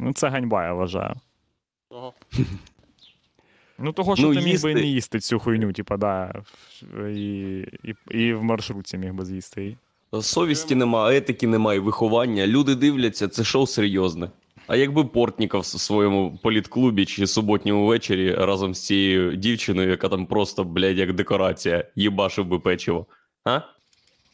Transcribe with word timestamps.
Ну, 0.00 0.12
це 0.12 0.28
ганьба, 0.28 0.64
я 0.64 0.72
вважаю. 0.72 1.14
Ага. 1.90 2.12
Ну, 3.78 3.92
того, 3.92 4.16
що 4.16 4.26
Ну, 4.26 4.34
ти 4.34 4.40
міг 4.40 4.62
би 4.62 4.74
не 4.74 4.82
їсти 4.82 5.20
цю 5.20 5.38
хуйню, 5.38 5.72
типа, 5.72 5.96
да. 5.96 6.42
І, 7.08 7.64
і, 7.84 7.94
і 8.10 8.34
в 8.34 8.42
маршрутці 8.42 8.98
міг 8.98 9.14
би 9.14 9.24
з'їсти. 9.24 9.76
Совісті 10.20 10.74
нема, 10.74 11.14
етики 11.14 11.46
нема 11.46 11.74
і 11.74 11.78
виховання. 11.78 12.46
Люди 12.46 12.74
дивляться, 12.74 13.28
це 13.28 13.44
шоу 13.44 13.66
серйозне. 13.66 14.30
А 14.66 14.76
якби 14.76 15.04
Портніков 15.04 15.60
в 15.60 15.64
своєму 15.64 16.38
політклубі 16.42 17.06
чи 17.06 17.26
суботньому 17.26 17.86
вечорі 17.86 18.34
разом 18.34 18.74
з 18.74 18.86
цією 18.86 19.36
дівчиною, 19.36 19.90
яка 19.90 20.08
там 20.08 20.26
просто, 20.26 20.64
блядь, 20.64 20.98
як 20.98 21.12
декорація, 21.12 21.84
їбашив 21.96 22.46
би 22.46 22.58
печиво. 22.58 23.06
А? 23.44 23.60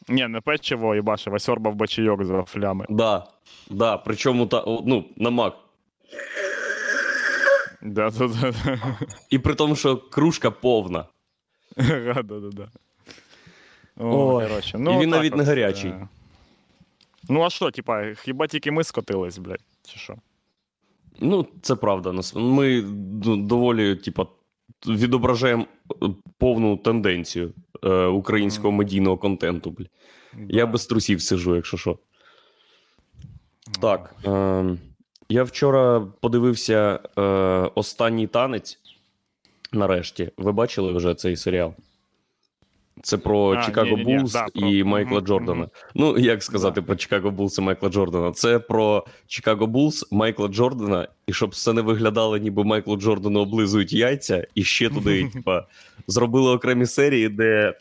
Ні, 0.09 0.27
не 0.27 0.41
печиво, 0.41 0.95
їбаше, 0.95 1.31
а 1.33 1.39
сьорбав 1.39 1.75
бачайок 1.75 2.25
за 2.25 2.43
флями. 2.43 2.85
Да. 2.89 3.27
Да, 3.69 3.97
причому 3.97 4.47
та, 4.47 4.63
ну, 4.67 5.05
на 5.17 5.29
мак. 5.29 5.53
Да, 7.81 8.09
да, 8.09 8.27
да, 8.27 8.51
да. 8.65 8.97
І 9.29 9.39
при 9.39 9.55
тому, 9.55 9.75
що 9.75 9.97
кружка 9.97 10.51
повна. 10.51 11.05
Да, 11.77 12.13
да, 12.23 12.39
да. 12.51 12.67
О, 13.99 14.35
Ой. 14.35 14.47
коротше, 14.47 14.77
І 14.77 14.81
ну, 14.81 14.99
він 14.99 15.09
навіть 15.09 15.35
не 15.35 15.41
от, 15.41 15.47
гарячий. 15.47 15.91
е. 15.91 16.07
Ну, 17.29 17.41
а 17.43 17.49
що, 17.49 17.71
типа, 17.71 18.13
хіба 18.13 18.47
тільки 18.47 18.71
ми 18.71 18.83
скотились, 18.83 19.37
блядь, 19.37 19.59
чи 19.87 19.99
що? 19.99 20.15
Ну, 21.19 21.47
це 21.61 21.75
правда. 21.75 22.11
нас- 22.11 22.35
Ми 22.35 22.81
д- 22.81 23.35
доволі, 23.37 23.95
типа, 23.95 24.25
відображаємо 24.87 25.65
е, 26.03 26.05
повну 26.37 26.77
тенденцію 26.77 27.53
е, 27.83 28.05
українського 28.05 28.71
медійного 28.71 29.17
контенту. 29.17 29.71
Бля. 29.71 29.85
Я 30.49 30.65
без 30.65 30.85
трусів 30.85 31.21
сижу, 31.21 31.55
якщо 31.55 31.77
що. 31.77 31.97
Так. 33.81 34.15
Е, 34.25 34.77
я 35.29 35.43
вчора 35.43 35.99
подивився 36.21 36.99
е, 37.17 37.21
останній 37.75 38.27
танець. 38.27 38.79
Нарешті. 39.71 40.31
Ви 40.37 40.51
бачили 40.51 40.93
вже 40.93 41.15
цей 41.15 41.35
серіал? 41.35 41.73
Це 43.03 43.17
про 43.17 43.51
А, 43.51 43.65
Чикаго 43.65 43.87
ні-ні-ні, 43.97 44.17
Bulls 44.19 44.33
да, 44.33 44.47
про- 44.55 44.67
і 44.67 44.83
Майкла 44.83 45.21
Джордана. 45.21 45.59
мгм. 45.61 45.69
Ну, 45.95 46.17
як 46.17 46.43
сказати 46.43 46.81
Да. 46.81 46.87
про 46.87 46.95
Чикаго 46.95 47.31
Bulls 47.31 47.57
і 47.57 47.61
Майкла 47.61 47.89
Джордана? 47.89 48.31
Це 48.31 48.59
про 48.59 49.05
Чикаго 49.27 49.67
Bulls, 49.67 50.11
Майкла 50.11 50.47
Джордана, 50.47 51.07
і 51.27 51.33
щоб 51.33 51.49
все 51.49 51.73
не 51.73 51.81
виглядало, 51.81 52.37
ніби 52.37 52.63
Майклу 52.63 52.97
Джордану 52.97 53.39
облизують 53.39 53.93
яйця, 53.93 54.47
і 54.55 54.63
ще 54.63 54.89
туди, 54.89 55.29
типа, 55.33 55.67
зробили 56.07 56.51
окремі 56.51 56.85
серії, 56.85 57.29
де 57.29 57.73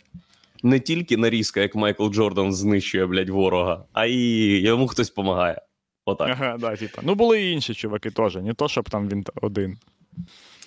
не 0.63 0.81
тільки 0.81 1.17
нарізка, 1.17 1.61
як 1.61 1.75
Майкл 1.75 2.09
Джордан 2.09 2.53
знищує, 2.53 3.07
блядь, 3.07 3.31
ворога, 3.31 3.85
а 3.93 4.07
і 4.07 4.17
йому 4.61 4.87
хтось 4.89 5.09
допомагає. 5.09 5.61
Отак. 6.05 6.29
Ага, 6.33 6.57
да, 6.61 6.77
типа. 6.77 7.03
Ну, 7.05 7.15
були 7.15 7.43
і 7.43 7.53
інші 7.53 7.75
чуваки 7.75 8.11
теж, 8.11 8.37
не 8.37 8.55
то, 8.55 8.69
щоб 8.69 8.91
там 8.91 9.09
він 9.09 9.25
один. 9.43 9.77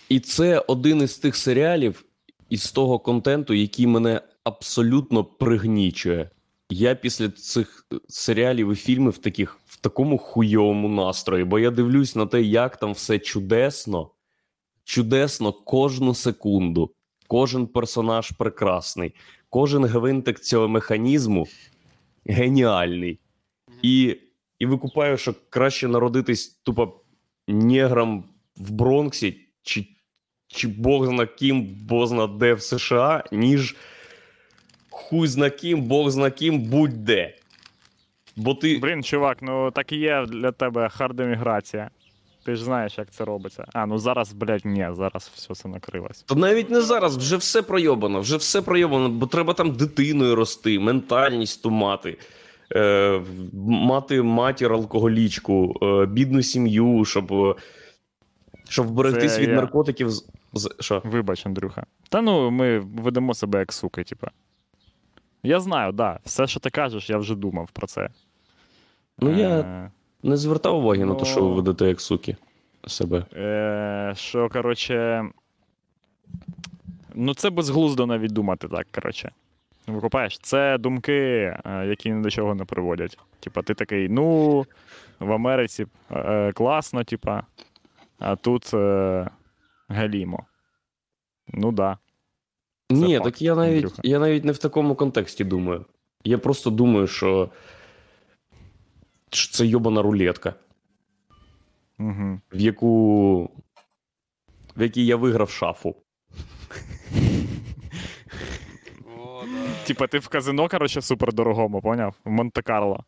І 0.10 0.20
це 0.20 0.60
один 0.68 1.02
із 1.02 1.18
тих 1.18 1.36
серіалів 1.36 2.04
із 2.50 2.72
того 2.72 3.00
контенту, 3.00 3.54
який 3.54 3.88
мене 3.88 4.22
абсолютно 4.50 5.24
пригнічує. 5.24 6.30
Я 6.70 6.96
після 6.96 7.30
цих 7.30 7.88
е, 7.94 7.96
серіалів 8.08 8.72
і 8.72 8.76
фільмів 8.76 9.18
таких 9.18 9.60
в 9.66 9.78
такому 9.82 10.18
хуйовому 10.18 10.90
настрої, 10.90 11.44
бо 11.44 11.60
я 11.60 11.72
дивлюсь 11.72 12.16
на 12.16 12.26
те, 12.26 12.42
як 12.42 12.78
там 12.78 12.92
все 12.92 13.20
чудесно, 13.20 14.12
чудесно 14.84 15.54
кожну 15.54 16.16
секунду. 16.16 16.92
Кожен 17.28 17.68
персонаж 17.68 18.32
прекрасний, 18.32 19.14
кожен 19.50 19.86
гвинтик 19.86 20.40
цього 20.40 20.68
механізму 20.68 21.48
геніальний. 22.26 23.20
І, 23.82 24.18
і 24.60 24.66
викупаю, 24.66 25.18
що 25.18 25.36
краще 25.50 25.88
народитись 25.88 26.48
тупо 26.48 27.02
неграм 27.48 28.24
в 28.58 28.72
Бронксі, 28.72 29.38
чи, 29.62 29.88
чи 30.48 30.68
Бог 30.68 31.06
зна 31.06 31.26
ким, 31.26 31.64
Бог 31.64 32.08
зна 32.08 32.28
де 32.28 32.54
в 32.54 32.62
США, 32.62 33.24
ніж 33.32 33.76
хуй 35.02 35.28
зна 35.28 35.50
ким, 35.50 35.82
Бог 35.82 36.10
зна 36.10 36.30
ким, 36.32 36.60
будь-де. 36.60 37.36
Бо 38.36 38.54
ти. 38.56 38.78
Блін, 38.78 39.04
чувак, 39.04 39.38
ну 39.42 39.72
так 39.72 39.92
і 39.92 39.98
є 39.98 40.26
для 40.26 40.52
тебе 40.52 40.90
hard 40.90 41.20
еміграція. 41.20 41.90
Ти 42.46 42.56
ж 42.56 42.64
знаєш, 42.64 42.98
як 42.98 43.12
це 43.12 43.26
робиться. 43.26 43.66
А, 43.74 43.86
ну 43.86 43.98
зараз, 43.98 44.34
блядь, 44.34 44.66
ні, 44.66 44.88
зараз 44.92 45.32
все 45.36 45.56
це 45.56 45.68
накрилось. 45.70 46.22
Та 46.24 46.36
навіть 46.36 46.70
не 46.70 46.82
зараз, 46.82 47.18
вже 47.18 47.38
все 47.38 47.62
пройобано, 47.62 48.20
вже 48.20 48.38
все 48.38 48.62
пройобано, 48.62 49.10
бо 49.10 49.26
треба 49.28 49.54
там 49.54 49.72
дитиною 49.72 50.36
рости, 50.36 50.80
ментальність 50.80 51.64
ту 51.64 51.72
мати, 51.72 52.18
е, 52.76 53.22
мати 53.68 54.22
матір 54.22 54.74
алкоголічку, 54.74 55.76
е, 55.82 56.06
бідну 56.06 56.44
сім'ю, 56.44 57.06
щоб, 57.06 57.34
е, 57.34 57.56
щоб 58.70 58.88
вберегтись 58.88 59.36
Це 59.36 59.42
від 59.42 59.50
я. 59.50 59.56
наркотиків. 59.56 60.10
з- 60.12 60.26
з- 60.54 60.70
Що? 60.80 61.02
Вибач, 61.06 61.46
Андрюха. 61.46 61.84
Та 62.10 62.22
ну, 62.22 62.52
ми 62.52 62.80
ведемо 62.80 63.34
себе 63.34 63.60
як 63.60 63.74
суки, 63.74 64.04
типа. 64.04 64.28
Я 65.44 65.60
знаю, 65.60 65.92
да. 65.92 66.20
Все, 66.26 66.48
що 66.48 66.60
ти 66.60 66.70
кажеш, 66.70 67.10
я 67.10 67.18
вже 67.18 67.36
думав 67.36 67.70
про 67.72 67.88
це. 67.88 68.10
Ну 69.20 69.38
я 69.38 69.50
Е, 69.60 69.92
не 70.24 70.38
звертав 70.38 70.78
уваги 70.78 71.06
на 71.06 71.16
те, 71.16 71.26
що 71.26 71.42
ви 71.42 71.48
Ну. 71.50 71.54
ведете 71.56 71.86
як 71.88 72.02
суки 72.02 72.36
себе. 72.88 73.26
Е, 73.34 74.14
що, 74.18 74.50
коротше. 74.50 75.26
Ну, 77.14 77.34
це 77.34 77.50
безглуздо 77.50 78.06
навіть 78.06 78.34
думати 78.34 78.68
так, 78.68 78.88
коротше. 78.92 79.32
Викупаєш, 79.88 80.40
це 80.40 80.78
думки, 80.78 81.14
е, 81.66 81.86
які 81.88 82.12
ні 82.12 82.22
до 82.24 82.30
чого 82.30 82.56
не 82.56 82.66
приводять. 82.66 83.18
Типа, 83.40 83.62
ти 83.62 83.74
такий, 83.74 84.10
ну, 84.10 84.66
в 85.20 85.32
Америці 85.32 85.86
е, 86.12 86.52
класно, 86.52 87.04
типа, 87.04 87.44
а 88.20 88.36
тут 88.36 88.74
е, 88.74 89.28
галімо. 89.88 90.46
Ну 91.48 91.72
да. 91.72 91.98
Це 92.92 92.96
Ні, 92.96 93.14
факт, 93.18 93.24
так 93.24 93.42
я 93.42 93.56
навіть, 93.56 93.76
Андрюха. 93.76 94.02
я 94.04 94.20
навіть 94.20 94.46
не 94.46 94.52
в 94.52 94.58
такому 94.58 94.96
контексті 94.96 95.44
думаю. 95.44 95.86
Я 96.24 96.38
просто 96.38 96.70
думаю, 96.70 97.08
що, 97.08 97.50
що 99.30 99.52
це 99.54 99.66
йобана 99.66 100.02
рулетка, 100.02 100.54
Угу. 102.00 102.40
в 102.54 102.60
яку. 102.60 103.44
в 104.78 104.82
якій 104.82 105.06
я 105.06 105.16
виграв 105.16 105.50
шафу. 105.50 105.96
Типа, 109.86 110.08
ти 110.08 110.20
в 110.20 110.28
казино, 110.28 110.70
коротше, 110.70 111.02
супердорогому, 111.02 111.82
поняв? 111.82 112.16
В 112.26 112.30
Монте-Карло. 112.30 113.04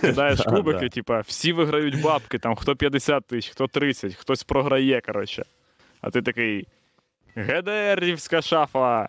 Кидаєш 0.00 0.40
кубики, 0.46 0.88
типа, 0.88 1.20
всі 1.20 1.52
виграють 1.52 2.02
бабки, 2.02 2.38
там 2.38 2.54
хто 2.56 2.76
50 2.76 3.26
тисяч, 3.26 3.50
хто 3.50 3.66
30, 3.66 4.14
хтось 4.14 4.42
програє, 4.44 5.00
коротше. 5.00 5.44
А 6.00 6.10
ти 6.10 6.22
такий. 6.22 6.66
ГДРівська 7.34 8.42
шафа. 8.42 9.08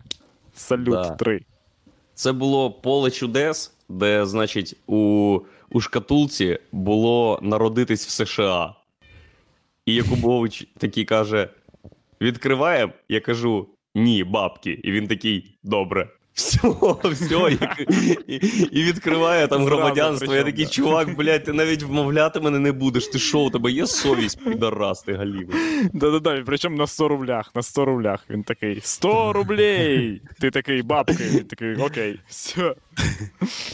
Салют 0.53 0.93
Да. 0.93 1.09
3. 1.09 1.41
Це 2.13 2.31
було 2.31 2.71
поле 2.71 3.11
чудес, 3.11 3.73
де, 3.89 4.25
значить, 4.25 4.75
у, 4.87 5.39
у 5.69 5.81
шкатулці 5.81 6.59
було 6.71 7.39
народитись 7.41 8.07
в 8.07 8.09
США. 8.09 8.75
І 9.85 9.93
Якубович 9.93 10.67
такий 10.77 11.05
каже: 11.05 11.49
відкриваємо? 12.21 12.93
Я 13.09 13.19
кажу: 13.19 13.67
ні, 13.95 14.23
бабки. 14.23 14.79
І 14.83 14.91
він 14.91 15.07
такий, 15.07 15.57
добре. 15.63 16.09
Все, 16.33 16.59
все, 17.03 17.57
і, 18.27 18.35
і 18.71 18.83
відкриває 18.83 19.47
там 19.47 19.65
громадянство. 19.65 20.35
Я 20.35 20.43
такий 20.43 20.65
чувак, 20.65 21.15
блядь, 21.17 21.43
ти 21.43 21.53
навіть 21.53 21.83
вмовляти 21.83 22.39
мене 22.39 22.59
не 22.59 22.71
будеш. 22.71 23.07
Ти 23.07 23.19
що, 23.19 23.39
у 23.39 23.49
тебе 23.49 23.71
є 23.71 23.87
совість, 23.87 24.43
підарас, 24.43 25.01
ти 25.01 25.13
галівий. 25.13 25.57
Да-да-да, 25.93 26.43
причому 26.45 26.77
на 26.77 26.87
100 26.87 27.07
рублях, 27.07 27.51
на 27.55 27.61
100 27.61 27.85
рублях. 27.85 28.25
Він 28.29 28.43
такий 28.43 28.81
100 28.83 29.33
рублей! 29.33 30.21
Ти 30.39 30.51
такий 30.51 30.81
бабки, 30.81 31.23
він 31.31 31.43
такий, 31.43 31.75
окей, 31.75 32.19
все. 32.27 32.75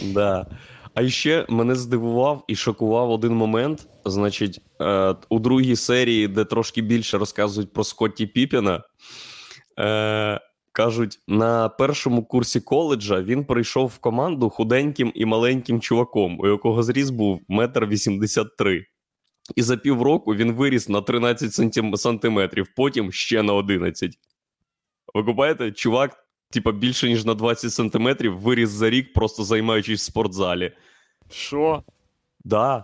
Да. 0.02 0.46
А 0.94 1.08
ще 1.10 1.46
мене 1.50 1.76
здивував 1.76 2.44
і 2.48 2.56
шокував 2.56 3.12
один 3.12 3.34
момент. 3.34 3.88
Значить, 4.06 4.62
е, 4.82 5.16
у 5.30 5.40
другій 5.40 5.76
серії, 5.76 6.28
де 6.28 6.46
трошки 6.46 6.82
більше 6.82 7.18
розказують 7.18 7.74
про 7.74 7.84
Скотті 7.84 8.26
Піпіна, 8.28 8.84
е, 9.80 10.42
кажуть, 10.84 11.20
на 11.28 11.70
першому 11.70 12.24
курсі 12.24 12.62
коледжа 12.62 13.22
він 13.22 13.46
прийшов 13.46 13.88
в 13.88 13.98
команду 13.98 14.50
худеньким 14.50 15.12
і 15.16 15.26
маленьким 15.26 15.82
чуваком, 15.82 16.40
у 16.40 16.48
якого 16.48 16.84
зріс 16.84 17.10
був 17.10 17.42
метр 17.48 17.86
вісімдесят 17.86 18.58
три. 18.58 18.86
І 19.56 19.62
за 19.62 19.78
півроку 19.78 20.36
він 20.36 20.52
виріс 20.52 20.90
на 20.90 21.02
13 21.02 21.52
сантим- 21.52 21.98
сантиметрів, 21.98 22.68
потім 22.76 23.12
ще 23.12 23.44
на 23.44 23.54
11. 23.54 24.20
Ви 25.14 25.24
купаєте? 25.24 25.72
Чувак, 25.72 26.28
типа, 26.52 26.72
більше 26.72 27.08
ніж 27.10 27.26
на 27.26 27.34
20 27.34 27.72
сантиметрів 27.72 28.40
виріс 28.40 28.70
за 28.70 28.90
рік, 28.90 29.14
просто 29.14 29.44
займаючись 29.44 30.02
в 30.02 30.06
спортзалі. 30.06 30.72
Що? 31.30 31.84
Да. 32.44 32.84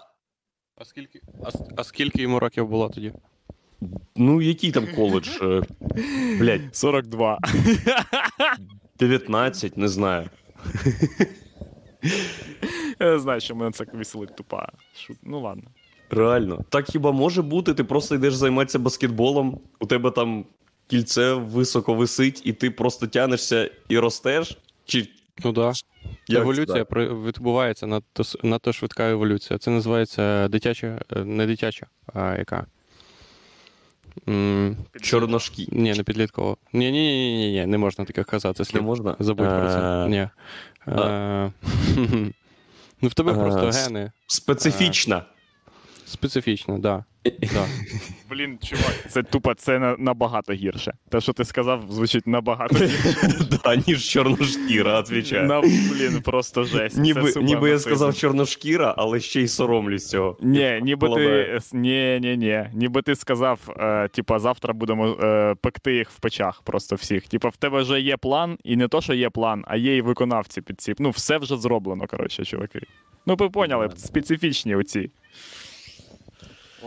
А 0.78 0.86
скільки, 0.86 1.22
а, 1.44 1.50
а 1.78 1.84
скільки 1.84 2.22
йому 2.22 2.40
років 2.40 2.68
було 2.68 2.90
тоді? 2.90 3.14
Ну, 4.16 4.42
який 4.42 4.72
там 4.72 4.88
коледж? 4.95 5.30
Блядь, 6.39 6.75
42. 6.75 7.39
19, 9.00 9.77
не 9.77 9.88
знаю. 9.88 10.30
Я 13.00 13.12
не 13.12 13.19
знаю, 13.19 13.42
що 13.42 13.56
мене 13.56 13.72
це 13.72 13.86
веселить 13.94 14.36
тупа. 14.36 14.69
Шут. 14.95 15.18
Ну 15.24 15.39
ладно. 15.42 15.63
Реально. 16.10 16.60
Так 16.69 16.89
хіба 16.89 17.12
може 17.12 17.42
бути? 17.42 17.74
Ти 17.74 17.83
просто 17.83 18.16
йдеш 18.16 18.36
займатися 18.36 18.80
баскетболом, 18.80 19.60
у 19.80 19.86
тебе 19.86 20.12
там 20.12 20.45
кільце 20.88 21.33
високо 21.33 21.94
висить, 21.94 22.42
і 22.45 22.54
ти 22.54 22.72
просто 22.72 23.07
тянешся 23.07 23.69
і 23.89 24.00
ростеш? 24.00 24.57
Чи 24.86 25.07
Ну 25.44 25.51
да. 25.51 25.74
Як 26.27 26.42
Еволюція 26.42 26.66
це 26.66 26.74
так? 26.74 26.89
при- 26.89 27.13
відбувається 27.13 27.88
надто, 27.88 28.24
надто 28.44 28.74
швидка 28.74 29.10
еволюція. 29.10 29.60
Це 29.60 29.72
називається 29.72 30.48
дитяча, 30.48 31.01
е, 31.16 31.25
не 31.25 31.48
дитяча, 31.48 31.86
а 32.13 32.36
яка? 32.36 32.66
Чорношкі? 35.02 35.68
Ні, 35.72 35.94
не 35.94 36.04
підліткова. 36.04 36.56
Ні, 36.74 36.92
ні, 36.92 37.02
ні, 37.02 37.38
ні, 37.38 37.52
ні, 37.52 37.66
не 37.66 37.78
можна 37.78 38.06
таке 38.06 38.24
казати. 38.24 38.64
Не 38.74 38.82
можна? 38.82 39.16
Забудь 39.20 39.48
про 39.48 39.70
це. 39.70 39.80
Е, 39.80 40.08
Ні. 40.10 40.30
Е, 40.88 41.52
Ну, 43.02 43.10
в 43.10 43.14
тебе 43.14 43.32
Е, 43.32 43.36
просто 43.36 43.72
гени 43.80 44.12
Специфічна. 44.28 45.26
Специфічні, 46.16 46.80
да. 46.80 47.04
да. 47.26 47.66
Блін, 48.30 48.58
чувак, 48.64 48.96
це 49.10 49.24
тупо 49.24 49.54
це 49.54 49.80
на- 49.80 49.96
набагато 50.00 50.54
гірше. 50.54 50.94
Те, 51.10 51.22
що 51.22 51.34
ти 51.34 51.46
сказав, 51.46 51.84
звучить 51.90 52.28
набагато 52.28 52.76
гірше. 52.76 53.30
Да, 53.64 53.76
ніж 53.88 54.10
чорношкіра, 54.10 55.00
відповідаю. 55.02 55.48
На, 55.48 55.62
блін, 55.62 56.22
просто 56.22 56.64
жесть. 56.64 56.96
Це 56.96 57.02
Ніби, 57.02 57.28
супер 57.28 57.44
ніби 57.44 57.70
я 57.70 57.80
сказав 57.80 58.16
чорношкіра, 58.16 58.96
але 58.98 59.20
ще 59.20 59.42
й 59.42 59.48
соромлюсь 59.48 60.10
цього. 60.10 60.38
Ні, 60.42 60.80
ніби 60.84 61.10
ти. 61.10 61.60
Ні, 61.74 62.20
ні, 62.22 62.38
ні. 62.38 62.70
Ніби 62.74 63.02
ти 63.02 63.16
сказав, 63.16 63.60
е, 63.80 64.08
типа, 64.08 64.40
завтра 64.40 64.74
будемо 64.74 65.08
е, 65.08 65.56
пекти 65.62 65.96
їх 65.96 66.12
в 66.12 66.20
печах 66.20 66.62
просто 66.62 66.96
всіх. 66.96 67.28
Типа, 67.28 67.50
в 67.50 67.58
тебе 67.58 67.82
вже 67.82 68.02
є 68.02 68.18
план, 68.18 68.58
і 68.64 68.76
не 68.76 68.88
то, 68.88 69.02
що 69.02 69.14
є 69.14 69.30
план, 69.30 69.64
а 69.68 69.78
є 69.78 69.98
і 69.98 70.02
виконавці 70.02 70.62
під 70.62 70.82
ці. 70.82 70.94
Ну, 71.00 71.10
все 71.10 71.38
вже 71.38 71.58
зроблено, 71.58 72.08
коротше, 72.08 72.46
чуваки. 72.46 72.80
Ну, 73.26 73.36
ви 73.36 73.50
поняли, 73.50 73.90
специфічні 73.96 74.76
оці. 74.76 75.10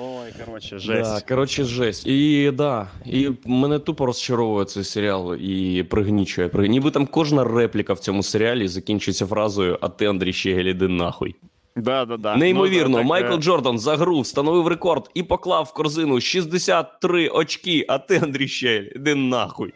Ой, 0.00 0.32
коротше, 0.44 0.78
жесть. 0.78 1.14
Да, 1.14 1.20
коротше, 1.28 1.64
жесть. 1.64 2.06
І 2.06 2.50
да, 2.54 2.88
і 3.06 3.30
мене 3.44 3.78
тупо 3.78 4.06
розчаровує 4.06 4.64
цей 4.64 4.84
серіал 4.84 5.34
і 5.34 5.82
пригнічує. 5.82 6.50
Ніби 6.54 6.90
там 6.90 7.06
кожна 7.06 7.44
репліка 7.44 7.92
в 7.92 7.98
цьому 7.98 8.22
серіалі 8.22 8.68
закінчується 8.68 9.26
фразою 9.26 9.78
А 9.80 9.88
ти, 9.88 10.06
Андрій 10.06 10.32
Щегель, 10.32 10.64
іди 10.64 10.88
нахуй. 10.88 11.34
Да, 11.76 12.04
да, 12.04 12.16
да. 12.16 12.36
Неймовірно, 12.36 12.88
Ну, 12.88 12.96
так, 12.96 13.06
Майкл 13.06 13.34
е, 13.34 13.36
Джордан 13.36 13.78
за 13.78 13.96
гру 13.96 14.20
встановив 14.20 14.68
рекорд 14.68 15.10
і 15.14 15.22
поклав 15.22 15.64
в 15.64 15.72
корзину 15.72 16.20
63 16.20 17.28
очки, 17.28 17.84
а 17.88 17.98
ти, 17.98 18.20
Андрій 18.22 18.48
Щегель, 18.48 18.88
іди 18.96 19.14
нахуй. 19.14 19.74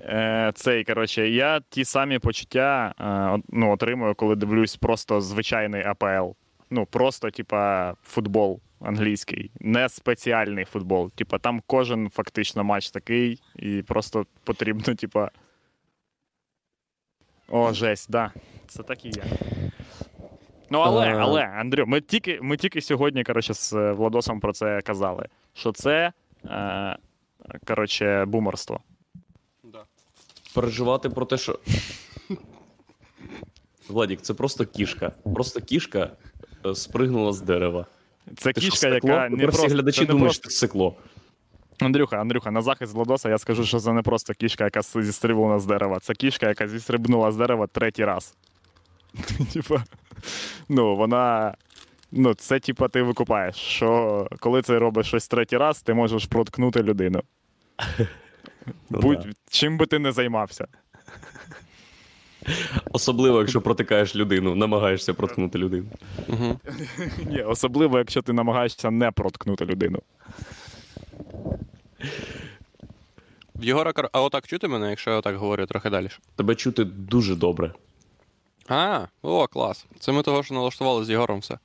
Е, 0.00 0.52
цей, 0.54 0.84
коротше, 0.84 1.28
я 1.28 1.60
ті 1.68 1.84
самі 1.84 2.18
почуття 2.18 2.94
е, 3.00 3.42
ну, 3.48 3.72
отримую, 3.72 4.14
коли 4.14 4.36
дивлюсь 4.36 4.76
просто 4.76 5.20
звичайний 5.20 5.82
АПЛ. 5.84 6.30
Ну, 6.70 6.86
просто, 6.86 7.30
типа, 7.30 7.94
футбол 8.02 8.60
англійський, 8.84 9.50
не 9.60 9.88
спеціальний 9.88 10.64
футбол. 10.64 11.10
Типа, 11.10 11.38
там 11.38 11.62
кожен 11.66 12.10
фактично 12.10 12.64
матч 12.64 12.90
такий, 12.90 13.40
і 13.56 13.82
просто 13.82 14.26
потрібно, 14.44 14.94
типа. 14.94 15.30
О, 17.48 17.72
жесть, 17.72 18.10
да. 18.10 18.32
Це 18.66 18.82
так 18.82 19.04
і 19.04 19.08
є. 19.08 19.24
Ну, 20.70 20.78
але, 20.78 21.06
Е. 21.08 21.16
але, 21.18 21.42
Андрю, 21.42 21.86
ми 21.86 22.00
тільки, 22.00 22.38
ми 22.42 22.56
тільки 22.56 22.80
сьогодні, 22.80 23.24
коротше, 23.24 23.54
з 23.54 23.92
Владосом 23.92 24.40
про 24.40 24.52
це 24.52 24.80
казали. 24.80 25.28
Що 25.54 25.72
це, 25.72 26.12
е, 26.44 26.96
коротше, 27.66 28.24
бумерство. 28.24 28.80
Переживати 30.54 31.10
про 31.10 31.26
те, 31.26 31.36
що. 31.36 31.58
Владік, 33.88 34.20
це 34.20 34.34
просто 34.34 34.66
кішка. 34.66 35.12
Просто 35.34 35.60
кішка 35.60 36.10
е, 36.66 36.74
спригнула 36.74 37.32
з 37.32 37.40
дерева. 37.40 37.86
Це 38.36 38.52
Ти 38.52 38.60
кішка, 38.60 38.76
стекло? 38.76 39.10
яка 39.10 39.28
не 39.28 39.36
всі 39.36 39.46
просто, 39.46 39.66
глядачі 39.66 40.04
думають, 40.04 40.24
просто... 40.24 40.40
що 40.40 40.50
це 40.50 40.56
стекло. 40.56 40.96
Андрюха, 41.80 42.16
Андрюха, 42.16 42.50
на 42.50 42.62
захист 42.62 42.94
Владоса 42.94 43.28
я 43.28 43.38
скажу, 43.38 43.64
що 43.64 43.78
це 43.78 43.92
не 43.92 44.02
просто 44.02 44.34
кішка, 44.34 44.64
яка 44.64 44.82
зістрибнула 44.82 45.58
з 45.58 45.66
дерева. 45.66 45.98
Це 46.00 46.14
кішка, 46.14 46.48
яка 46.48 46.68
зістрибнула 46.68 47.32
з 47.32 47.36
дерева 47.36 47.66
третій 47.66 48.04
раз. 48.04 48.34
Типа, 49.52 49.84
ну, 50.68 50.96
вона. 50.96 51.54
Ну, 52.14 52.34
це 52.34 52.60
типа 52.60 52.88
ти 52.88 53.02
викупаєш, 53.02 53.56
що 53.56 54.28
коли 54.40 54.62
ти 54.62 54.78
робиш 54.78 55.06
щось 55.06 55.28
третій 55.28 55.56
раз, 55.56 55.82
ти 55.82 55.94
можеш 55.94 56.26
проткнути 56.26 56.82
людину. 56.82 57.22
Ну 58.90 59.00
Будь, 59.00 59.26
чим 59.50 59.78
би 59.78 59.86
ти 59.86 59.98
не 59.98 60.12
займався. 60.12 60.66
Особливо, 62.92 63.38
якщо 63.38 63.60
протикаєш 63.60 64.16
людину, 64.16 64.54
намагаєшся 64.54 65.14
проткнути 65.14 65.58
людину. 65.58 65.86
Угу. 66.28 66.60
Ні, 67.26 67.42
особливо, 67.42 67.98
якщо 67.98 68.22
ти 68.22 68.32
намагаєшся 68.32 68.90
не 68.90 69.10
проткнути 69.10 69.64
людину. 69.64 69.98
В 73.54 73.64
Єгора, 73.64 73.92
а 74.12 74.22
отак 74.22 74.46
чути 74.46 74.68
мене, 74.68 74.90
якщо 74.90 75.10
я 75.10 75.16
отак 75.16 75.36
говорю 75.36 75.66
трохи 75.66 75.90
далі? 75.90 76.08
Тебе 76.36 76.54
чути 76.54 76.84
дуже 76.84 77.34
добре. 77.34 77.72
А, 78.68 79.06
о, 79.22 79.46
клас. 79.46 79.86
Це 79.98 80.12
ми 80.12 80.22
того, 80.22 80.42
що 80.42 80.54
налаштували 80.54 81.04
з 81.04 81.10
Єгором 81.10 81.38
все. 81.38 81.58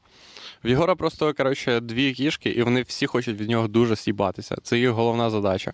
В 0.64 0.70
Єгора 0.70 0.96
просто, 0.96 1.34
коротше, 1.34 1.80
дві 1.80 2.14
кішки, 2.14 2.50
і 2.50 2.64
вони 2.64 2.82
всі 2.82 3.06
хочуть 3.08 3.42
від 3.42 3.50
нього 3.50 3.68
дуже 3.68 3.96
с'їбатися. 3.96 4.56
Це 4.64 4.80
їх 4.80 4.90
головна 4.90 5.30
задача. 5.30 5.74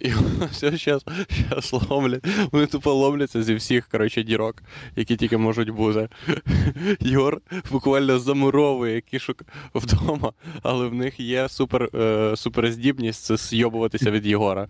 І 0.00 0.12
все 0.50 0.76
зараз, 0.76 1.04
зараз 1.48 1.72
ломлять. 1.90 2.24
Вони 2.52 2.66
тупо 2.66 2.92
ломляться 2.92 3.42
зі 3.42 3.54
всіх, 3.54 3.88
коротше, 3.88 4.22
дірок, 4.22 4.62
які 4.96 5.16
тільки 5.16 5.36
можуть 5.36 5.70
бути. 5.70 6.08
Йор 7.00 7.40
буквально 7.70 8.18
замуровує 8.18 9.00
кішок 9.00 9.42
вдома, 9.74 10.32
але 10.62 10.86
в 10.88 10.94
них 10.94 11.20
є 11.20 11.48
супер, 11.48 11.88
е, 11.94 12.32
суперздібність 12.36 13.24
це 13.24 13.36
зйобуватися 13.36 14.10
від 14.10 14.26
Єгора. 14.26 14.68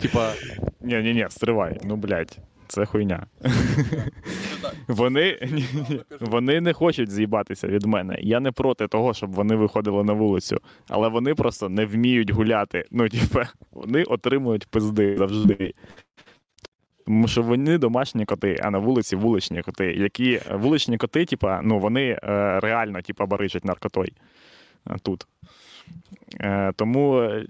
Типа, 0.00 0.32
Ні, 0.80 0.96
ні, 0.96 1.14
ні, 1.14 1.26
стривай. 1.30 1.80
Ну, 1.84 1.96
блядь, 1.96 2.38
це 2.72 2.86
хуйня. 2.86 3.26
Вони, 4.88 5.38
ні, 5.52 5.66
ні, 5.90 6.00
вони 6.20 6.60
не 6.60 6.72
хочуть 6.72 7.10
з'їбатися 7.10 7.68
від 7.68 7.86
мене. 7.86 8.18
Я 8.20 8.40
не 8.40 8.52
проти 8.52 8.88
того, 8.88 9.14
щоб 9.14 9.32
вони 9.32 9.56
виходили 9.56 10.04
на 10.04 10.12
вулицю, 10.12 10.56
але 10.88 11.08
вони 11.08 11.34
просто 11.34 11.68
не 11.68 11.86
вміють 11.86 12.30
гуляти. 12.30 12.84
Ну, 12.90 13.08
типа, 13.08 13.48
вони 13.72 14.02
отримують 14.02 14.66
пизди 14.66 15.16
завжди. 15.18 15.74
Тому 17.06 17.28
що 17.28 17.42
вони 17.42 17.78
домашні 17.78 18.24
коти, 18.24 18.58
а 18.62 18.70
на 18.70 18.78
вулиці 18.78 19.16
вуличні 19.16 19.62
коти. 19.62 19.92
Які 19.94 20.40
вуличні 20.52 20.96
коти, 20.96 21.24
типа, 21.24 21.60
ну 21.62 21.78
вони 21.78 22.08
е, 22.10 22.18
реально 22.60 23.02
типа, 23.02 23.26
барижать 23.26 23.64
наркотой 23.64 24.12
тут. 25.02 25.26
Е, 26.40 26.72
тому 26.76 27.18
е, 27.18 27.46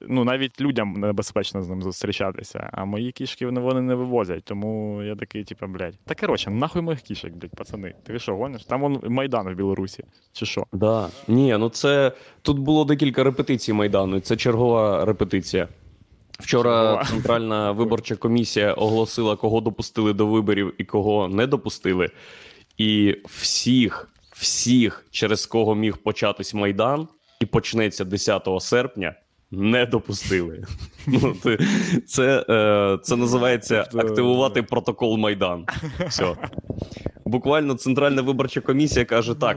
ну, 0.00 0.24
навіть 0.24 0.60
людям 0.60 0.92
небезпечно 0.92 1.62
з 1.62 1.68
ним 1.68 1.82
зустрічатися, 1.82 2.70
а 2.72 2.84
мої 2.84 3.12
кішки 3.12 3.46
вони, 3.46 3.60
вони 3.60 3.80
не 3.80 3.94
вивозять. 3.94 4.44
Тому 4.44 5.02
я 5.02 5.16
такий, 5.16 5.44
типу, 5.44 5.66
блядь. 5.66 5.94
Та 6.04 6.14
коротше, 6.14 6.50
нахуй 6.50 6.82
моїх 6.82 7.00
кішок, 7.00 7.30
блядь, 7.30 7.50
пацани. 7.50 7.94
Ти 8.02 8.18
що, 8.18 8.36
гониш? 8.36 8.64
Там 8.64 8.80
вон 8.80 9.00
Майдан 9.08 9.48
в 9.48 9.56
Білорусі. 9.56 10.04
Чи 10.32 10.46
що? 10.46 10.66
Да. 10.72 11.08
Ні, 11.28 11.56
ну 11.58 11.68
це 11.68 12.12
тут 12.42 12.58
було 12.58 12.84
декілька 12.84 13.24
репетицій 13.24 13.72
Майдану. 13.72 14.20
Це 14.20 14.36
чергова 14.36 15.04
репетиція. 15.04 15.68
Вчора 16.38 16.70
Чергова. 16.70 17.04
Центральна 17.04 17.72
виборча 17.72 18.16
комісія 18.16 18.72
оголосила, 18.72 19.36
кого 19.36 19.60
допустили 19.60 20.12
до 20.12 20.26
виборів 20.26 20.74
і 20.78 20.84
кого 20.84 21.28
не 21.28 21.46
допустили. 21.46 22.08
І 22.78 23.16
всіх, 23.24 24.08
всіх, 24.32 25.06
через 25.10 25.46
кого 25.46 25.74
міг 25.74 25.96
початись 25.96 26.54
Майдан, 26.54 27.08
і 27.40 27.46
почнеться 27.46 28.04
10 28.04 28.48
серпня, 28.60 29.14
не 29.50 29.86
допустили. 29.86 30.64
Ну, 31.06 31.36
це, 31.42 31.58
це, 32.06 32.44
е, 32.48 32.98
це 33.02 33.16
називається 33.16 33.80
активувати 33.94 34.62
протокол 34.62 35.16
Майдан. 35.16 35.66
Все. 36.08 36.36
Буквально 37.24 37.74
Центральна 37.74 38.22
виборча 38.22 38.60
комісія 38.60 39.04
каже 39.04 39.34
так. 39.34 39.56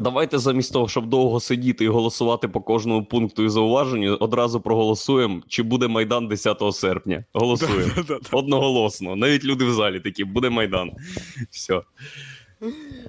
Давайте 0.00 0.38
замість 0.38 0.72
того, 0.72 0.88
щоб 0.88 1.06
довго 1.06 1.40
сидіти 1.40 1.84
і 1.84 1.88
голосувати 1.88 2.48
по 2.48 2.60
кожному 2.60 3.04
пункту 3.04 3.44
і 3.44 3.48
зауваженню, 3.48 4.16
одразу 4.20 4.60
проголосуємо, 4.60 5.42
чи 5.48 5.62
буде 5.62 5.88
Майдан 5.88 6.28
10 6.28 6.62
серпня. 6.72 7.24
Голосуємо. 7.32 7.92
Одноголосно. 8.32 9.16
Навіть 9.16 9.44
люди 9.44 9.64
в 9.64 9.72
залі 9.72 10.00
такі, 10.00 10.24
буде 10.24 10.50
Майдан. 10.50 10.90
Все. 11.50 11.80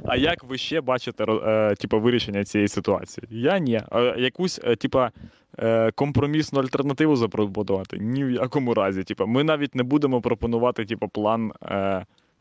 А 0.05 0.15
як 0.15 0.43
ви 0.43 0.57
ще 0.57 0.81
бачите 0.81 1.25
е, 1.29 1.75
типу, 1.75 1.99
вирішення 1.99 2.43
цієї 2.43 2.67
ситуації? 2.67 3.27
Я 3.29 3.59
ні. 3.59 3.81
Якусь, 4.17 4.61
типа, 4.79 5.11
е, 5.59 5.91
компромісну 5.91 6.59
альтернативу 6.59 7.15
запропонувати? 7.15 7.97
Ні 7.97 8.23
в 8.23 8.31
якому 8.31 8.73
разі. 8.73 9.03
Типа, 9.03 9.25
ми 9.25 9.43
навіть 9.43 9.75
не 9.75 9.83
будемо 9.83 10.21
пропонувати, 10.21 10.85
типу, 10.85 11.07
план 11.07 11.51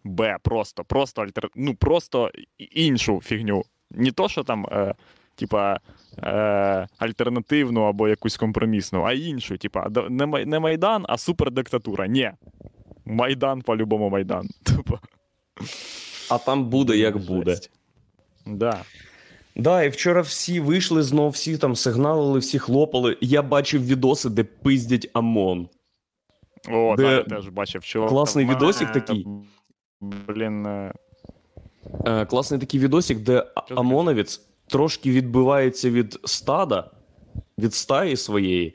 Б. 0.05 0.37
Просто, 0.43 0.85
просто 0.85 1.23
альтер... 1.23 1.49
ну, 1.57 1.75
просто 1.75 2.31
іншу 2.59 3.21
фігню. 3.25 3.63
Не 3.91 4.11
то, 4.11 4.29
що 4.29 4.43
там, 4.43 4.67
типа, 5.35 5.79
альтернативну 6.99 7.83
або 7.83 8.09
якусь 8.09 8.37
компромісну, 8.37 9.03
а 9.03 9.13
іншу. 9.13 9.59
Типа, 9.59 9.89
не, 10.11 10.27
не 10.27 10.61
Майдан, 10.61 11.05
а 11.09 11.19
супердиктатура. 11.19 12.07
Ні. 12.07 12.31
Майдан 13.05 13.63
по-любому 13.63 14.09
Майдан. 14.11 14.49
Типа. 14.63 14.99
А 16.35 16.39
там 16.39 16.65
буде 16.65 16.97
як 16.97 17.19
буде. 17.19 17.59
Да. 18.47 18.83
Да, 19.57 19.83
і 19.83 19.89
вчора 19.89 20.21
всі 20.21 20.61
вийшли 20.61 21.03
знов, 21.03 21.31
всі 21.31 21.59
там 21.59 21.77
сигналили, 21.77 22.39
всі 22.39 22.59
хлопали. 22.59 23.17
Я 23.21 23.43
бачив 23.43 23.87
відоси, 23.87 24.29
де 24.31 24.45
пиздять 24.45 25.11
ОМОН. 25.15 25.69
О, 26.69 26.95
Де 26.97 27.03
да, 27.03 27.13
я 27.13 27.23
теж 27.23 27.49
бачив, 27.49 27.83
що 27.83 28.07
класний 28.07 28.47
мене, 28.47 28.57
відосик 28.57 28.93
такий. 28.93 29.27
Блін, 30.01 30.67
е, 30.67 30.93
Е, 32.07 32.27
класний 32.27 32.61
такий 32.61 32.81
відосик, 32.81 33.19
де 33.19 33.47
а- 33.55 33.61
таке? 33.61 33.75
ОМОНовець 33.75 34.41
трошки 34.67 35.11
відбивається 35.11 35.91
від 35.91 36.19
стада, 36.25 36.91
від 37.59 37.75
стаї 37.75 38.17
своєї, 38.17 38.75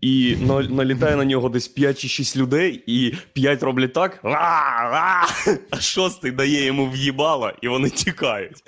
і 0.00 0.36
налітає 0.70 1.16
на 1.16 1.24
нього 1.24 1.48
десь 1.48 1.68
5 1.68 1.98
чи 1.98 2.08
6 2.08 2.36
людей, 2.36 2.84
і 2.86 3.14
5 3.32 3.62
роблять 3.62 3.92
так, 3.92 4.20
а 4.24 5.26
шостий 5.80 6.30
дає 6.30 6.64
йому 6.64 6.90
в'їбало, 6.90 7.52
і 7.62 7.68
вони 7.68 7.90
тікають. 7.90 8.62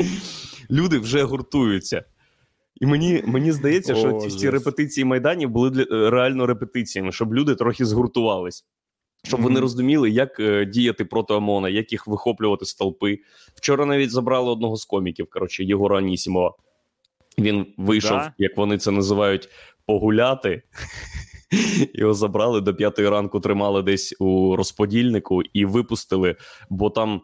Люди 0.70 0.98
вже 0.98 1.22
гуртуються. 1.22 2.04
І 2.80 2.86
мені, 2.86 3.22
мені 3.26 3.52
здається, 3.52 3.94
що 3.94 4.16
О, 4.16 4.20
ці 4.20 4.28
всі 4.28 4.50
репетиції 4.50 5.04
Майданів 5.04 5.50
були 5.50 5.70
для, 5.70 5.82
е, 5.82 6.10
реально 6.10 6.46
репетиціями, 6.46 7.12
щоб 7.12 7.34
люди 7.34 7.54
трохи 7.54 7.84
згуртувались. 7.84 8.64
Щоб 9.24 9.40
вони 9.40 9.60
розуміли, 9.60 10.10
як 10.10 10.40
е, 10.40 10.64
діяти 10.64 11.04
проти 11.04 11.34
ОМОНа, 11.34 11.68
як 11.68 11.92
їх 11.92 12.06
вихоплювати 12.06 12.64
з 12.64 12.74
толпи. 12.74 13.18
Вчора 13.54 13.86
навіть 13.86 14.10
забрали 14.10 14.50
одного 14.50 14.76
з 14.76 14.84
коміків, 14.84 15.26
коротше, 15.30 15.64
Єгора 15.64 15.98
Анісімова. 15.98 16.54
Він 17.38 17.66
вийшов, 17.76 18.18
Да? 18.18 18.32
як 18.38 18.56
вони 18.56 18.78
це 18.78 18.90
називають, 18.90 19.48
погуляти. 19.90 20.62
Його 21.94 22.14
забрали 22.14 22.60
до 22.60 22.74
п'ятої 22.74 23.08
ранку, 23.08 23.40
тримали 23.40 23.82
десь 23.82 24.16
у 24.18 24.56
розподільнику 24.56 25.42
і 25.42 25.64
випустили, 25.64 26.36
бо 26.70 26.90
там 26.90 27.22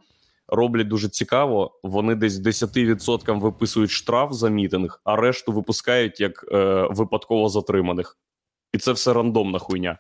роблять 0.49 0.89
дуже 0.89 1.09
цікаво. 1.09 1.81
Вони 1.83 2.15
десь 2.15 2.33
10% 2.33 3.41
виписують 3.41 3.91
штраф 3.91 4.33
за 4.33 4.49
мітинг, 4.49 5.01
а 5.05 5.17
решту 5.17 5.53
випускають 5.53 6.21
як 6.21 6.45
е, 6.53 6.89
випадково 6.91 7.49
затриманих. 7.49 8.19
І 8.73 8.79
це 8.79 8.93
все 8.93 9.13
рандомна 9.13 9.59
хуйня. 9.59 9.99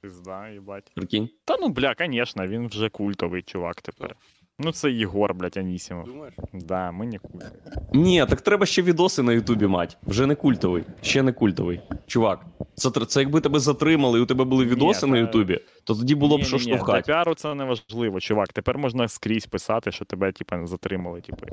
пизда, 0.00 0.48
їбать. 0.48 0.90
Прикинь? 0.94 1.28
Та 1.44 1.56
ну, 1.60 1.68
бля, 1.68 1.94
звісно, 1.98 2.46
він 2.46 2.68
вже 2.68 2.88
культовий 2.88 3.42
чувак 3.42 3.82
тепер. 3.82 4.16
Ну, 4.64 4.72
це 4.72 4.90
Єгор, 4.90 5.34
блядь, 5.34 5.56
Анісімов. 5.56 6.04
Думаєш? 6.04 6.34
Да, 6.52 6.90
ми 6.90 7.06
не 7.06 7.18
культові. 7.18 7.50
Ні, 7.92 8.26
так 8.28 8.40
треба 8.40 8.66
ще 8.66 8.82
відоси 8.82 9.22
на 9.22 9.32
Ютубі 9.32 9.66
мать. 9.66 9.96
Вже 10.06 10.26
не 10.26 10.34
культовий. 10.34 10.84
Ще 11.02 11.22
не 11.22 11.32
культовий. 11.32 11.80
Чувак, 12.06 12.40
це, 12.74 12.88
тр- 12.88 13.06
це 13.06 13.20
якби 13.20 13.40
тебе 13.40 13.58
затримали 13.58 14.18
і 14.18 14.22
у 14.22 14.26
тебе 14.26 14.44
були 14.44 14.64
Ні, 14.64 14.70
відоси 14.70 15.06
на 15.06 15.12
та- 15.12 15.18
Ютубі, 15.18 15.60
то 15.84 15.94
тоді 15.94 16.14
було 16.14 16.38
б 16.38 16.42
що 16.44 16.56
Ні-ні-ні, 16.56 16.72
Для 16.72 16.78
штовхати. 16.78 17.06
піару 17.06 17.34
це 17.34 17.54
не 17.54 17.64
важливо, 17.64 18.20
чувак. 18.20 18.52
Тепер 18.52 18.78
можна 18.78 19.08
скрізь 19.08 19.46
писати, 19.46 19.92
що 19.92 20.04
тебе, 20.04 20.32
типа, 20.32 20.66
затримали, 20.66 21.20
типу. 21.20 21.46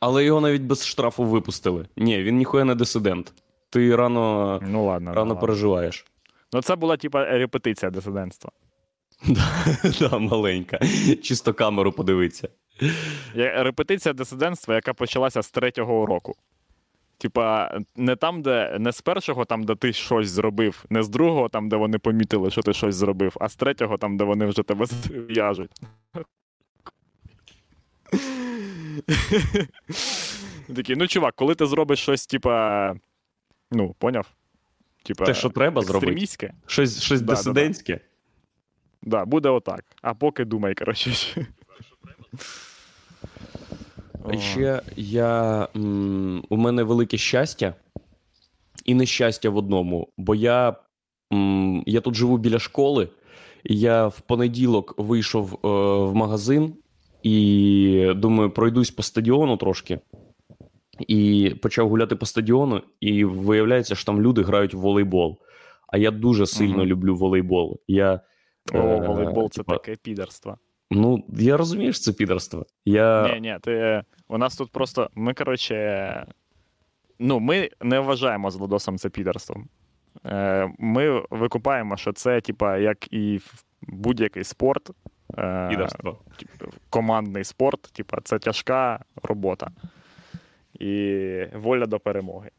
Але 0.00 0.24
його 0.24 0.40
навіть 0.40 0.62
без 0.62 0.86
штрафу 0.86 1.24
випустили. 1.24 1.86
Ні, 1.96 2.22
він 2.22 2.36
ніхуя 2.36 2.64
не 2.64 2.74
дисидент. 2.74 3.32
Ти 3.70 3.96
рано, 3.96 4.60
Ну 4.62 4.84
ладно. 4.86 5.10
рано 5.10 5.24
ну, 5.24 5.30
ладно. 5.34 5.40
переживаєш. 5.40 6.06
Ну, 6.52 6.62
це 6.62 6.76
була, 6.76 6.96
типа, 6.96 7.24
репетиція 7.24 7.90
дисидентства. 7.90 8.50
Да, 10.00 10.18
маленька. 10.18 10.78
Чисто 11.22 11.54
камеру 11.54 11.92
подивитися. 11.92 12.48
Репетиція 13.34 14.12
дисидентства, 14.12 14.74
яка 14.74 14.94
почалася 14.94 15.42
з 15.42 15.50
третього 15.50 16.02
уроку. 16.02 16.36
Типа, 17.18 17.78
не 17.96 18.16
там, 18.16 18.42
де 18.42 18.76
не 18.78 18.92
з 18.92 19.00
першого, 19.00 19.44
там, 19.44 19.64
де 19.64 19.74
ти 19.74 19.92
щось 19.92 20.28
зробив, 20.28 20.84
не 20.90 21.02
з 21.02 21.08
другого, 21.08 21.48
там, 21.48 21.68
де 21.68 21.76
вони 21.76 21.98
помітили, 21.98 22.50
що 22.50 22.62
ти 22.62 22.72
щось 22.72 22.94
зробив, 22.94 23.36
а 23.40 23.48
з 23.48 23.56
третього, 23.56 23.98
там, 23.98 24.16
де 24.16 24.24
вони 24.24 24.46
вже 24.46 24.62
тебе 24.62 24.86
в'яжуть. 25.10 25.70
Такі, 30.76 30.96
ну, 30.96 31.08
чувак, 31.08 31.34
коли 31.34 31.54
ти 31.54 31.66
зробиш 31.66 31.98
щось, 31.98 32.26
типа. 32.26 32.94
Ну, 33.72 33.94
поняв? 33.98 34.26
Типа, 35.02 35.24
Те, 35.24 35.34
що 35.34 35.50
треба 35.50 35.82
зробити. 35.82 36.06
Щось, 36.66 37.02
щось 37.02 37.20
Да, 37.20 37.26
да, 37.52 37.52
да. 37.94 38.00
Да, 39.02 39.24
буде 39.24 39.48
отак. 39.48 39.84
А 40.02 40.14
поки 40.14 40.44
думай, 40.44 40.74
коротше. 40.74 41.10
Ще 44.38 44.82
я, 44.96 45.68
м, 45.76 46.44
у 46.48 46.56
мене 46.56 46.82
велике 46.82 47.16
щастя 47.16 47.74
і 48.84 48.94
нещастя 48.94 49.50
в 49.50 49.56
одному, 49.56 50.08
бо 50.16 50.34
я, 50.34 50.76
м, 51.32 51.82
я 51.86 52.00
тут 52.00 52.14
живу 52.14 52.38
біля 52.38 52.58
школи, 52.58 53.08
і 53.64 53.78
я 53.80 54.06
в 54.06 54.20
понеділок 54.20 54.94
вийшов 54.98 55.52
е, 55.54 55.68
в 56.10 56.14
магазин 56.14 56.74
і 57.22 58.12
думаю, 58.16 58.50
пройдусь 58.50 58.90
по 58.90 59.02
стадіону 59.02 59.56
трошки. 59.56 60.00
І 61.08 61.54
почав 61.62 61.88
гуляти 61.88 62.16
по 62.16 62.26
стадіону, 62.26 62.82
і 63.00 63.24
виявляється, 63.24 63.94
що 63.94 64.04
там 64.06 64.22
люди 64.22 64.42
грають 64.42 64.74
в 64.74 64.78
волейбол. 64.78 65.38
А 65.88 65.98
я 65.98 66.10
дуже 66.10 66.46
сильно 66.46 66.76
Мгм. 66.76 66.86
люблю 66.86 67.16
волейбол. 67.16 67.80
Я, 67.88 68.20
О, 68.74 68.78
е, 68.78 69.06
волейбол 69.06 69.50
це 69.50 69.56
типа, 69.56 69.72
таке 69.72 69.96
підерство. 69.96 70.58
Ну, 70.90 71.24
я 71.28 71.56
розумію, 71.56 71.92
що 71.92 72.02
це 72.02 72.12
підерство. 72.12 72.66
Я... 72.84 73.34
Ні, 73.34 73.40
ні, 73.40 73.58
ти. 73.62 74.02
У 74.28 74.38
нас 74.38 74.56
тут 74.56 74.70
просто. 74.72 75.10
Ми, 75.14 75.34
коротше. 75.34 76.26
Ну, 77.18 77.40
ми 77.40 77.70
не 77.82 78.00
вважаємо 78.00 78.50
злодосом 78.50 78.98
це 78.98 79.08
підерством. 79.08 79.68
Е, 80.26 80.70
Ми 80.78 81.22
викупаємо, 81.30 81.96
що 81.96 82.12
це, 82.12 82.40
типа, 82.40 82.78
як 82.78 83.12
і 83.12 83.36
в 83.38 83.64
будь-який 83.82 84.44
спорт. 84.44 84.90
е, 85.38 85.66
Підерство. 85.70 86.18
типу, 86.36 86.72
командний 86.90 87.44
спорт, 87.44 87.80
типа, 87.82 88.18
це 88.24 88.38
тяжка 88.38 89.04
робота 89.22 89.70
і 90.80 91.44
воля 91.54 91.86
до 91.86 92.00
перемоги. 92.00 92.50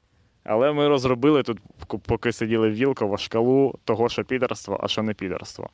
Але 0.44 0.72
ми 0.74 0.88
розробили 0.88 1.44
тут, 1.44 1.60
поки 2.06 2.32
сиділи 2.32 2.70
в 2.70 2.74
Вілково, 2.74 3.18
шкалу 3.18 3.80
того, 3.84 4.10
що 4.10 4.24
підерство, 4.24 4.80
а 4.84 4.88
що 4.88 5.04
не 5.04 5.14
підерство. 5.14 5.70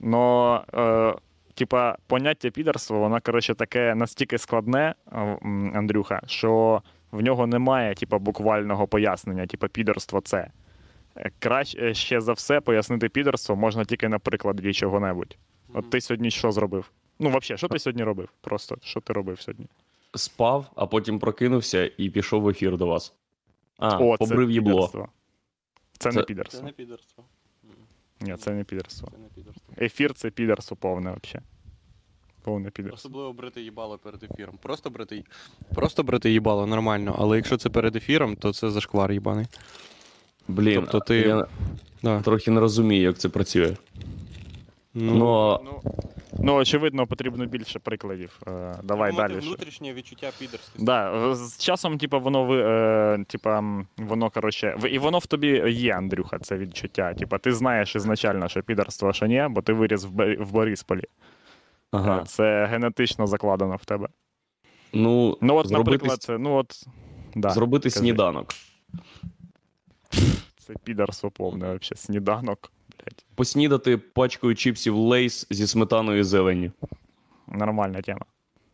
Но, 0.00 0.64
е, 0.74 1.14
типа, 1.54 1.96
поняття 2.06 2.50
підерства, 2.50 2.98
воно, 2.98 3.20
коротше, 3.20 3.54
таке 3.54 3.94
настільки 3.94 4.38
складне, 4.38 4.94
е, 5.12 5.38
Андрюха, 5.74 6.20
що 6.26 6.82
в 7.12 7.22
нього 7.22 7.46
немає, 7.46 7.94
типа, 7.94 8.18
буквального 8.18 8.86
пояснення, 8.86 9.46
типа, 9.46 9.68
підерство 9.68 10.20
це. 10.20 10.50
Е, 11.16 11.30
Краще 11.38 11.94
ще 11.94 12.20
за 12.20 12.32
все 12.32 12.60
пояснити 12.60 13.08
підерство 13.08 13.56
можна 13.56 13.84
тільки 13.84 14.08
на 14.08 14.18
прикладі 14.18 14.72
чого-небудь. 14.72 15.36
От 15.74 15.90
ти 15.90 16.00
сьогодні 16.00 16.30
що 16.30 16.52
зробив? 16.52 16.90
Ну, 17.18 17.28
взагалі, 17.28 17.58
що 17.58 17.68
ти 17.68 17.78
сьогодні 17.78 18.02
робив? 18.02 18.28
Просто 18.40 18.76
що 18.82 19.00
ти 19.00 19.12
робив 19.12 19.40
сьогодні? 19.40 19.66
спав, 20.14 20.70
а 20.76 20.86
потім 20.86 21.18
прокинувся 21.18 21.90
і 21.96 22.10
пішов 22.10 22.42
в 22.42 22.48
ефір 22.48 22.76
до 22.76 22.86
вас. 22.86 23.14
А, 23.78 23.98
О, 23.98 24.16
побрив 24.18 24.48
це 24.48 24.52
їбло. 24.52 24.72
підерство. 24.72 25.08
Це, 25.98 26.12
Це- 26.12 26.34
не 26.34 26.44
Це 26.44 26.62
не 26.62 26.72
підерство. 26.72 27.24
Ні, 28.20 28.36
це 28.36 28.50
не 28.54 28.64
підерство. 28.64 29.08
Це 29.12 29.18
не 29.18 29.28
підерство. 29.28 29.74
Ефір 29.80 30.14
це 30.14 30.30
підерство 30.30 30.76
повне 30.76 31.16
взагалі. 31.22 31.44
Повне 32.42 32.70
підерство. 32.70 32.96
Особливо 32.96 33.32
брити 33.32 33.62
їбало 33.62 33.98
перед 33.98 34.22
ефіром. 34.22 34.58
Просто 34.62 34.90
брити, 34.90 35.16
ї- 35.16 35.24
просто 35.74 36.02
брати 36.02 36.30
їбало 36.30 36.66
нормально, 36.66 37.14
але 37.18 37.36
якщо 37.36 37.56
це 37.56 37.70
перед 37.70 37.96
ефіром, 37.96 38.36
то 38.36 38.52
це 38.52 38.70
зашквар 38.70 39.12
їбаний. 39.12 39.46
Блін, 40.48 40.74
Тобто 40.80 41.00
ти- 41.00 41.16
я 41.18 41.46
Да. 42.02 42.20
трохи 42.22 42.50
не 42.50 42.60
розумію, 42.60 43.02
як 43.02 43.18
це 43.18 43.28
працює. 43.28 43.76
Ну, 44.94 45.14
Ну, 45.64 45.80
Ну, 46.38 46.54
очевидно, 46.54 47.06
потрібно 47.06 47.46
більше 47.46 47.78
прикладів. 47.78 48.40
Е, 48.46 48.74
давай 48.82 49.12
мати 49.12 49.34
далі. 49.34 49.40
внутрішнє 49.46 49.92
відчуття 49.92 50.30
підерськості. 50.38 50.84
Да, 50.84 51.34
з 51.34 51.58
часом, 51.64 51.98
типа, 51.98 52.18
воно 52.18 52.44
ви, 52.44 52.62
е, 52.62 53.24
типа, 53.28 53.64
воно, 53.96 54.30
коротше, 54.30 54.76
в- 54.78 54.88
і 54.88 54.98
воно 54.98 55.18
в 55.18 55.26
тобі 55.26 55.48
є, 55.70 55.94
Андрюха, 55.94 56.38
це 56.38 56.58
відчуття. 56.58 57.14
Типа, 57.14 57.38
ти 57.38 57.52
знаєш 57.52 57.96
ізначально, 57.96 58.48
що 58.48 58.62
підарство, 58.62 59.08
а 59.08 59.12
що 59.12 59.26
ні, 59.26 59.46
бо 59.50 59.62
ти 59.62 59.72
виріс 59.72 60.04
в, 60.04 60.50
Борисполі. 60.52 61.04
ага. 61.90 62.18
Е, 62.18 62.24
Це 62.26 62.66
генетично 62.66 63.26
закладено 63.26 63.76
в 63.76 63.84
тебе. 63.84 64.08
Ну, 64.92 65.38
Ну, 65.40 65.54
от, 65.56 65.68
зробити, 65.68 65.90
наприклад, 65.92 66.22
це, 66.22 66.38
ну 66.38 66.54
от. 66.54 66.84
Да, 67.34 67.50
зробити 67.50 67.88
кажи. 67.88 67.98
сніданок. 67.98 68.48
Це 70.58 70.74
підарство 70.84 71.30
повне, 71.30 71.58
взагалі, 71.64 71.96
сніданок. 71.96 72.72
Блядь, 73.08 73.24
Поснідати 73.34 73.96
пачкою 73.98 74.54
чіпсів 74.54 74.96
Lay's 74.96 75.46
зі 75.50 75.66
сметаною 75.66 76.18
і 76.20 76.22
зеленню. 76.22 76.72
нормальна 77.46 78.02
тема. 78.02 78.24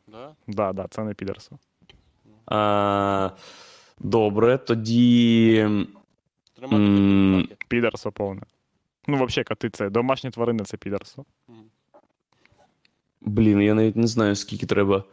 Да? 0.08 0.34
Да, 0.46 0.72
да, 0.72 0.86
це 0.90 1.04
не 1.04 1.14
підарство. 1.14 1.58
А, 2.46 3.30
добре, 3.98 4.58
тоді. 4.58 5.68
Тримати 6.56 6.84
М. 6.84 7.48
Підарство 7.68 8.12
повне. 8.12 8.42
Ну, 9.06 9.24
взагалі, 9.24 9.44
коти 9.44 9.70
це. 9.70 9.90
Домашні 9.90 10.30
тварини 10.30 10.64
це 10.64 10.76
підарство. 10.76 11.24
Блін, 13.20 13.60
я 13.62 13.74
навіть 13.74 13.96
не 13.96 14.06
знаю, 14.06 14.36
скільки 14.36 14.66
треба 14.66 15.04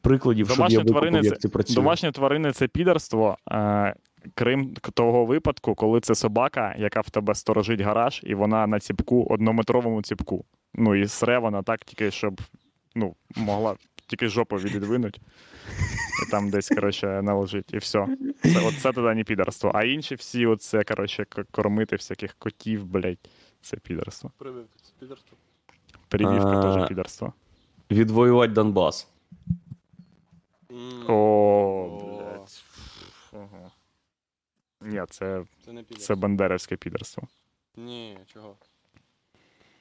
прикладів, 0.00 0.46
щоб 0.46 0.56
Домашні 0.56 0.74
я 0.74 0.78
викупив, 0.80 1.00
тварини 1.00 1.20
як 1.28 1.40
це 1.40 1.48
працює. 1.48 1.74
Домашні 1.74 2.12
тварини 2.12 2.52
це 2.52 2.68
підарство. 2.68 3.36
Е, 3.50 3.94
крім 4.34 4.74
того 4.74 5.24
випадку, 5.24 5.74
коли 5.74 6.00
це 6.00 6.14
собака, 6.14 6.74
яка 6.78 7.00
в 7.00 7.10
тебе 7.10 7.34
сторожить 7.34 7.80
гараж, 7.80 8.20
і 8.24 8.34
вона 8.34 8.66
на 8.66 8.80
ціпку, 8.80 9.26
однометровому 9.30 10.02
ціпку. 10.02 10.44
Ну 10.74 10.94
і 10.94 11.08
сре 11.08 11.38
вона 11.38 11.62
так, 11.62 11.84
тільки 11.84 12.10
щоб 12.10 12.40
ну, 12.94 13.14
могла 13.36 13.76
тільки 14.06 14.28
жопу 14.28 14.56
відвинуть. 14.56 15.20
І 16.26 16.30
там 16.30 16.50
десь, 16.50 16.68
коротше, 16.68 17.22
наложить, 17.22 17.74
і 17.74 17.78
все. 17.78 18.06
Це, 18.42 18.66
от 18.66 18.78
це 18.78 18.92
тоді 18.92 19.14
не 19.14 19.24
підарство. 19.24 19.72
А 19.74 19.84
інші 19.84 20.14
всі, 20.14 20.46
оце, 20.46 20.84
коротше, 20.84 21.26
кормити 21.50 21.96
всяких 21.96 22.34
котів, 22.38 22.84
блядь, 22.84 23.18
це 23.60 23.76
підарство. 23.76 24.32
Прививка, 24.38 24.76
це 24.82 24.92
підерство. 25.00 25.36
Привівка 26.08 26.58
А. 26.58 26.76
теж 26.76 26.88
підарство. 26.88 27.32
Відвоювати 27.90 28.52
Донбас. 28.52 29.08
О, 31.08 32.00
блядь. 32.00 32.62
Ні, 34.80 35.02
це, 35.10 35.42
Це 35.64 35.72
не 35.72 35.82
це 35.84 36.14
бандерівське 36.14 36.76
підерство. 36.76 37.22
Ні, 37.76 38.18
чого? 38.34 38.56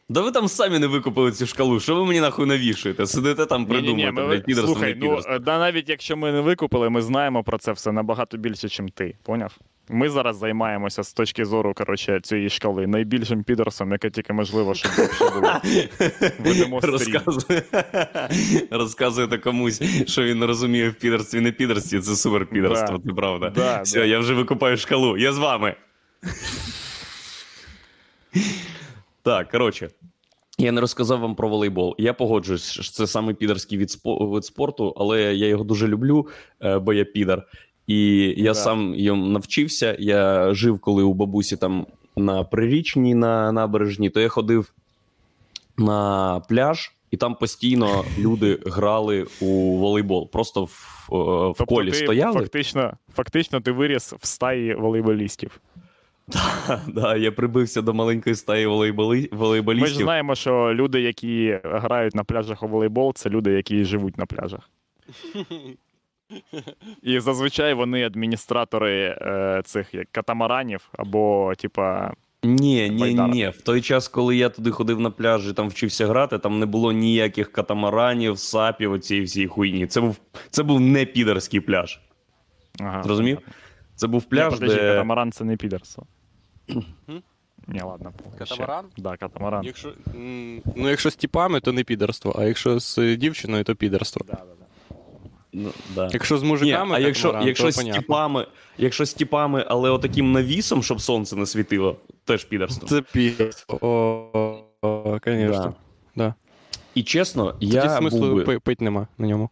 Да 0.09 0.21
ви 0.21 0.31
там 0.31 0.47
самі 0.47 0.79
не 0.79 0.87
викупили 0.87 1.31
цю 1.31 1.45
шкалу. 1.45 1.79
Що 1.79 1.95
ви 1.95 2.05
мені 2.05 2.21
нахуй 2.21 2.45
навішуєте? 2.45 3.07
Сидите 3.07 3.45
там, 3.45 3.65
придумуєте, 3.65 4.11
ми- 4.11 4.27
блядь, 4.27 4.45
підерство, 4.45 4.73
Слухай, 4.73 4.89
не 4.93 4.99
ну 4.99 5.01
підерство. 5.01 5.33
е, 5.33 5.39
да, 5.39 5.59
навіть 5.59 5.89
якщо 5.89 6.17
ми 6.17 6.31
не 6.31 6.41
викупили, 6.41 6.89
ми 6.89 7.01
знаємо 7.01 7.43
про 7.43 7.57
це 7.57 7.71
все 7.71 7.91
набагато 7.91 8.37
більше, 8.37 8.83
ніж 8.83 8.91
ти. 8.93 9.17
Поняв? 9.23 9.57
Ми 9.89 10.09
зараз 10.09 10.37
займаємося 10.37 11.03
з 11.03 11.13
точки 11.13 11.45
зору 11.45 11.73
коротше, 11.73 12.19
цієї 12.23 12.49
шкали 12.49 12.87
найбільшим 12.87 13.43
підерсом, 13.43 13.91
яке 13.91 14.09
тільки 14.09 14.33
можливо, 14.33 14.73
щоб 14.73 14.91
було. 15.33 15.53
Ведемо. 16.39 16.79
Розказує, 16.79 17.63
розказуєте 18.71 19.37
комусь, 19.37 19.81
що 20.07 20.23
він 20.23 20.39
не 20.39 20.45
розуміє 20.45 20.89
в 20.89 20.93
підерстві, 20.93 21.41
не 21.41 21.51
підерстві, 21.51 21.99
це 21.99 22.15
супер 22.15 22.45
підерство, 22.45 22.99
це 23.05 23.13
правда. 23.13 23.49
Да, 23.49 23.81
Все, 23.81 23.99
да. 23.99 24.05
я 24.05 24.19
вже 24.19 24.33
викупаю 24.33 24.77
шкалу, 24.77 25.17
я 25.17 25.33
з 25.33 25.37
вами. 25.37 25.75
так, 29.23 29.51
коротше. 29.51 29.89
Я 30.59 30.71
не 30.71 30.81
розказав 30.81 31.19
вам 31.19 31.35
про 31.35 31.49
волейбол. 31.49 31.95
Я 31.97 32.13
погоджуюсь, 32.13 32.71
що 32.71 32.83
це 32.83 33.07
саме 33.07 33.33
підерський 33.33 33.77
від, 33.77 33.91
спорту, 34.45 34.93
але 34.97 35.35
я 35.35 35.47
його 35.47 35.63
дуже 35.63 35.87
люблю, 35.87 36.27
е, 36.61 36.79
бо 36.79 36.93
я 36.93 37.05
підер. 37.05 37.47
І 37.87 38.33
я 38.37 38.51
Да. 38.51 38.53
сам 38.53 38.95
йому 38.95 39.27
навчився. 39.27 39.95
Я 39.99 40.53
жив, 40.53 40.79
коли 40.79 41.03
у 41.03 41.13
бабусі 41.13 41.57
там 41.57 41.85
на 42.15 42.43
прирічній 42.43 43.15
на 43.15 43.51
набережні, 43.51 44.09
то 44.09 44.19
я 44.19 44.29
ходив 44.29 44.73
на 45.77 46.39
пляж, 46.49 46.91
і 47.11 47.17
там 47.17 47.35
постійно 47.35 48.03
люди 48.19 48.59
грали 48.65 49.25
у 49.41 49.77
волейбол. 49.77 50.29
Просто 50.31 50.63
в, 50.63 51.07
в 51.09 51.55
Тобто 51.57 51.65
колі 51.65 51.91
ти 51.91 51.97
стояли. 51.97 52.39
Фактично, 52.39 52.93
фактично 53.15 53.61
ти 53.61 53.71
виріс 53.71 54.13
в 54.13 54.25
стаї 54.27 54.75
волейболістів. 54.75 55.59
Да, 56.87 57.15
я 57.15 57.31
прибився 57.31 57.81
до 57.81 57.93
маленької 57.93 58.35
стаї 58.35 58.65
волейболи... 58.65 59.29
Ми 59.65 59.87
ж 59.87 59.95
знаємо, 59.95 60.35
що 60.35 60.73
люди, 60.73 61.01
які 61.01 61.59
грають 61.63 62.15
на 62.15 62.23
пляжах 62.23 62.63
у 62.63 62.67
волейбол, 62.67 63.13
це 63.13 63.29
люди, 63.29 63.51
які 63.51 63.85
живуть 63.85 64.17
на 64.17 64.25
пляжах. 64.25 64.69
І 67.03 67.19
зазвичай 67.19 67.73
вони 67.73 68.05
адміністратори 68.05 69.17
е, 69.21 69.61
цих 69.65 69.93
як 69.93 70.07
катамаранів 70.11 70.89
або, 70.97 71.53
типа, 71.57 72.13
Ні, 72.43 72.89
ні, 72.89 72.99
Байдарок. 73.01 73.35
ні. 73.35 73.49
В 73.49 73.61
той 73.61 73.81
час, 73.81 74.07
коли 74.07 74.35
я 74.37 74.49
туди 74.49 74.71
ходив 74.71 74.99
на 74.99 75.11
пляж 75.11 75.47
і 75.49 75.53
там 75.53 75.67
вчився 75.69 76.07
грати, 76.07 76.39
там 76.39 76.59
не 76.59 76.65
було 76.65 76.91
ніяких 76.91 77.51
катамаранів, 77.51 78.39
сапів, 78.39 78.91
оцієї 78.91 79.25
всієї 79.25 79.47
хуйні. 79.47 79.87
Це 79.87 80.01
був, 80.01 80.17
це 80.49 80.63
був 80.63 80.79
не 80.79 81.05
підерський 81.05 81.59
пляж. 81.59 81.99
ага, 82.79 83.03
Зрозумів? 83.03 83.39
Це 83.95 84.07
був 84.07 84.21
Ні, 84.23 84.27
пляж, 84.29 84.53
подожди, 84.53 84.75
де. 84.75 84.89
катамаран 84.91 85.31
це 85.31 85.43
не 85.43 85.57
підерство. 85.57 86.05
Ні, 87.67 87.81
ладно. 87.81 88.13
ще. 88.35 88.39
Катамаран? 88.39 88.85
Да, 88.97 89.17
катамаран. 89.17 89.63
Якщо, 89.65 89.93
м, 90.15 90.61
ну, 90.75 90.89
якщо 90.89 91.09
з 91.11 91.15
тіпами, 91.15 91.59
то 91.59 91.71
не 91.73 91.83
підерство, 91.83 92.35
а 92.39 92.43
якщо 92.45 92.79
з 92.79 93.15
дівчиною, 93.15 93.63
то 93.63 93.75
підерство. 93.75 94.21
Да, 94.27 94.33
да, 94.33 94.39
да. 94.59 94.65
Ну, 95.59 95.69
да. 95.95 96.09
Якщо 96.13 96.37
з 96.37 96.43
Ні, 96.43 96.47
мужиками, 96.49 96.95
а 96.95 96.99
якщо, 96.99 97.23
катамаран, 97.27 97.47
якщо, 97.47 97.65
то 97.65 97.71
з 97.71 97.83
тіпами, 97.83 98.47
якщо 98.77 99.05
з 99.05 99.13
тіпами, 99.13 99.65
але 99.67 99.89
отаким 99.89 100.31
навісом, 100.31 100.83
щоб 100.83 101.01
сонце 101.01 101.35
не 101.35 101.45
світило, 101.45 101.95
теж 102.25 102.43
підерство. 102.43 102.87
Це 102.87 103.01
підерство. 103.01 103.79
О, 103.81 104.59
о, 104.81 105.19
конечно. 105.23 105.73
Да. 106.15 106.33
І 106.95 107.03
чесно, 107.03 107.51
Тоді 107.51 107.75
я 107.75 107.83
був, 107.87 107.97
смислу 107.97 108.35
би, 108.35 108.43
пи- 108.43 108.59
пить 108.59 108.81
нема 108.81 109.07
на 109.17 109.27
ньому. 109.27 109.49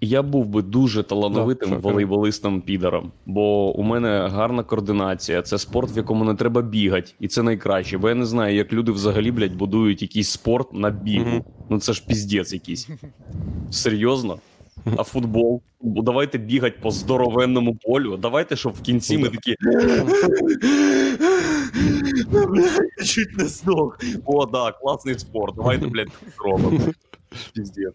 я 0.00 0.22
був 0.22 0.46
би 0.46 0.62
дуже 0.62 1.02
талановитим 1.02 1.70
Да, 1.70 1.76
волейболистом 1.76 2.60
підером, 2.60 3.12
бо 3.26 3.72
у 3.76 3.82
мене 3.82 4.28
гарна 4.28 4.62
координація. 4.62 5.42
Це 5.42 5.58
спорт, 5.58 5.94
в 5.94 5.96
якому 5.96 6.24
не 6.24 6.34
треба 6.34 6.62
бігати, 6.62 7.12
і 7.20 7.28
це 7.28 7.42
найкраще. 7.42 7.98
Бо 7.98 8.08
я 8.08 8.14
не 8.14 8.26
знаю, 8.26 8.56
як 8.56 8.72
люди 8.72 8.92
взагалі 8.92 9.30
блядь, 9.30 9.54
будують 9.56 10.02
якийсь 10.02 10.28
спорт 10.30 10.72
на 10.74 10.90
бігу. 10.90 11.30
Мгм. 11.30 11.44
Ну 11.68 11.78
це 11.80 11.92
ж 11.92 12.04
піздець 12.06 12.52
якийсь. 12.52 12.88
Серйозно? 13.70 14.38
А 14.96 15.02
футбол? 15.02 15.62
Бо 15.80 16.02
Давайте 16.02 16.38
бігати 16.38 16.76
по 16.82 16.90
здоровенному 16.90 17.74
полю. 17.74 18.16
Давайте, 18.16 18.56
щоб 18.56 18.72
в 18.72 18.80
кінці 18.80 19.18
ми 19.18 19.28
такі. 19.28 19.56
Чуть 23.04 23.38
не 23.38 23.44
здох. 23.44 23.98
О, 24.24 24.46
да, 24.46 24.72
класний 24.72 25.18
спорт. 25.18 25.54
Давайте, 25.56 25.86
блядь, 25.86 26.08
зробимо. 26.36 26.80
Піздець. 27.54 27.94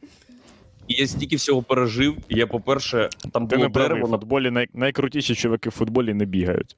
І 0.88 0.93
я 0.93 1.08
стільки 1.08 1.36
всього 1.36 1.63
пережив. 1.63 2.17
І 2.30 2.38
я, 2.38 2.47
по-перше, 2.47 3.10
там 3.32 3.47
Ти 3.47 3.56
було 3.56 3.67
не 3.67 3.73
правий, 3.73 4.04
в 4.04 4.10
на 4.10 4.17
футболі 4.17 4.52
най... 4.52 4.67
найкрутіші 4.73 5.36
чуваки 5.36 5.69
в 5.69 5.71
футболі 5.71 6.13
не 6.13 6.26
бігають. 6.26 6.78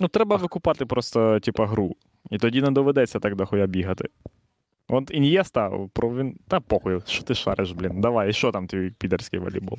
Ну, 0.00 0.08
треба 0.08 0.36
викупати 0.36 0.86
просто, 0.86 1.40
типа, 1.40 1.66
гру. 1.66 1.96
І 2.30 2.38
тоді 2.38 2.62
не 2.62 2.70
доведеться 2.70 3.18
так 3.18 3.36
дохуя 3.36 3.66
бігати. 3.66 4.08
От 4.88 5.10
Ін'єста, 5.10 5.70
про 5.92 6.16
він. 6.16 6.36
Та 6.48 6.60
похуй, 6.60 7.00
що 7.06 7.22
ти 7.24 7.34
шариш, 7.34 7.70
блін. 7.72 8.00
Давай, 8.00 8.30
і 8.30 8.32
що 8.32 8.52
там 8.52 8.66
твій 8.66 8.90
підерський 8.98 9.38
волейбол? 9.38 9.78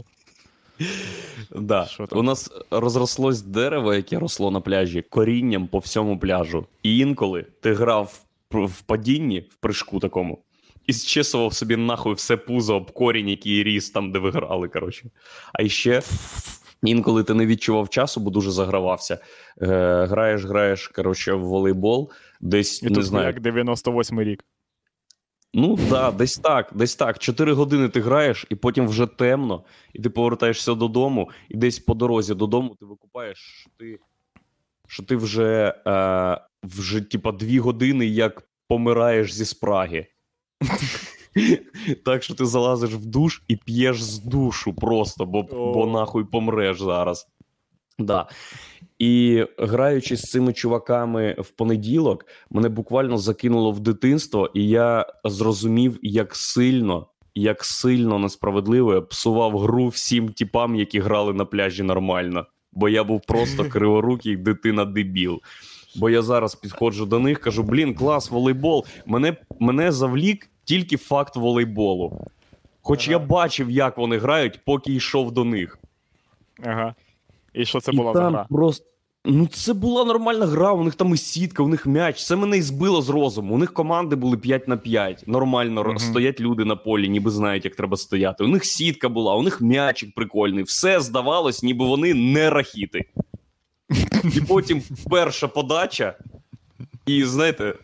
Да. 1.55 1.87
У 2.11 2.23
нас 2.23 2.51
розрослось 2.71 3.41
дерево, 3.41 3.93
яке 3.93 4.19
росло 4.19 4.51
на 4.51 4.61
пляжі, 4.61 5.01
корінням 5.01 5.67
по 5.67 5.77
всьому 5.79 6.19
пляжу. 6.19 6.65
І 6.83 6.97
інколи 6.97 7.45
ти 7.61 7.73
грав 7.73 8.19
в- 8.51 8.81
падінні, 8.81 9.39
в 9.39 9.65
прыжку 9.65 9.99
такому, 9.99 10.43
і 10.87 10.93
зчесував 10.93 11.53
собі 11.53 11.75
нахуй 11.75 12.13
все 12.13 12.37
пузо 12.37 12.75
об 12.75 12.91
корінь, 12.91 13.29
який 13.29 13.63
ріс 13.63 13.89
там, 13.89 14.11
де 14.11 14.19
ви 14.19 14.31
грали. 14.31 14.67
Коротше. 14.67 15.09
А 15.53 15.67
ще 15.67 16.01
інколи 16.83 17.23
ти 17.23 17.33
не 17.33 17.45
відчував 17.45 17.89
часу, 17.89 18.19
бо 18.19 18.29
дуже 18.29 18.51
загравався. 18.51 19.13
Е, 19.61 19.65
граєш, 20.09 20.45
граєш, 20.45 20.87
коротше, 20.87 21.33
в 21.33 21.41
волейбол, 21.45 22.11
десь 22.41 22.83
І 22.83 22.85
не 22.85 22.91
тут 22.95 23.03
знаю. 23.03 23.27
як 23.27 23.39
98 23.41 24.21
рік. 24.23 24.43
Ну 25.57 25.77
да, 25.89 26.11
десь 26.11 26.37
так, 26.37 26.71
десь 26.75 26.95
так. 26.95 27.19
Чотири 27.19 27.53
години 27.53 27.89
ти 27.89 28.01
граєш, 28.01 28.45
і 28.49 28.55
потім 28.55 28.87
вже 28.87 29.07
темно, 29.07 29.63
і 29.93 30.01
ти 30.01 30.09
повертаєшся 30.09 30.73
додому, 30.73 31.29
і 31.49 31.57
десь 31.57 31.79
по 31.79 31.93
дорозі 31.93 32.33
додому 32.33 32.75
ти 32.79 32.85
викупаєш, 32.85 33.37
що 33.37 33.69
ти, 33.77 33.99
що 34.87 35.03
ти 35.03 35.15
вже, 35.15 35.75
е, 35.87 36.41
вже 36.63 37.01
типа 37.01 37.31
дві 37.31 37.59
години 37.59 38.05
як 38.05 38.43
помираєш 38.67 39.33
зі 39.33 39.45
спраги. 39.45 40.07
Так 42.05 42.23
що 42.23 42.35
ти 42.35 42.45
залазиш 42.45 42.93
в 42.93 43.05
душ 43.05 43.43
і 43.47 43.55
п'єш 43.55 44.03
з 44.03 44.19
душу 44.19 44.73
просто, 44.73 45.25
бо, 45.25 45.43
бо 45.43 45.85
нахуй 45.85 46.23
помреш 46.23 46.81
зараз. 46.81 47.27
Да. 47.99 48.27
І 48.99 49.45
граючи 49.57 50.15
з 50.15 50.21
цими 50.21 50.53
чуваками 50.53 51.35
в 51.39 51.49
понеділок, 51.49 52.25
мене 52.49 52.69
буквально 52.69 53.17
закинуло 53.17 53.71
в 53.71 53.79
дитинство, 53.79 54.51
і 54.53 54.69
я 54.69 55.05
зрозумів, 55.23 55.99
як 56.01 56.35
сильно, 56.35 57.07
як 57.35 57.63
сильно 57.63 58.19
несправедливо 58.19 58.93
я 58.93 59.01
псував 59.01 59.59
гру 59.59 59.87
всім 59.87 60.29
тіпам, 60.29 60.75
які 60.75 60.99
грали 60.99 61.33
на 61.33 61.45
пляжі 61.45 61.83
нормально. 61.83 62.45
Бо 62.73 62.89
я 62.89 63.03
був 63.03 63.21
просто 63.27 63.65
криворукий 63.69 64.37
дитина-дебіл. 64.37 65.41
Бо 65.95 66.09
я 66.09 66.21
зараз 66.21 66.55
підходжу 66.55 67.05
до 67.05 67.19
них, 67.19 67.39
кажу: 67.39 67.63
блін, 67.63 67.93
клас, 67.93 68.31
волейбол. 68.31 68.85
Мене, 69.05 69.35
мене 69.59 69.91
завлік 69.91 70.49
тільки 70.63 70.97
факт 70.97 71.35
волейболу. 71.35 72.27
Хоч 72.81 73.07
я 73.07 73.19
бачив, 73.19 73.71
як 73.71 73.97
вони 73.97 74.17
грають, 74.17 74.59
поки 74.65 74.93
йшов 74.93 75.31
до 75.31 75.43
них. 75.43 75.79
Ага. 76.63 76.95
І 77.57 77.65
що 77.65 77.79
це 77.79 77.91
І 77.91 77.95
була 77.95 78.13
за 78.13 78.29
гра? 78.29 78.45
Просто... 78.49 78.85
Ну, 79.27 79.47
це 79.47 79.73
була 79.73 80.05
нормальна 80.05 80.45
гра, 80.45 80.71
у 80.71 80.83
них 80.83 80.95
там 80.95 81.13
і 81.13 81.17
сітка, 81.17 81.63
у 81.63 81.67
них 81.67 81.85
м'яч. 81.85 82.25
Це 82.25 82.35
мене 82.35 82.57
і 82.57 82.61
збило 82.61 83.01
з 83.01 83.09
розуму. 83.09 83.55
У 83.55 83.57
них 83.57 83.73
команди 83.73 84.15
були 84.15 84.37
5 84.37 84.67
на 84.67 84.77
5. 84.77 85.23
Нормально 85.27 85.83
Мгм. 85.83 85.97
стоять 85.97 86.39
люди 86.41 86.65
на 86.65 86.75
полі, 86.75 87.09
ніби 87.09 87.31
знають, 87.31 87.65
як 87.65 87.75
треба 87.75 87.97
стояти. 87.97 88.43
У 88.43 88.47
них 88.47 88.65
сітка 88.65 89.09
була, 89.09 89.35
у 89.35 89.41
них 89.41 89.61
м'ячик 89.61 90.15
прикольний. 90.15 90.63
Все 90.63 90.99
здавалось, 90.99 91.63
ніби 91.63 91.85
вони 91.85 92.13
не 92.13 92.49
рахіти. 92.49 93.05
І 94.35 94.41
потім 94.47 94.81
перша 95.09 95.47
подача, 95.47 96.17
і 97.05 97.23
знаєте. 97.23 97.75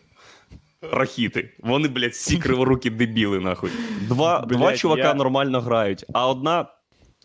Рахіти. 0.92 1.50
Вони, 1.60 1.88
блядь, 1.88 2.10
всі 2.12 2.36
криворукі 2.38 2.90
дебіли, 2.90 3.40
нахуй. 3.40 3.70
Два, 4.08 4.40
Блядь, 4.40 4.58
два 4.58 4.76
чувака 4.76 5.02
я- 5.02 5.14
нормально 5.14 5.60
грають, 5.60 6.04
а 6.12 6.28
одна 6.28 6.66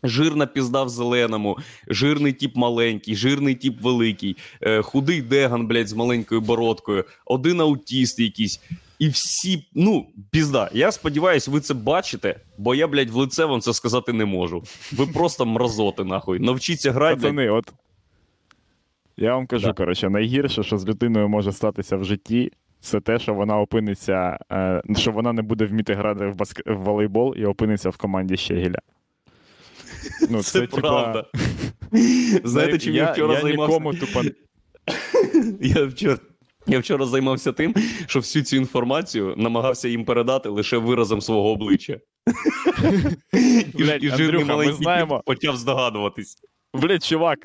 жирна 0.04 0.46
пізда 0.46 0.84
в 0.84 0.90
зеленому, 0.90 1.58
жирний 1.88 2.34
тіп 2.34 2.56
маленький, 2.56 3.16
жирний 3.16 3.56
тіп 3.56 3.82
великий, 3.82 4.38
е, 4.62 4.82
худий 4.82 5.22
деган, 5.22 5.68
блядь, 5.68 5.88
з 5.88 5.94
маленькою 5.94 6.42
бородкою, 6.42 7.06
один 7.26 7.62
аутіст 7.62 8.20
якийсь. 8.20 8.62
І 9.00 9.10
всі, 9.10 9.68
ну, 9.74 10.08
пізда. 10.32 10.70
Я 10.74 10.92
сподіваюся, 10.92 11.52
ви 11.52 11.60
це 11.60 11.74
бачите, 11.74 12.36
бо 12.58 12.76
я, 12.76 12.88
блядь, 12.88 13.10
в 13.10 13.16
лице 13.16 13.46
вам 13.46 13.62
це 13.62 13.74
сказати 13.74 14.14
не 14.14 14.26
можу. 14.26 14.64
Ви 14.92 15.08
просто 15.08 15.46
мразоти, 15.46 16.04
нахуй. 16.04 16.40
Навчіться 16.40 16.92
грати. 16.92 17.16
Пацани, 17.16 17.50
от. 17.50 17.74
Я 19.18 19.36
вам 19.36 19.48
кажу, 19.48 19.68
Да. 19.68 19.74
коротше, 19.74 20.10
найгірше, 20.10 20.64
що 20.64 20.78
з 20.78 20.88
людиною 20.88 21.30
може 21.30 21.52
статися 21.52 21.98
в 21.98 22.04
житті, 22.04 22.52
це 22.80 23.00
те, 23.00 23.20
що 23.20 23.34
вона 23.34 23.60
опиниться, 23.60 24.38
е, 24.52 24.82
що 24.96 25.12
вона 25.12 25.34
не 25.34 25.42
буде 25.42 25.66
вміти 25.66 25.94
грати 25.94 26.28
в, 26.28 26.36
баск... 26.36 26.62
в 26.66 26.76
волейбол 26.76 27.36
і 27.38 27.46
опиниться 27.46 27.90
в 27.90 27.98
команді 27.98 28.38
Щегіля. 28.38 28.80
Ну, 30.30 30.44
Це, 30.44 30.60
це 30.60 30.68
правда. 30.68 31.26
Знаєте, 32.44 32.78
чим 32.80 32.96
я, 32.96 33.04
я 33.04 33.12
вчора 33.12 33.34
я 33.34 33.42
займався? 33.42 33.74
нікому 33.80 33.94
тупо 33.94 34.22
Я 35.62 35.86
вчора. 35.86 36.18
Я 36.70 36.80
вчора 36.80 37.06
займався 37.06 37.52
тим, 37.52 37.76
що 38.08 38.20
всю 38.20 38.44
цю 38.46 38.56
інформацію 38.56 39.34
намагався 39.38 39.88
їм 39.88 40.06
передати 40.06 40.50
лише 40.50 40.78
виразом 40.78 41.22
свого 41.22 41.50
обличчя. 41.52 41.98
І, 43.34 43.64
Блядь, 43.78 44.04
і 44.04 44.10
жирний 44.10 44.26
Андрюха, 44.26 44.38
ми 44.38 44.44
маленький 44.54 44.78
знаємо. 44.84 45.22
почав 45.26 45.58
здогадуватись. 45.58 46.38
Блять, 46.74 47.08
чувак. 47.10 47.40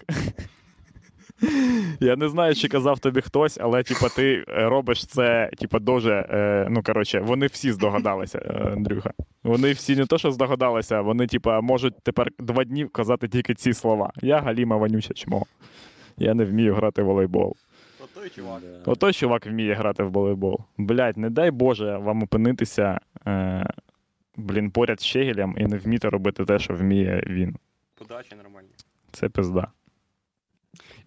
Я 2.00 2.16
не 2.16 2.28
знаю, 2.28 2.54
чи 2.54 2.68
казав 2.68 2.98
тобі 2.98 3.20
хтось, 3.20 3.58
але 3.60 3.82
типа 3.82 4.08
ти 4.08 4.44
е, 4.48 4.68
робиш 4.68 5.06
це, 5.06 5.50
типа, 5.58 5.78
дуже. 5.78 6.12
Е, 6.30 6.66
ну 6.70 6.82
коротше, 6.82 7.20
вони 7.20 7.46
всі 7.46 7.72
здогадалися, 7.72 8.38
е, 8.38 8.72
Андрюха. 8.72 9.12
Вони 9.42 9.72
всі 9.72 9.96
не 9.96 10.06
то, 10.06 10.18
що 10.18 10.30
здогадалися, 10.30 11.00
вони, 11.00 11.26
типа, 11.26 11.60
можуть 11.60 11.94
тепер 12.02 12.30
два 12.38 12.64
дні 12.64 12.86
казати 12.86 13.28
тільки 13.28 13.54
ці 13.54 13.72
слова. 13.72 14.12
Я 14.22 14.40
Галіма 14.40 14.76
вонюча 14.76 15.14
чмо. 15.14 15.46
Я 16.18 16.34
не 16.34 16.44
вмію 16.44 16.74
грати 16.74 17.02
в 17.02 17.06
волейбол. 17.06 17.56
Отой 18.04 18.30
чувак. 18.30 18.62
Отой 18.86 19.12
чувак 19.12 19.46
вміє 19.46 19.74
грати 19.74 20.02
в 20.02 20.10
волейбол. 20.10 20.60
Блять, 20.78 21.16
не 21.16 21.30
дай 21.30 21.50
Боже 21.50 21.96
вам 21.96 22.22
опинитися, 22.22 23.00
е, 23.26 23.66
блін, 24.36 24.70
поряд 24.70 25.00
з 25.00 25.04
Щегелем 25.04 25.54
і 25.58 25.66
не 25.66 25.76
вміти 25.78 26.08
робити 26.08 26.44
те, 26.44 26.58
що 26.58 26.74
вміє 26.74 27.24
він. 27.26 27.56
Подачі 27.94 28.34
нормальні. 28.42 28.70
Це 29.12 29.28
пизда. 29.28 29.68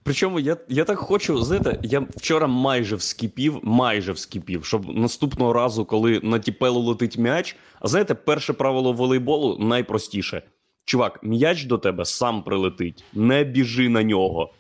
Причому 0.06 0.39
я, 0.39 0.58
я 0.70 0.84
так 0.84 0.98
хочу, 1.00 1.44
знаєте, 1.44 1.80
я 1.84 2.08
вчора 2.15 2.48
майже 2.48 2.96
вскипів, 2.96 3.60
майже 3.63 4.12
вскипів, 4.12 4.65
щоб 4.65 4.98
наступного 4.98 5.54
разу, 5.54 5.86
коли 5.86 6.20
на 6.24 6.39
тіпелу 6.39 6.80
летить 6.80 7.18
м'яч, 7.18 7.56
а 7.80 7.88
знаєте, 7.88 8.15
перше 8.15 8.54
правило 8.54 8.94
волейболу 8.94 9.58
найпростіше. 9.60 10.41
Чувак, 10.86 11.20
м'яч 11.24 11.63
до 11.63 11.78
тебе 11.78 12.06
сам 12.06 12.44
прилетить, 12.44 13.04
не 13.13 13.44
біжи 13.44 13.89
на 13.89 14.04
нього. 14.04 14.54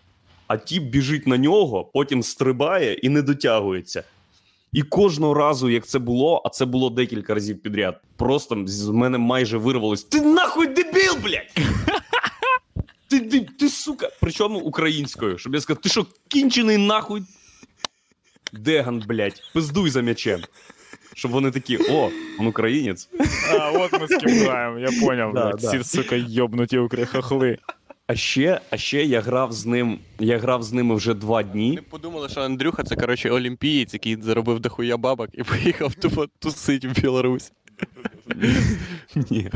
А 0.47 0.57
тіп 0.57 0.83
біжить 0.83 1.27
на 1.27 1.37
нього, 1.37 1.85
потім 1.93 2.23
стрибає 2.23 2.93
і 2.93 3.09
не 3.09 3.21
дотягується. 3.21 4.03
І 4.73 4.81
кожного 4.81 5.33
разу, 5.33 5.69
як 5.69 5.85
це 5.85 5.99
було, 5.99 6.41
а 6.45 6.49
це 6.49 6.65
було 6.65 6.89
декілька 6.89 7.33
разів 7.33 7.61
підряд, 7.61 8.01
просто 8.17 8.63
з 8.65 8.89
мене 8.89 9.17
майже 9.17 9.57
вирвалось: 9.57 10.03
Ти 10.03 10.21
нахуй 10.21 10.67
дебіл, 10.67 11.15
блядь! 11.23 11.67
Ти, 13.07 13.19
ти, 13.19 13.39
ти, 13.59 13.69
сука, 13.69 14.09
причому 14.21 14.59
українською, 14.59 15.37
щоб 15.37 15.53
я 15.53 15.61
сказав, 15.61 15.81
ти 15.81 15.89
що, 15.89 16.05
кінчений 16.27 16.77
нахуй? 16.77 17.23
Деган, 18.53 19.03
блядь, 19.07 19.41
пиздуй 19.53 19.89
за 19.89 20.01
м'ячем. 20.01 20.41
Щоб 21.13 21.31
вони 21.31 21.51
такі, 21.51 21.77
о, 21.77 22.09
він 22.39 22.47
українець. 22.47 23.09
А, 23.51 23.71
от 23.71 23.91
ми 23.91 24.07
з 24.07 24.17
ким 24.17 24.39
граємо, 24.39 24.79
я 24.79 24.89
поняв. 25.01 25.33
Да, 25.33 25.51
да. 25.51 25.67
Всі, 25.79 25.83
сука, 25.83 26.15
йобнуті 26.15 26.77
укрихохли. 26.77 27.57
А 28.07 28.15
ще, 28.15 28.61
а 28.69 28.77
ще 28.77 29.03
я 29.03 29.21
грав 29.21 29.51
з 29.53 29.65
ним, 29.65 29.99
я 30.19 30.37
грав 30.37 30.63
з 30.63 30.73
ними 30.73 30.95
вже 30.95 31.13
два 31.13 31.41
Вони 31.41 31.51
дні. 31.51 31.79
подумали, 31.89 32.29
що 32.29 32.41
Андрюха 32.41 32.83
це, 32.83 32.95
коротше, 32.95 33.29
олімпієць, 33.29 33.93
який 33.93 34.21
заробив 34.21 34.59
дохуя 34.59 34.97
бабок 34.97 35.29
і 35.33 35.43
поїхав 35.43 35.93
тупо 35.93 36.27
тусить 36.39 36.85
в 36.85 37.01
Білорусь. 37.01 37.51
Ні. 39.29 39.49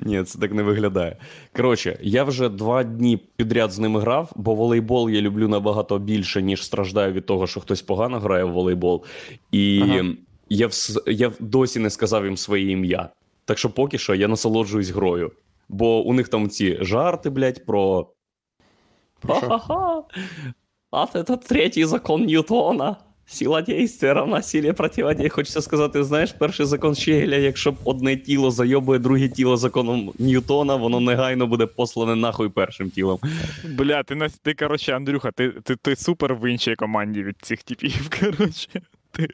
Ні, 0.00 0.22
це 0.24 0.38
так 0.38 0.52
не 0.52 0.62
виглядає. 0.62 1.16
Коротше, 1.56 1.98
я 2.02 2.24
вже 2.24 2.48
два 2.48 2.84
дні 2.84 3.16
підряд 3.36 3.72
з 3.72 3.78
ними 3.78 4.00
грав, 4.00 4.32
бо 4.36 4.54
волейбол 4.54 5.10
я 5.10 5.20
люблю 5.20 5.48
набагато 5.48 5.98
більше, 5.98 6.42
ніж 6.42 6.64
страждаю 6.64 7.12
від 7.12 7.26
того, 7.26 7.46
що 7.46 7.60
хтось 7.60 7.82
погано 7.82 8.20
грає 8.20 8.44
в 8.44 8.52
волейбол. 8.52 9.04
І 9.52 9.80
Ага. 9.82 10.04
я, 10.48 10.66
вс... 10.66 10.98
я 11.06 11.32
досі 11.40 11.78
не 11.80 11.90
сказав 11.90 12.24
їм 12.24 12.36
своє 12.36 12.70
ім'я. 12.70 13.08
Так 13.44 13.58
що 13.58 13.70
поки 13.70 13.98
що 13.98 14.14
я 14.14 14.28
насолоджуюсь 14.28 14.90
грою. 14.90 15.32
Бо 15.68 16.02
у 16.02 16.12
них 16.12 16.28
там 16.28 16.50
ці 16.50 16.78
жарти, 16.80 17.30
блядь, 17.30 17.66
про. 17.66 18.08
Про 19.20 19.34
що? 19.34 20.04
А 20.90 21.06
це 21.06 21.22
третій 21.22 21.84
закон 21.84 22.24
Ньютона. 22.24 22.96
Сила 23.26 23.62
дійства 23.62 24.14
равна 24.14 24.42
силі 24.42 24.72
противодії. 24.72 25.28
Хочеться 25.28 25.62
сказати, 25.62 26.04
знаєш, 26.04 26.32
перший 26.32 26.66
закон 26.66 26.94
Щегеля, 26.94 27.36
якщо 27.36 27.72
б 27.72 27.76
одне 27.84 28.16
тіло 28.16 28.50
зайобує 28.50 28.98
друге 28.98 29.28
тіло 29.28 29.56
законом 29.56 30.12
Ньютона, 30.18 30.76
воно 30.76 31.00
негайно 31.00 31.46
буде 31.46 31.66
послане 31.66 32.16
нахуй 32.16 32.48
першим 32.48 32.90
тілом. 32.90 33.18
Бля, 33.78 34.02
ти, 34.02 34.28
ти 34.42 34.54
коротше, 34.54 34.92
Андрюха, 34.92 35.30
ти, 35.30 35.48
ти, 35.50 35.76
ти 35.76 35.96
супер 35.96 36.34
в 36.34 36.50
іншій 36.50 36.74
команді 36.74 37.22
від 37.22 37.36
цих 37.42 37.62
типів, 37.62 38.10
коротше. 38.20 38.68
Ти, 39.12 39.28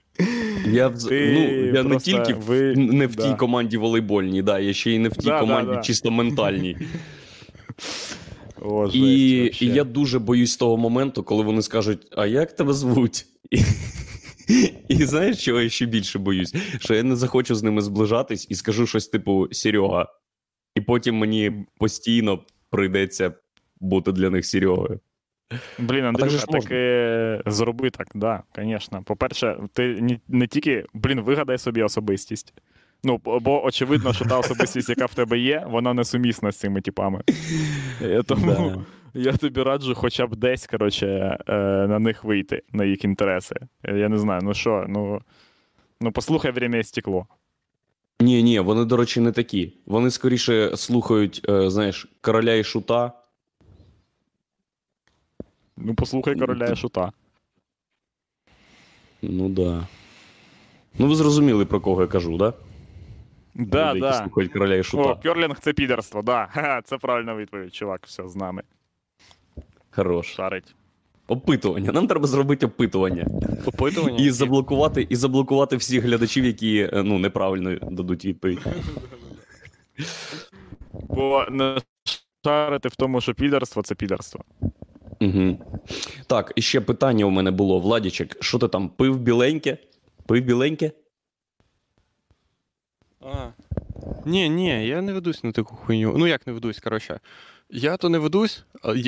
Я, 0.66 0.90
ти 0.90 1.30
ну, 1.34 1.72
я 1.78 1.82
не 1.82 1.96
тільки 1.96 2.34
в- 2.34 2.40
ви- 2.40 2.74
не 2.76 3.06
в 3.06 3.16
да. 3.16 3.28
тій 3.30 3.36
команді 3.36 3.76
волейбольній, 3.76 4.42
да, 4.42 4.58
я 4.58 4.72
ще 4.72 4.90
й 4.90 4.98
не 4.98 5.08
в 5.08 5.12
тій 5.16 5.26
Да, 5.26 5.32
да, 5.34 5.40
команді 5.40 5.72
да. 5.74 5.80
чисто 5.82 6.10
ментальній. 6.10 6.76
О, 8.62 8.86
жесть, 8.86 8.96
І, 8.96 9.52
і 9.60 9.66
я 9.66 9.84
дуже 9.84 10.18
боюсь 10.18 10.56
того 10.56 10.76
моменту, 10.76 11.22
коли 11.22 11.42
вони 11.42 11.62
скажуть: 11.62 12.08
А 12.16 12.26
як 12.26 12.52
тебе 12.52 12.72
звуть? 12.72 13.26
І, 13.50 13.58
і 14.88 15.04
знаєш, 15.04 15.44
чого 15.44 15.60
я 15.60 15.68
ще 15.68 15.86
більше 15.86 16.18
боюсь? 16.18 16.54
Що 16.78 16.94
я 16.94 17.02
не 17.02 17.16
захочу 17.16 17.54
з 17.54 17.62
ними 17.62 17.82
зближатись 17.82 18.46
і 18.50 18.54
скажу 18.54 18.86
щось 18.86 19.08
типу 19.08 19.48
Серега. 19.52 20.06
І 20.74 20.80
потім 20.80 21.14
мені 21.14 21.66
постійно 21.78 22.38
прийдеться 22.70 23.32
бути 23.80 24.12
для 24.12 24.30
них 24.30 24.46
Серегою. 24.46 25.00
Блін, 25.78 26.14
так 26.14 26.30
же 26.30 26.36
Андрюха, 26.36 26.38
ж 26.38 26.46
можна. 26.46 26.60
таки 26.60 27.50
зроби 27.50 27.90
так, 27.90 28.08
да, 28.14 28.42
звісно. 28.56 29.02
По-перше, 29.02 29.56
ти 29.72 30.00
не, 30.00 30.20
не 30.28 30.46
тільки, 30.46 30.84
блін, 30.94 31.20
вигадай 31.20 31.58
собі 31.58 31.82
особистість. 31.82 32.54
Ну, 33.04 33.20
бо- 33.24 33.64
очевидно, 33.64 34.12
що 34.12 34.24
та 34.24 34.38
особистість, 34.38 34.88
яка 34.88 35.06
в 35.06 35.14
тебе 35.14 35.38
є, 35.38 35.66
вона 35.68 35.94
несумісна 35.94 36.52
з 36.52 36.56
цими 36.56 36.80
типами. 36.80 37.22
Тому 38.26 38.84
я 39.14 39.32
тобі 39.32 39.62
раджу 39.62 39.94
хоча 39.96 40.26
б 40.26 40.36
десь, 40.36 40.66
коротше, 40.66 41.06
е, 41.48 41.52
на 41.88 41.98
них 41.98 42.24
вийти, 42.24 42.62
на 42.72 42.84
їх 42.84 43.04
інтереси. 43.04 43.56
Я 43.84 44.08
не 44.08 44.18
знаю, 44.18 44.40
ну 44.44 44.54
що, 44.54 44.86
ну. 44.88 45.20
Ну, 46.00 46.12
послухай 46.12 46.50
время 46.52 46.76
і 46.76 46.84
стекло. 46.84 47.26
Ні, 48.20 48.42
ні, 48.42 48.60
вони, 48.60 48.84
до 48.84 48.96
речі, 48.96 49.20
не 49.20 49.32
такі. 49.32 49.72
Вони 49.86 50.10
скоріше 50.10 50.76
слухають, 50.76 51.46
е, 51.48 51.70
знаєш, 51.70 52.06
короля 52.20 52.54
і 52.54 52.64
шута. 52.64 53.12
Ну, 55.76 55.94
послухай 55.94 56.34
короля 56.36 56.66
і 56.66 56.76
шута. 56.76 57.12
Ну 59.22 59.48
да. 59.48 59.86
Ну, 60.98 61.06
ви 61.08 61.14
зрозуміли, 61.14 61.64
про 61.66 61.80
кого 61.80 62.02
я 62.02 62.08
кажу, 62.08 62.36
да? 62.36 62.52
Да, 63.58 63.94
Люди, 63.94 64.06
які 64.06 64.18
слухають 64.18 64.52
короля 64.52 64.74
і 64.74 64.82
шута. 64.82 65.02
О, 65.02 65.16
керлінг 65.16 65.58
це 65.60 65.72
підерство, 65.72 66.22
да. 66.22 66.46
Ха, 66.50 66.82
це 66.84 66.98
правильна 66.98 67.34
відповідь, 67.34 67.74
чувак, 67.74 68.06
все 68.06 68.28
з 68.28 68.36
нами. 68.36 68.62
Хорош. 69.90 70.34
Шарить. 70.34 70.74
Опитування. 71.28 71.92
Нам 71.92 72.06
треба 72.06 72.26
зробити 72.26 72.66
опитування. 72.66 73.26
Опитування. 73.66 74.18
І 74.18 74.30
заблокувати, 74.30 75.06
і 75.10 75.16
заблокувати 75.16 75.76
всіх 75.76 76.04
глядачів, 76.04 76.44
які 76.44 76.78
е, 76.92 77.02
ну, 77.02 77.18
неправильно 77.18 77.78
дадуть 77.90 78.24
відповідь. 78.24 78.58
Бо 80.92 81.44
не 81.50 81.78
шарити 82.44 82.88
в 82.88 82.96
тому, 82.96 83.20
що 83.20 83.34
підерство 83.34 83.82
це 83.82 83.94
підерство. 83.94 84.44
Угу. 85.20 85.58
Так, 86.26 86.52
і 86.56 86.62
ще 86.62 86.80
питання 86.80 87.24
у 87.24 87.30
мене 87.30 87.50
було, 87.50 87.80
Владічек, 87.80 88.36
що 88.40 88.58
ти 88.58 88.68
там 88.68 88.88
пив 88.88 89.18
біленьке? 89.18 89.78
Пив 90.26 90.44
біленьке? 90.44 90.92
А. 93.34 93.48
Ні, 94.26 94.48
ні, 94.48 94.86
я 94.86 95.02
не 95.02 95.12
ведусь 95.12 95.44
на 95.44 95.52
таку 95.52 95.76
хуйню. 95.76 96.14
Ну 96.18 96.26
як 96.26 96.46
не 96.46 96.52
ведусь, 96.52 96.80
коротше. 96.80 97.20
Я 97.70 97.96
то 97.96 98.08
не 98.08 98.18
ведусь. 98.18 98.64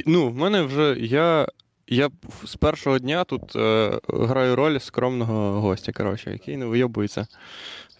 Ну, 0.06 0.28
в 0.28 0.34
мене 0.34 0.62
вже 0.62 0.96
я. 1.00 1.48
Я 1.92 2.10
з 2.44 2.56
першого 2.56 2.98
дня 2.98 3.24
тут 3.24 3.56
е, 3.56 4.00
граю 4.08 4.56
роль 4.56 4.78
скромного 4.78 5.60
гостя, 5.60 5.92
коротше, 5.92 6.30
який 6.30 6.56
не 6.56 6.66
вийобується. 6.66 7.26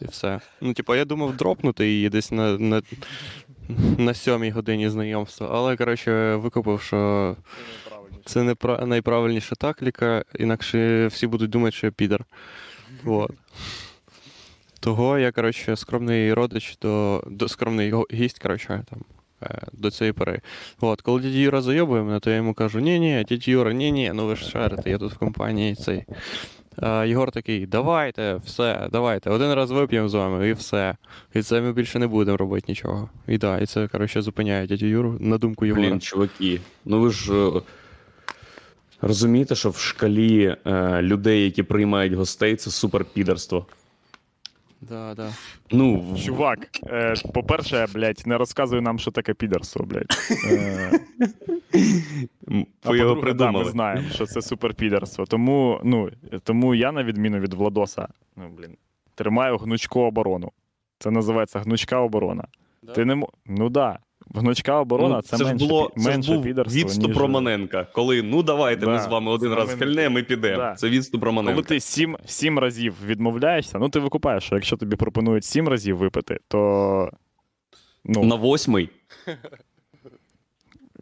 І 0.01 0.05
все. 0.05 0.41
Ну, 0.61 0.75
типу, 0.75 0.95
я 0.95 1.05
думав 1.05 1.37
дропнути 1.37 1.89
її 1.89 2.09
десь 2.09 2.31
на, 2.33 2.59
на, 2.59 2.83
на 3.99 4.15
сьомій 4.15 4.51
годині 4.51 4.89
знайомства, 4.91 5.49
але, 5.53 5.77
коротше, 5.77 6.35
викупив, 6.35 6.81
що 6.83 7.37
це 8.25 8.43
не 8.43 8.55
пра- 8.55 8.87
найправильніша 8.87 9.55
тактика, 9.55 10.25
інакше 10.39 11.07
всі 11.07 11.27
будуть 11.27 11.51
думати, 11.51 11.77
що 11.77 11.87
я 11.87 11.91
підер. 11.91 12.25
Вот. 13.05 13.31
Того 14.81 15.19
я, 15.19 15.33
коротше, 15.33 15.77
скромний 15.77 16.35
родич 16.35 16.79
до, 16.83 17.25
до 17.27 17.49
скромний 17.49 17.95
гість, 18.13 18.39
коротше, 18.39 18.85
там, 18.91 19.01
е, 19.43 19.63
до 19.73 19.91
цієї 19.91 20.13
пори. 20.13 20.41
От, 20.81 21.01
коли 21.01 21.21
дядя 21.21 21.39
Юра 21.39 21.63
зайобує 21.63 22.03
мене, 22.03 22.21
то 22.21 22.31
я 22.31 22.37
йому 22.37 22.55
кажу: 22.55 22.81
ні, 22.81 23.01
ні, 23.01 23.25
дядя 23.29 23.51
Юра, 23.53 23.73
ні, 23.73 23.93
ні, 23.93 24.13
ну 24.15 24.27
ви 24.27 24.37
ж 24.37 24.51
шарите, 24.51 24.91
я 24.91 24.99
тут 24.99 25.13
в 25.13 25.19
компанії 25.19 25.75
цей. 25.75 26.05
Єгор 26.83 27.31
такий: 27.31 27.67
давайте, 27.67 28.41
все, 28.45 28.89
давайте, 28.93 29.31
один 29.31 29.53
раз 29.53 29.71
вип'ємо 29.71 30.09
з 30.09 30.15
вами 30.15 30.49
і 30.49 30.53
все. 30.53 30.97
І 31.35 31.43
це 31.43 31.61
ми 31.61 31.73
більше 31.73 31.99
не 31.99 32.07
будемо 32.07 32.37
робити 32.37 32.65
нічого. 32.69 33.11
І 33.29 33.39
да, 33.39 33.59
і 33.59 33.67
це, 33.67 33.89
коротше, 33.89 34.23
зупиняє 34.23 34.67
дядю 34.67 34.87
Юру 34.87 35.17
на 35.21 35.39
думку 35.39 35.67
Єгора. 35.67 35.89
Блін, 35.89 36.01
чуваки, 36.01 36.61
ну 36.85 37.01
ви 37.01 37.11
ж 37.11 37.33
е, 37.33 37.63
розумієте, 39.01 39.55
що 39.55 39.71
в 39.71 39.77
шкалі 39.77 40.57
е, 40.67 41.03
людей, 41.03 41.45
які 41.45 41.63
приймають 41.63 42.13
гостей, 42.13 42.57
це 42.57 42.71
супер 42.71 43.05
підерство. 43.05 43.67
Да, 44.81 45.15
да. 45.15 45.33
Ну, 45.71 46.17
Чувак, 46.25 46.69
е, 46.87 47.15
по-перше, 47.35 47.87
блядь, 47.95 48.23
не 48.27 48.39
розказуй 48.39 48.81
нам, 48.81 48.99
що 48.99 49.11
таке 49.11 49.35
підерство, 49.35 49.85
блядь. 49.85 50.17
Е, 50.51 51.01
а 52.85 52.91
ви 52.91 52.99
його 52.99 53.15
по-друге, 53.15 53.35
да, 53.35 53.45
ми 53.47 53.53
придумали. 53.53 53.71
знаємо, 53.71 54.09
що 54.09 54.27
це 54.27 54.43
суперпідерство. 54.43 55.27
Тому, 55.27 55.81
ну, 55.85 56.11
тому 56.43 56.75
я, 56.75 56.93
на 56.93 57.05
відміну 57.05 57.39
від 57.39 57.55
Владоса, 57.55 58.09
ну, 58.37 58.49
блін, 58.49 58.77
тримаю 59.15 59.57
гнучку 59.57 60.01
оборону. 60.01 60.53
Це 60.99 61.11
називається 61.11 61.59
гнучка 61.59 62.01
оборона. 62.01 62.45
Да? 62.83 62.93
Ти 62.93 63.05
не 63.05 63.15
мо... 63.15 63.29
Ну 63.47 63.69
да. 63.69 63.99
Гнучка 64.35 64.81
оборона 64.81 65.17
Ну, 65.17 65.23
це, 65.23 65.37
ж 65.37 65.45
менше, 65.45 65.67
було, 65.67 65.93
це 65.97 66.11
менше 66.11 66.35
був 66.35 66.45
підерство, 66.45 66.81
відступ 66.81 67.09
ніж... 67.09 67.17
Романенка, 67.17 67.87
коли 67.93 68.23
ну 68.23 68.43
давайте 68.43 68.87
ми 68.87 68.99
з 68.99 69.07
вами 69.07 69.31
один 69.31 69.55
раз 69.55 69.75
хильнемо 69.75 70.19
і 70.19 70.23
підемо. 70.23 70.57
Да. 70.57 70.75
Це 70.75 70.89
відступ 70.89 71.21
Коли 71.21 71.27
Романенка. 71.27 71.63
ти 71.63 71.81
сім, 71.81 72.17
сім 72.25 72.59
разів 72.59 72.95
відмовляєшся, 73.07 73.79
ну 73.79 73.89
ти 73.89 73.99
викупаєш, 73.99 74.45
що 74.45 74.55
якщо 74.55 74.77
тобі 74.77 74.97
пропонують 74.97 75.45
сім 75.45 75.69
разів 75.69 75.97
випити, 75.97 76.39
то. 76.49 77.11
Ну, 78.05 78.25
На 78.25 78.35
восьмий 78.35 78.89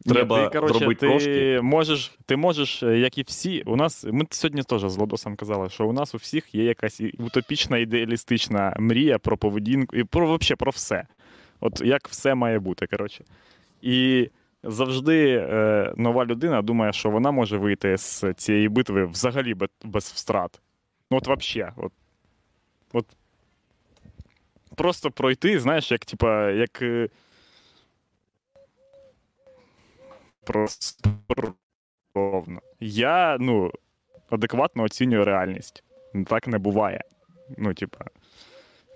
треба 0.08 0.48
ти, 0.48 0.58
коротше, 0.58 0.78
зробити 0.78 1.00
ти 1.00 1.06
трошки. 1.06 1.60
Можеш, 1.62 2.18
ти 2.26 2.36
можеш, 2.36 2.82
е, 2.82 2.98
як 2.98 3.18
і 3.18 3.22
всі, 3.22 3.62
у 3.66 3.76
нас, 3.76 4.06
ми 4.12 4.26
сьогодні 4.30 4.62
теж 4.62 4.80
з 4.80 4.96
Владосом 4.96 5.36
казали, 5.36 5.68
що 5.68 5.86
у 5.86 5.92
нас 5.92 6.14
у 6.14 6.18
всіх 6.18 6.54
є 6.54 6.64
якась 6.64 7.00
утопічна 7.18 7.78
ідеалістична 7.78 8.76
мрія 8.78 9.18
про 9.18 9.36
поведінку 9.36 9.96
і 9.96 10.04
про 10.04 10.26
вообще 10.26 10.56
про 10.56 10.70
все. 10.70 11.04
От 11.60 11.80
як 11.80 12.08
все 12.08 12.34
має 12.34 12.58
бути, 12.58 12.86
коротше. 12.86 13.24
І 13.82 14.30
завжди 14.62 15.46
е, 15.50 15.92
нова 15.96 16.24
людина 16.24 16.62
думає, 16.62 16.92
що 16.92 17.10
вона 17.10 17.30
може 17.30 17.58
вийти 17.58 17.96
з 17.98 18.34
цієї 18.34 18.68
битви 18.68 19.04
взагалі 19.04 19.54
без, 19.54 19.68
без 19.84 20.04
втрат. 20.04 20.60
Ну, 21.10 21.16
от 21.18 21.26
вообще. 21.26 21.72
От, 21.76 21.92
от 22.92 23.06
просто 24.74 25.10
пройти, 25.10 25.60
знаєш, 25.60 25.90
як, 25.92 26.04
типа, 26.04 26.50
як. 26.50 26.82
е, 26.82 27.08
Просто. 30.44 31.10
Я, 32.80 33.36
ну, 33.40 33.72
адекватно 34.30 34.82
оцінюю 34.82 35.24
реальність. 35.24 35.84
Так 36.26 36.46
не 36.48 36.58
буває. 36.58 37.04
Ну, 37.58 37.74
типа. 37.74 38.04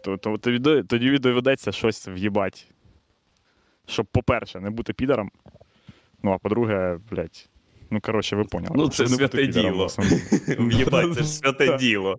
То, 0.02 0.16
то, 0.16 0.38
тоді, 0.38 0.82
тоді 0.82 1.18
доведеться 1.18 1.72
щось 1.72 2.08
в'їбать. 2.08 2.66
Щоб, 3.86 4.06
по-перше, 4.06 4.60
не 4.60 4.70
бути 4.70 4.92
підаром. 4.92 5.30
Ну, 6.22 6.32
а 6.32 6.38
по-друге, 6.38 6.98
блядь. 7.10 7.48
Ну, 7.90 8.00
коротше, 8.00 8.36
ви 8.36 8.44
поняли. 8.44 8.74
Ну, 8.76 8.88
це 8.88 9.06
святе 9.06 9.46
діло. 9.46 9.88
В'єбать, 10.58 11.14
це 11.14 11.22
ж 11.22 11.28
святе 11.28 11.78
діло. 11.78 12.18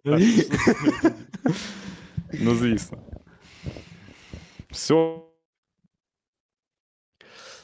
Ну, 2.34 2.56
звісно. 2.56 2.98
Все. 4.72 5.17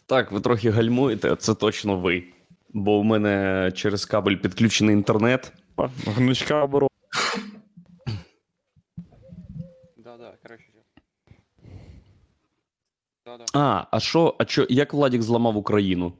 Так, 0.05 0.31
ви 0.31 0.41
трохи 0.41 0.69
гальмуєте, 0.69 1.35
це 1.35 1.55
точно 1.55 1.99
ви. 1.99 2.23
Бо 2.69 2.99
в 2.99 3.03
мене 3.05 3.71
через 3.75 4.05
кабель 4.05 4.35
підключений 4.35 4.95
інтернет. 4.95 5.53
Гнучка 6.05 6.63
оборона. 6.63 6.89
Да, 9.97 10.17
да, 10.17 10.33
коротше. 10.43 10.65
А, 13.53 13.83
а 13.91 13.99
що, 13.99 14.35
а 14.39 14.45
що, 14.45 14.65
як 14.69 14.93
Владік 14.93 15.21
зламав 15.21 15.57
Україну? 15.57 16.13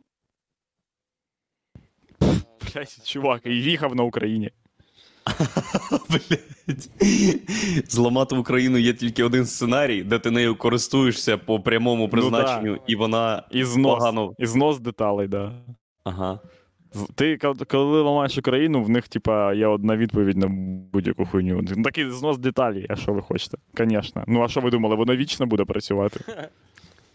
Блядь, 2.75 2.99
чувак, 3.03 3.41
і 3.45 3.49
їхав 3.49 3.95
на 3.95 4.03
Україні. 4.03 4.51
Блять. 6.09 6.89
Зламати 7.91 8.35
Україну 8.35 8.77
є 8.77 8.93
тільки 8.93 9.23
один 9.23 9.45
сценарій, 9.45 10.03
де 10.03 10.19
ти 10.19 10.31
нею 10.31 10.55
користуєшся 10.55 11.37
по 11.37 11.59
прямому 11.59 12.09
призначенню, 12.09 12.77
і 12.87 12.95
вона 12.95 13.43
І 13.51 13.63
знос. 13.63 13.99
погано. 13.99 14.33
І 14.39 14.45
знос 14.45 14.79
деталей, 14.79 15.27
да. 15.27 15.51
Ага. 16.03 16.39
З- 16.93 17.07
Ти 17.15 17.37
коли- 17.37 17.65
коли 17.65 18.01
ламаєш 18.01 18.37
Україну, 18.37 18.83
в 18.83 18.89
них, 18.89 19.07
типа, 19.07 19.53
є 19.53 19.67
одна 19.67 19.97
відповідь 19.97 20.37
на 20.37 20.47
будь-яку 20.93 21.25
хуйню. 21.25 21.61
Ну, 21.77 21.83
Такий 21.83 22.09
знос 22.11 22.37
деталей, 22.37 22.85
а 22.89 22.95
що 22.95 23.13
ви 23.13 23.21
хочете? 23.21 23.57
Звісно. 23.77 24.23
Ну, 24.27 24.43
а 24.43 24.47
що 24.47 24.61
ви 24.61 24.69
думали, 24.71 24.95
воно 24.95 25.15
вічно 25.15 25.45
буде 25.45 25.65
працювати? 25.65 26.19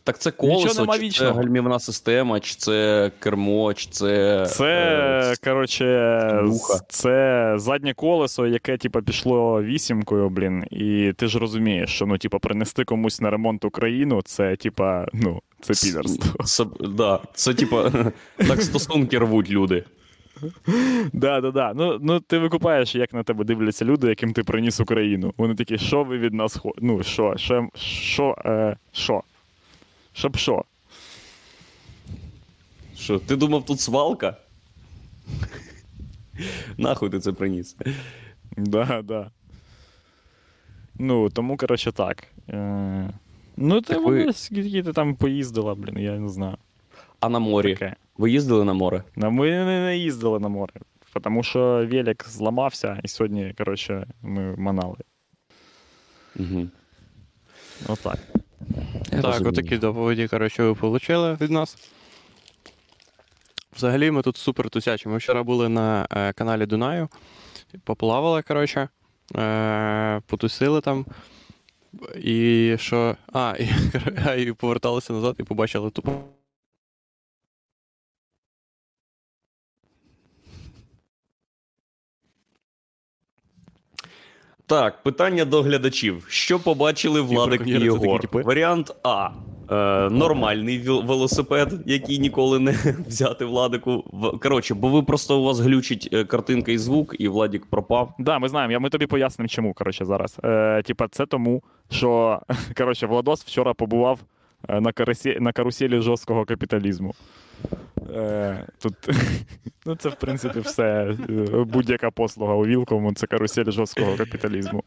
Так 0.05 0.19
це 0.19 0.31
колесо, 0.31 0.87
чи 0.99 1.11
це 1.11 1.33
гальмівна 1.33 1.79
система, 1.79 2.41
чи 2.41 2.55
це 2.55 3.11
кермо, 3.19 3.75
чи 3.75 3.89
це. 3.91 4.47
Це, 4.47 4.65
е, 4.65 5.35
коротше, 5.45 6.45
це 6.89 7.53
заднє 7.57 7.95
колесо, 7.95 8.47
яке, 8.47 8.77
типа, 8.77 9.03
пішло 9.03 9.63
вісімкою, 9.63 10.29
блін. 10.29 10.65
І 10.71 11.13
ти 11.17 11.27
ж 11.27 11.39
розумієш, 11.39 11.91
що 11.91 12.07
ну, 12.07 12.19
типа, 12.19 12.39
принести 12.39 12.85
комусь 12.85 13.21
на 13.21 13.31
ремонт 13.31 13.65
Україну, 13.65 14.23
це, 14.25 14.57
типа, 14.57 15.07
ну, 15.13 15.41
це 15.61 15.87
підерство. 15.87 16.45
Це, 16.45 16.65
да, 16.81 17.21
це 17.35 17.55
типа 17.55 17.91
так 18.37 18.63
стосунки 18.63 19.19
рвуть 19.19 19.51
люди. 19.51 19.85
Да, 21.13 21.41
да, 21.41 21.51
да. 21.51 21.73
Ну, 21.75 21.99
ну 22.03 22.21
ти 22.21 22.39
викупаєш, 22.39 22.95
як 22.95 23.13
на 23.13 23.23
тебе 23.23 23.45
дивляться 23.45 23.85
люди, 23.85 24.09
яким 24.09 24.33
ти 24.33 24.43
приніс 24.43 24.81
Україну. 24.81 25.35
Вони 25.37 25.55
такі, 25.55 25.79
що 25.79 26.05
ви 26.05 26.19
від 26.19 26.35
нас 26.35 26.57
хочете? 26.57 26.87
Ну, 26.87 27.03
що, 27.03 27.35
що, 27.37 27.69
що, 27.75 28.37
е, 28.45 28.77
що? 28.93 29.23
Щоб 30.15 30.37
що? 30.37 30.65
Що, 32.97 33.19
ти 33.19 33.37
думав, 33.37 33.65
тут 33.65 33.81
свалка? 33.81 34.37
Нахуй 36.79 37.11
ти 37.11 37.21
це 37.21 37.33
приніс. 37.33 37.77
Да, 38.57 39.03
да. 39.03 39.31
Ну, 40.99 41.31
тому, 41.31 41.57
коротше, 41.57 41.93
так. 41.93 42.25
Е, 42.49 43.11
ну, 43.57 43.81
ти 43.81 43.95
Так 43.95 44.07
ви- 44.07 44.25
ви... 44.25 44.33
скільки 44.33 44.83
ти 44.83 44.93
там 44.93 45.15
поїздила, 45.17 45.75
блін, 45.75 45.99
я 45.99 46.19
не 46.19 46.29
знаю. 46.29 46.57
А 47.21 47.29
на 47.29 47.39
морі? 47.39 47.75
Таке. 47.75 47.97
Ви 48.17 48.31
їздили 48.31 48.65
на 48.65 48.73
море? 48.73 49.03
Ну, 49.17 49.31
ми 49.31 49.51
не, 49.51 49.65
не 49.65 49.97
їздили 49.99 50.39
на 50.41 50.49
море, 50.49 50.73
тому 51.23 51.43
що 51.43 51.87
велик 51.91 52.25
зламався, 52.29 53.01
і 53.05 53.09
сьогодні, 53.09 53.55
коротше, 53.59 54.07
ми 54.23 54.57
манали. 54.57 54.97
Угу. 56.37 56.69
Отак. 57.89 58.19
Так, 59.23 59.47
отакі 59.47 59.79
доповіді, 59.79 60.29
коротше, 60.29 60.63
ви 60.63 60.89
отримали 60.89 61.37
від 61.41 61.51
нас. 61.51 61.77
Взагалі, 63.77 64.11
ми 64.11 64.23
тут 64.23 64.37
супер 64.37 64.71
тусячі. 64.71 65.09
Ми 65.09 65.17
вчора 65.17 65.43
були 65.43 65.69
на 65.69 66.07
е, 66.11 66.33
каналі 66.33 66.67
Дунаю, 66.67 67.09
поплавали, 67.85 68.43
коротше, 68.43 68.89
е, 69.37 70.21
потусили 70.27 70.81
там. 70.81 71.07
І 72.23 72.77
що. 72.79 73.17
А, 73.33 73.55
і, 73.61 73.69
а, 74.27 74.35
і 74.35 74.53
поверталися 74.53 75.13
назад 75.13 75.37
і 75.39 75.43
побачили 75.43 75.91
тупо. 75.91 76.13
Так, 84.67 85.03
питання 85.03 85.45
до 85.45 85.63
глядачів. 85.63 86.27
Що 86.29 86.61
побачили 86.61 87.21
Владик 87.21 87.67
і 87.67 87.71
Єгор? 87.71 88.21
Варіант 88.33 88.95
А. 89.03 89.31
Е, 89.71 90.11
нормальний 90.11 90.79
велосипед, 90.79 91.73
який 91.87 92.19
ніколи 92.19 92.59
не 92.59 92.73
взяти 93.07 93.45
Владику. 93.45 94.05
Коротше, 94.43 94.75
бо 94.75 94.89
ви 94.89 95.03
просто 95.03 95.41
у 95.41 95.45
вас 95.45 95.61
глючить 95.61 96.09
е, 96.13 96.25
картинка 96.25 96.73
і 96.73 96.79
звук, 96.79 97.15
і 97.19 97.29
Владик 97.29 97.67
пропав. 97.67 98.15
Да, 98.19 98.39
ми 98.39 98.49
знаємо. 98.49 98.73
Я, 98.73 98.79
ми 98.79 98.89
тобі 98.91 99.07
пояснимо, 99.07 99.49
чому, 99.49 99.75
коротше, 99.75 100.05
зараз. 100.05 100.37
Е, 100.45 100.83
типа, 100.83 101.09
це 101.09 101.27
тому, 101.27 101.63
що 101.91 102.41
коротше, 102.77 103.07
Владос 103.07 103.45
вчора 103.45 103.75
побував 103.75 104.21
е, 104.69 104.81
на, 104.81 104.93
карусі, 104.93 105.37
на 105.41 105.53
каруселі 105.53 106.01
жорсткого 106.01 106.45
капіталізму. 106.45 107.15
Е, 108.15 108.67
тут, 108.79 108.95
ну, 109.87 109.97
це, 109.97 110.09
в 110.09 110.15
принципі, 110.15 110.61
все. 110.61 111.17
Е, 111.31 111.65
Будь-яка 111.65 112.11
послуга 112.11 112.55
у 112.55 112.67
Вілкому 112.67 113.15
це 113.15 113.27
карусель 113.27 113.71
жорсткого 113.71 114.17
капіталізму. 114.17 114.85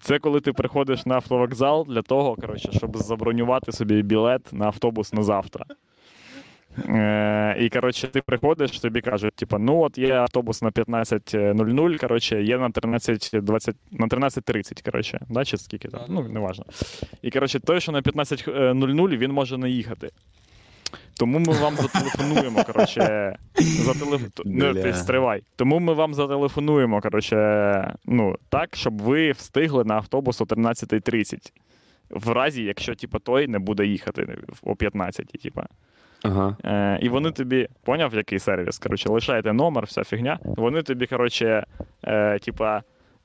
Це 0.00 0.18
коли 0.18 0.40
ти 0.40 0.52
приходиш 0.52 1.06
на 1.06 1.14
автовокзал 1.14 1.86
для 1.88 2.02
того, 2.02 2.34
коротше, 2.34 2.68
щоб 2.72 2.96
забронювати 2.96 3.72
собі 3.72 4.02
білет 4.02 4.52
на 4.52 4.66
автобус 4.66 5.12
на 5.12 5.22
завтра. 5.22 5.64
Е, 6.88 7.56
і, 7.60 7.68
коротше, 7.68 8.08
ти 8.08 8.22
приходиш, 8.22 8.80
тобі 8.80 9.00
кажуть, 9.00 9.34
типу, 9.34 9.58
ну 9.58 9.80
от 9.80 9.98
є 9.98 10.14
автобус 10.14 10.62
на 10.62 10.70
15.00, 10.70 12.00
коротше, 12.00 12.42
є 12.42 12.58
на 12.58 12.68
13.20, 12.68 13.74
на 13.90 14.06
13.30, 14.06 14.84
коротше, 14.84 15.20
да, 15.30 15.44
чи 15.44 15.56
скільки 15.56 15.88
там, 15.88 16.00
ну, 16.08 16.28
неважно. 16.28 16.64
І, 17.22 17.30
коротше, 17.30 17.60
той, 17.60 17.80
що 17.80 17.92
на 17.92 18.02
15.00, 18.02 19.16
він 19.16 19.32
може 19.32 19.58
не 19.58 19.70
їхати. 19.70 20.10
Тому 21.18 21.38
ми 21.38 21.52
вам 21.52 21.76
зателефонуємо, 21.76 22.64
коротше. 22.64 23.36
Зателеф... 23.54 24.22
Ну, 24.44 24.74
ти 24.74 24.94
стривай. 24.94 25.42
Тому 25.56 25.78
ми 25.78 25.92
вам 25.92 26.14
зателефонуємо, 26.14 27.00
коротше, 27.00 27.94
ну, 28.04 28.36
так, 28.48 28.76
щоб 28.76 29.02
ви 29.02 29.32
встигли 29.32 29.84
на 29.84 29.94
автобус 29.94 30.40
о 30.40 30.44
13.30. 30.44 31.52
В 32.10 32.32
разі, 32.32 32.62
якщо 32.62 32.94
типу, 32.94 33.18
той 33.18 33.46
не 33.46 33.58
буде 33.58 33.86
їхати 33.86 34.38
о 34.62 34.76
15, 34.76 35.26
типу. 35.26 35.62
Ага. 36.22 36.56
Е, 36.64 36.98
і 37.02 37.08
вони 37.08 37.30
тобі, 37.30 37.68
поняв, 37.82 38.14
який 38.14 38.38
сервіс? 38.38 38.78
Коротше, 38.78 39.08
лишаєте 39.08 39.52
номер, 39.52 39.84
вся 39.84 40.04
фігня. 40.04 40.38
Вони 40.44 40.82
тобі, 40.82 41.06
коротше, 41.06 41.66
е, 42.04 42.38
типа, 42.38 42.82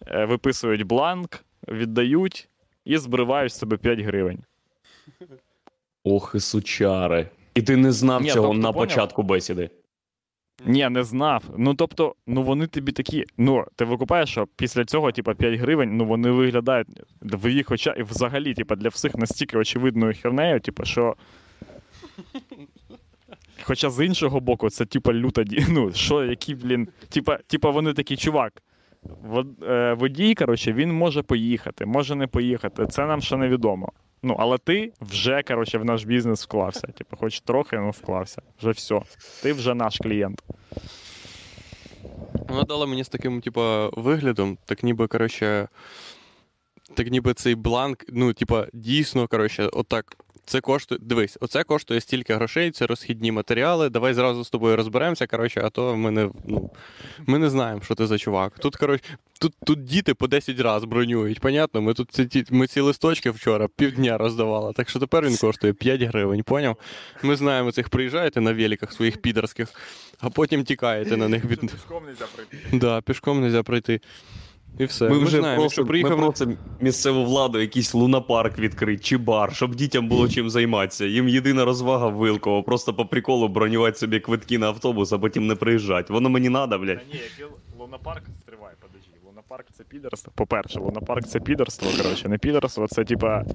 е, 0.07 0.25
виписують 0.25 0.83
бланк, 0.83 1.45
віддають 1.67 2.49
і 2.85 2.97
збривають 2.97 3.53
з 3.53 3.57
себе 3.57 3.77
5 3.77 3.99
гривень. 3.99 4.39
Ох, 6.03 6.31
і 6.35 6.39
сучари. 6.39 7.27
І 7.55 7.61
ти 7.61 7.77
не 7.77 7.91
знав 7.91 8.21
Ні, 8.21 8.29
цього 8.29 8.47
тобто, 8.47 8.61
на 8.61 8.71
поняв? 8.71 8.89
початку 8.89 9.23
бесіди. 9.23 9.69
Ні, 10.65 10.89
не 10.89 11.03
знав. 11.03 11.43
Ну 11.57 11.73
тобто, 11.73 12.15
ну 12.27 12.43
вони 12.43 12.67
тобі 12.67 12.91
такі. 12.91 13.25
Ну, 13.37 13.65
ти 13.75 13.85
викупаєш, 13.85 14.29
що 14.29 14.47
після 14.55 14.85
цього, 14.85 15.11
типа, 15.11 15.33
5 15.33 15.59
гривень, 15.59 15.97
ну 15.97 16.05
вони 16.05 16.31
виглядають 16.31 16.87
в 17.21 17.51
їх 17.51 17.71
очах, 17.71 17.97
і 17.97 18.03
взагалі, 18.03 18.53
типа, 18.53 18.75
для 18.75 18.89
всіх 18.89 19.15
настільки 19.15 19.57
очевидною 19.57 20.13
хернею, 20.21 20.59
типа, 20.59 20.85
що. 20.85 21.15
Хоча 23.63 23.89
з 23.89 24.05
іншого 24.05 24.39
боку, 24.39 24.69
це 24.69 24.85
типа 24.85 25.13
люта 25.13 25.41
ді- 25.41 25.65
Ну, 25.69 25.91
що, 25.93 26.23
які, 26.23 26.55
блін. 26.55 26.87
Типа, 27.09 27.37
типа 27.37 27.69
вони 27.69 27.93
такі, 27.93 28.17
чувак. 28.17 28.63
е, 29.69 29.93
Водій, 29.93 30.35
коротше, 30.35 30.73
він 30.73 30.93
може 30.93 31.21
поїхати, 31.21 31.85
може 31.85 32.15
не 32.15 32.27
поїхати. 32.27 32.87
Це 32.87 33.05
нам 33.05 33.21
ще 33.21 33.37
невідомо. 33.37 33.91
Ну, 34.25 34.35
але 34.39 34.57
ти 34.57 34.91
вже, 35.01 35.43
коротше, 35.43 35.77
в 35.77 35.85
наш 35.85 36.03
бізнес 36.03 36.43
вклався. 36.43 36.87
Типу, 36.87 37.17
хоч 37.17 37.39
трохи, 37.39 37.75
але 37.75 37.91
вклався. 37.91 38.41
Вже 38.59 38.71
все. 38.71 39.01
Ти 39.41 39.53
вже 39.53 39.73
наш 39.73 39.97
клієнт. 39.97 40.43
Вона 42.49 42.63
дала 42.63 42.85
мені 42.85 43.03
з 43.03 43.09
таким, 43.09 43.41
типу, 43.41 43.61
виглядом, 43.93 44.57
так 44.65 44.83
ніби, 44.83 45.07
коротше, 45.07 45.67
так 46.93 47.07
ніби 47.11 47.33
цей 47.33 47.55
бланк, 47.55 48.05
ну, 48.09 48.33
типа, 48.33 48.67
дійсно, 48.73 49.27
коротше, 49.27 49.67
отак. 49.67 50.17
Це 50.45 50.61
коштує. 50.61 50.99
Дивись, 51.03 51.37
оце 51.41 51.63
коштує 51.63 52.01
стільки 52.01 52.35
грошей, 52.35 52.71
це 52.71 52.85
розхідні 52.85 53.31
матеріали. 53.31 53.89
Давай 53.89 54.13
зразу 54.13 54.43
з 54.43 54.49
тобою 54.49 54.75
розберемося, 54.75 55.27
коротше, 55.27 55.61
а 55.65 55.69
то 55.69 55.95
ми 55.95 56.11
не, 56.11 56.29
ну, 56.45 56.71
ми 57.25 57.39
не 57.39 57.49
знаємо, 57.49 57.81
що 57.81 57.95
ти 57.95 58.07
за 58.07 58.17
чувак. 58.17 58.59
Тут, 58.59 58.75
коротше, 58.75 59.03
тут, 59.39 59.53
тут 59.65 59.83
діти 59.83 60.13
по 60.13 60.27
10 60.27 60.59
разів 60.59 60.89
бронюють, 60.89 61.39
понятно? 61.39 61.81
Ми 61.81 61.93
тут 61.93 62.11
ці, 62.11 62.45
ми 62.49 62.67
ці 62.67 62.79
листочки 62.79 63.31
вчора 63.31 63.67
півдня 63.75 64.17
роздавали, 64.17 64.73
так 64.73 64.89
що 64.89 64.99
тепер 64.99 65.25
він 65.25 65.37
коштує 65.37 65.73
5 65.73 66.01
гривень, 66.01 66.43
поняв? 66.43 66.77
Ми 67.23 67.35
знаємо 67.35 67.71
цих 67.71 67.89
приїжджаєте 67.89 68.41
на 68.41 68.53
великах 68.53 68.93
своїх 68.93 69.21
підерських, 69.21 69.69
а 70.19 70.29
потім 70.29 70.63
тікаєте 70.63 71.17
на 71.17 71.27
них 71.27 71.45
від. 71.45 71.59
Пішком 71.59 72.03
не 72.03 72.09
можна 72.09 72.27
пройти. 72.35 72.57
Да, 72.73 73.01
пішком 73.01 73.37
не 73.37 73.45
можна 73.45 73.63
пройти. 73.63 74.01
І 74.77 74.85
все. 74.85 75.09
Ми 75.09 75.17
вже 75.17 75.39
знаємо, 75.39 75.61
просимо, 75.61 75.69
що 75.69 75.85
приїхав. 75.85 76.17
ми 76.17 76.23
просимо 76.23 76.53
місцеву 76.79 77.25
владу 77.25 77.59
якийсь 77.59 77.93
лунапарк 77.93 78.59
відкрити 78.59 79.03
чи 79.03 79.17
бар, 79.17 79.55
щоб 79.55 79.75
дітям 79.75 80.07
було 80.07 80.29
чим 80.29 80.49
займатися. 80.49 81.05
Їм 81.05 81.29
єдина 81.29 81.65
розвага 81.65 82.07
Вилково, 82.07 82.63
просто 82.63 82.93
по 82.93 83.05
приколу 83.05 83.47
бронювати 83.47 83.97
собі 83.97 84.19
квитки 84.19 84.57
на 84.57 84.67
автобус, 84.67 85.13
а 85.13 85.19
потім 85.19 85.47
не 85.47 85.55
приїжджати. 85.55 86.13
Воно 86.13 86.29
мені 86.29 86.49
надо, 86.49 86.79
блядь. 86.79 86.97
Та 86.99 87.03
ні, 87.13 87.21
який 87.31 87.55
лунапарк, 87.79 88.23
стривай, 88.41 88.73
подожди. 88.81 89.09
Лунапарк 89.25 89.65
це 89.77 89.83
підерство. 89.83 90.33
По-перше, 90.35 90.79
лунапарк 90.79 91.27
це 91.27 91.39
підерство, 91.39 92.03
коротше, 92.03 92.29
не 92.29 92.37
підерство, 92.37 92.87
це 92.87 93.03
типа. 93.03 93.45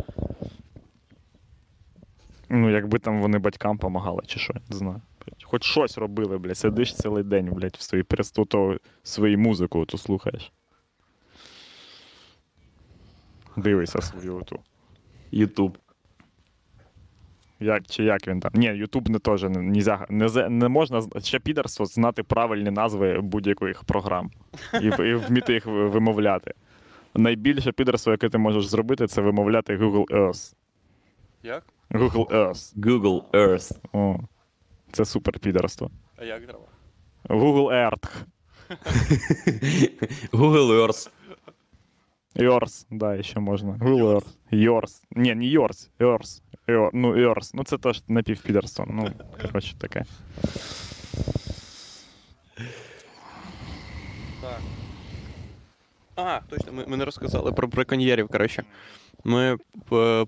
Ну, 2.51 2.71
якби 2.71 2.99
там 2.99 3.21
вони 3.21 3.39
батькам 3.39 3.77
допомагали, 3.77 4.23
чи 4.27 4.39
що, 4.39 4.55
не 4.71 4.77
знаю. 4.77 5.01
Хоч 5.43 5.65
щось 5.65 5.99
робили, 5.99 6.39
блядь, 6.39 6.59
сидиш 6.59 6.95
цілий 6.95 7.25
день, 7.25 7.51
блядь, 7.53 7.77
в 7.77 7.83
своїй 7.83 8.05
перестуто 8.05 8.77
свою 9.03 9.39
музику 9.39 9.85
ту 9.85 9.99
слухаєш. 9.99 10.53
Дивися 13.59 14.01
свою 14.01 14.43
ту. 14.43 14.59
Ютуб. 15.31 15.79
Як, 17.61 17.87
чи 17.87 18.05
як 18.05 18.29
він 18.29 18.41
там? 18.41 18.53
Ні, 18.55 18.67
Ютуб 18.67 19.09
не 19.09 19.19
теж 19.19 19.43
не, 19.43 19.95
не, 20.11 20.49
не 20.49 20.69
можна 20.69 21.03
ще 21.23 21.39
підерство 21.39 21.87
знати 21.87 22.23
правильні 22.23 22.71
назви 22.71 23.21
будь-яких 23.21 23.85
програм 23.85 24.31
і, 24.83 24.87
і 24.87 25.15
вміти 25.15 25.53
їх 25.53 25.67
вимовляти. 25.67 26.55
Найбільше 27.15 27.73
підерство, 27.73 28.13
яке 28.13 28.29
ти 28.29 28.39
можеш 28.39 28.67
зробити, 28.67 29.07
це 29.07 29.23
вимовляти 29.23 29.77
Google 29.77 30.07
Earth. 30.07 30.55
Як? 31.43 31.65
Google 31.91 32.27
Earth. 32.27 32.77
Google 32.77 33.31
Earth. 33.31 33.79
О, 33.93 34.19
це 34.93 35.05
супер 35.05 35.39
підерство. 35.39 35.91
А 36.17 36.25
як 36.25 36.45
треба? 36.45 36.65
Google 37.25 37.69
Earth. 37.73 38.25
Google 40.33 40.87
Earth. 40.87 41.11
Yours, 42.39 42.87
да, 42.91 43.23
ще 43.23 43.41
можна. 43.41 43.73
Earth. 43.73 44.27
Yours. 44.53 45.03
Ні, 45.11 45.35
не 45.35 45.45
yours. 45.45 45.89
Earth. 46.01 46.41
Ear- 46.69 46.91
Ну, 46.93 47.15
Earth. 47.17 47.51
Ну, 47.55 47.65
це 47.65 47.79
теж 47.79 48.03
напівпідерство. 48.09 48.87
Ну, 48.91 49.11
коротше, 49.43 49.75
таке. 49.79 50.05
Так. 54.43 54.61
А, 56.17 56.41
точно, 56.51 56.73
ми, 56.73 56.85
ми 56.87 56.97
не 56.97 57.05
розказали 57.05 57.53
про 57.53 57.69
браконьєрів, 57.69 58.29
коротше. 58.29 58.63
Ми, 59.25 59.57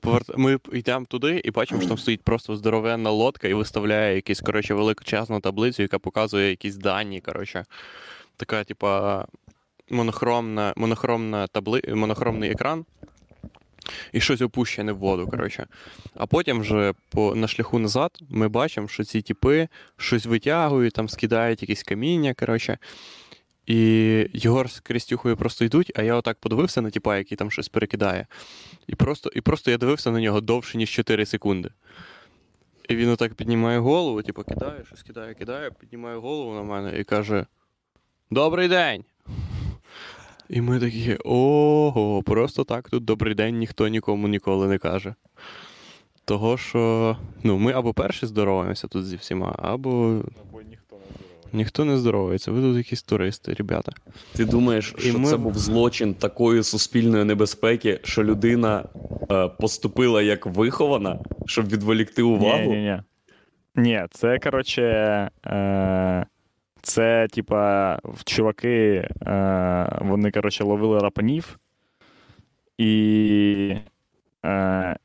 поверт... 0.00 0.30
ми 0.38 0.58
йдемо 0.72 1.06
туди 1.08 1.40
і 1.44 1.50
бачимо, 1.50 1.80
що 1.80 1.88
там 1.88 1.98
стоїть 1.98 2.22
просто 2.22 2.56
здоровенна 2.56 3.10
лодка 3.10 3.48
і 3.48 3.54
виставляє 3.54 4.14
якусь, 4.16 4.40
коротше, 4.40 4.74
величезну 4.74 5.40
таблицю, 5.40 5.82
яка 5.82 5.98
показує 5.98 6.50
якісь 6.50 6.76
дані, 6.76 7.20
коротше. 7.20 7.64
Така, 8.36 8.64
типа, 8.64 9.24
монохромна, 9.90 10.72
монохромна 10.76 11.46
табли... 11.46 11.82
монохромний 11.88 12.50
екран. 12.50 12.84
І 14.12 14.20
щось 14.20 14.40
опущене 14.40 14.92
в 14.92 14.98
воду, 14.98 15.26
коротше. 15.26 15.66
А 16.14 16.26
потім 16.26 16.60
вже 16.60 16.94
по, 17.10 17.34
на 17.34 17.48
шляху 17.48 17.78
назад 17.78 18.18
ми 18.28 18.48
бачимо, 18.48 18.88
що 18.88 19.04
ці 19.04 19.22
типи 19.22 19.68
щось 19.96 20.26
витягують, 20.26 20.94
там 20.94 21.08
скидають 21.08 21.62
якісь 21.62 21.82
каміння, 21.82 22.34
коротше. 22.34 22.78
І 23.66 23.76
Єгор 24.32 24.70
з 24.70 24.80
Крістюхою 24.80 25.36
просто 25.36 25.64
йдуть, 25.64 25.92
а 25.94 26.02
я 26.02 26.14
отак 26.14 26.38
подивився 26.38 26.80
на 26.80 26.90
тіпа, 26.90 27.18
який 27.18 27.36
там 27.36 27.50
щось 27.50 27.68
перекидає. 27.68 28.26
І 28.86 28.94
просто, 28.94 29.30
і 29.34 29.40
просто 29.40 29.70
я 29.70 29.78
дивився 29.78 30.10
на 30.10 30.20
нього 30.20 30.40
довше, 30.40 30.78
ніж 30.78 30.90
4 30.90 31.26
секунди. 31.26 31.70
І 32.88 32.96
він 32.96 33.08
отак 33.08 33.34
піднімає 33.34 33.78
голову, 33.78 34.22
типу, 34.22 34.44
кидає, 34.44 34.84
щось 34.86 35.02
кидає, 35.02 35.34
кидає, 35.34 35.70
піднімає 35.70 36.16
голову 36.16 36.54
на 36.54 36.62
мене 36.62 36.98
і 36.98 37.04
каже: 37.04 37.46
Добрий 38.30 38.68
день! 38.68 39.04
І 40.50 40.60
ми 40.60 40.78
такі, 40.80 41.16
ого, 41.24 42.22
просто 42.22 42.64
так 42.64 42.90
тут 42.90 43.04
добрий 43.04 43.34
день 43.34 43.56
ніхто 43.58 43.88
нікому 43.88 44.28
ніколи 44.28 44.68
не 44.68 44.78
каже. 44.78 45.14
Того, 46.24 46.56
що 46.58 47.16
ну, 47.42 47.58
ми 47.58 47.72
або 47.72 47.92
перші 47.94 48.26
здороваємося 48.26 48.88
тут 48.88 49.06
зі 49.06 49.16
всіма, 49.16 49.54
або 49.58 49.90
Або 50.50 50.62
ніхто 50.62 50.96
не 50.96 51.02
здоровий. 51.06 51.52
ніхто 51.52 51.84
не 51.84 51.96
здоровається. 51.96 52.52
Ви 52.52 52.60
тут 52.60 52.76
якісь 52.76 53.02
туристи, 53.02 53.54
ребята. 53.54 53.92
Ти 54.36 54.44
думаєш, 54.44 54.94
що 54.98 55.18
ми- 55.18 55.28
це 55.28 55.36
був 55.36 55.58
злочин 55.58 56.14
такої 56.14 56.62
суспільної 56.62 57.24
небезпеки, 57.24 58.00
що 58.04 58.24
людина 58.24 58.84
е, 59.32 59.48
поступила 59.48 60.22
як 60.22 60.46
вихована, 60.46 61.18
щоб 61.46 61.68
відволікти 61.68 62.22
увагу? 62.22 62.58
Ні, 62.70 62.76
ні, 62.76 62.76
ні. 62.76 63.02
Ні, 63.76 64.06
це, 64.10 64.38
коротше, 64.38 64.82
е, 65.46 66.26
це, 66.82 67.28
типа, 67.28 67.94
в- 68.04 68.24
чуваки, 68.24 69.08
е, 69.26 69.98
вони, 70.00 70.30
коротше, 70.30 70.64
ловили 70.64 70.98
рапанів. 70.98 71.58
І. 72.78 73.76
Е, 74.44 74.96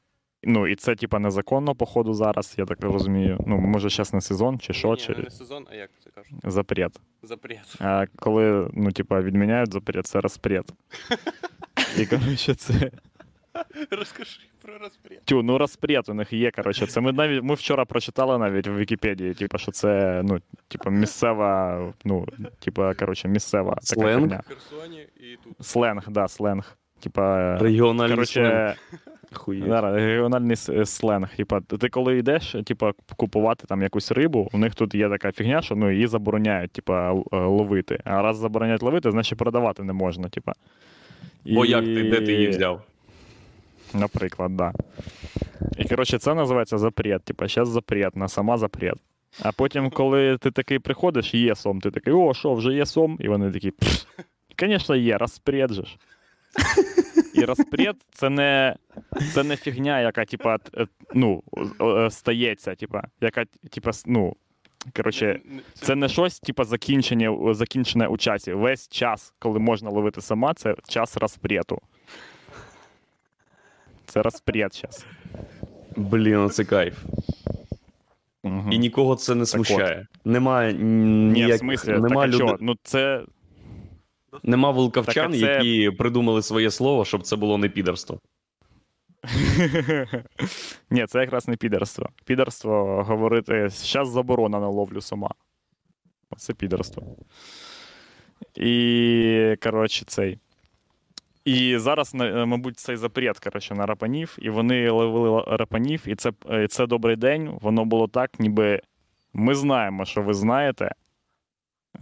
ну, 0.43 0.67
і 0.67 0.75
це, 0.75 0.95
типа, 0.95 1.19
незаконно, 1.19 1.75
походу, 1.75 2.13
зараз, 2.13 2.55
я 2.57 2.65
так 2.65 2.81
розумію. 2.81 3.37
Ну, 3.47 3.57
може, 3.57 3.89
зараз 3.89 4.13
не 4.13 4.21
сезон, 4.21 4.59
чи 4.59 4.73
що, 4.73 4.95
чи 4.95 5.15
не 5.15 5.29
сезон, 5.29 5.67
а 5.71 5.75
як 5.75 5.89
це 6.03 6.09
кажуть? 6.09 6.33
запрет. 6.43 6.99
Запрет. 7.23 7.75
А 7.79 8.05
коли, 8.15 8.69
ну, 8.73 8.91
типа, 8.91 9.21
відміняють 9.21 9.73
запрет, 9.73 10.05
це 10.05 10.21
розпрет. 10.21 10.73
І, 11.99 12.05
коротше, 12.05 12.55
це. 12.55 12.91
Розкажи 13.91 14.39
про 14.65 14.77
розпрет. 14.77 15.25
Тю, 15.25 15.43
ну 15.43 15.57
розпрет 15.57 16.09
у 16.09 16.13
них 16.13 16.33
є. 16.33 16.51
Коротше, 16.51 16.85
це 16.87 17.01
ми 17.01 17.11
навіть 17.11 17.43
ми 17.43 17.53
вчора 17.53 17.85
прочитали 17.85 18.37
навіть 18.37 18.67
в 18.67 18.77
Вікіпедії, 18.77 19.33
типу, 19.33 19.57
що 19.57 19.71
це 19.71 20.21
ну, 20.25 20.39
типу, 20.67 20.89
місцева, 20.89 21.79
ну, 22.05 22.25
типу, 22.59 22.83
коротше, 22.99 23.27
місцева 23.27 23.69
така 23.75 23.83
Сленг? 23.83 24.41
Херсоні 24.47 24.99
і 25.17 25.37
тут. 25.43 25.65
Сленг, 25.65 26.03
да, 26.09 26.27
сленг. 26.27 26.77
Типа, 26.99 27.57
Регіональний 27.57 28.25
сленг. 28.25 28.49
коротше, 28.49 28.75
Хуєть. 29.33 29.67
да, 29.67 29.81
регіональний 29.95 30.55
с- 30.55 30.85
сленг. 30.85 31.35
Типа, 31.35 31.61
ти 31.61 31.89
коли 31.89 32.17
йдеш, 32.17 32.55
типа, 32.65 32.91
купувати 33.17 33.67
там 33.67 33.81
якусь 33.81 34.11
рибу, 34.11 34.49
у 34.53 34.57
них 34.57 34.75
тут 34.75 34.95
є 34.95 35.09
така 35.09 35.31
фігня, 35.31 35.61
що 35.61 35.75
ну, 35.75 35.91
її 35.91 36.07
забороняють, 36.07 36.71
типа, 36.71 37.11
л- 37.11 37.25
е, 37.33 37.37
ловити. 37.37 37.99
А 38.03 38.21
раз 38.21 38.37
забороняють 38.37 38.83
ловити, 38.83 39.11
значить 39.11 39.37
продавати 39.39 39.83
не 39.83 39.93
можна, 39.93 40.29
типа. 40.29 40.53
Бо 41.45 41.65
як 41.65 41.85
ти, 41.85 42.03
де 42.09 42.21
ти 42.21 42.33
її 42.33 42.47
взяв? 42.49 42.81
Наприклад, 43.99 44.55
да. 44.55 44.73
І 45.77 45.83
коротше, 45.83 46.17
це 46.17 46.33
називається 46.33 46.77
запрет. 46.77 47.23
Типа, 47.23 47.47
зараз 47.47 47.69
запрет, 47.69 48.15
на 48.15 48.27
сама 48.27 48.57
запрет. 48.57 48.97
А 49.41 49.51
потім, 49.51 49.89
коли 49.89 50.37
ти 50.37 50.51
такий 50.51 50.79
приходиш, 50.79 51.33
є 51.33 51.55
сом, 51.55 51.81
ти 51.81 51.91
такий, 51.91 52.13
о, 52.13 52.33
що, 52.33 52.53
вже 52.53 52.73
є 52.73 52.85
сом? 52.85 53.17
І 53.19 53.27
вони 53.27 53.51
такі, 53.51 53.71
звісно, 54.59 54.95
є, 54.95 55.17
розпред 55.17 55.73
же 55.73 55.85
ж. 55.85 55.97
І 57.33 57.41
розпред 57.45 57.95
це 58.11 58.29
не, 58.29 58.75
це 59.33 59.43
не 59.43 59.55
фігня, 59.55 60.01
яка, 60.01 60.25
типа, 60.25 60.57
е, 60.77 60.87
ну, 61.13 61.43
е, 61.81 62.11
стається, 62.11 62.75
типа, 62.75 63.03
яка, 63.21 63.45
типа, 63.71 63.91
ну, 64.05 64.35
коротше, 64.95 65.39
це 65.73 65.95
не 65.95 66.09
щось, 66.09 66.39
типа, 66.39 66.63
закінчення, 66.63 67.53
закінчене 67.53 68.07
у 68.07 68.17
часі. 68.17 68.53
Весь 68.53 68.89
час, 68.89 69.33
коли 69.39 69.59
можна 69.59 69.89
ловити 69.89 70.21
сама, 70.21 70.53
це 70.53 70.75
час 70.87 71.17
розпрету. 71.17 71.81
Це 74.15 74.21
розпред 74.21 74.75
зараз. 74.75 75.05
Блін, 75.95 76.35
ну 76.35 76.49
це 76.49 76.65
кайф. 76.65 77.03
Угу. 78.43 78.69
І 78.71 78.77
нікого 78.77 79.15
це 79.15 79.35
не 79.35 79.39
Так 79.39 79.47
смущає. 79.47 80.07
Немає 80.25 80.73
Ні, 80.73 81.31
ніяк... 81.31 81.55
в 81.55 81.59
смислі, 81.59 81.91
нема, 81.91 82.27
люд... 82.27 82.57
Ну 82.59 82.75
це. 82.83 83.23
нема 84.43 84.71
вулкавчан, 84.71 85.31
Так, 85.31 85.39
це- 85.39 85.65
які 85.65 85.91
придумали 85.97 86.41
своє 86.41 86.71
слово, 86.71 87.05
щоб 87.05 87.23
це 87.23 87.35
було 87.35 87.57
не 87.57 87.69
підерство. 87.69 88.19
Ні, 90.89 91.05
це 91.07 91.19
якраз 91.19 91.47
не 91.47 91.55
підерство. 91.55 92.09
Підерство 92.25 93.03
говорити, 93.03 93.69
зараз 93.69 94.09
заборона 94.09 94.59
на 94.59 94.67
ловлю 94.67 95.01
сама. 95.01 95.29
Оце 96.29 96.53
підерство. 96.53 97.03
І, 98.55 99.55
коротше, 99.63 100.05
цей. 100.05 100.39
І 101.45 101.77
зараз, 101.77 102.13
мабуть, 102.45 102.79
цей 102.79 102.95
запрет, 102.95 103.39
коротше, 103.39 103.75
на 103.75 103.85
рапанів, 103.85 104.37
і 104.41 104.49
вони 104.49 104.89
ловили 104.89 105.43
рапанів, 105.47 106.03
і 106.05 106.15
це, 106.15 106.31
е, 106.51 106.67
це 106.67 106.87
добрий 106.87 107.15
день. 107.15 107.57
Воно 107.61 107.85
було 107.85 108.07
так, 108.07 108.39
ніби 108.39 108.81
ми 109.33 109.55
знаємо, 109.55 110.05
що 110.05 110.21
ви 110.21 110.33
знаєте, 110.33 110.91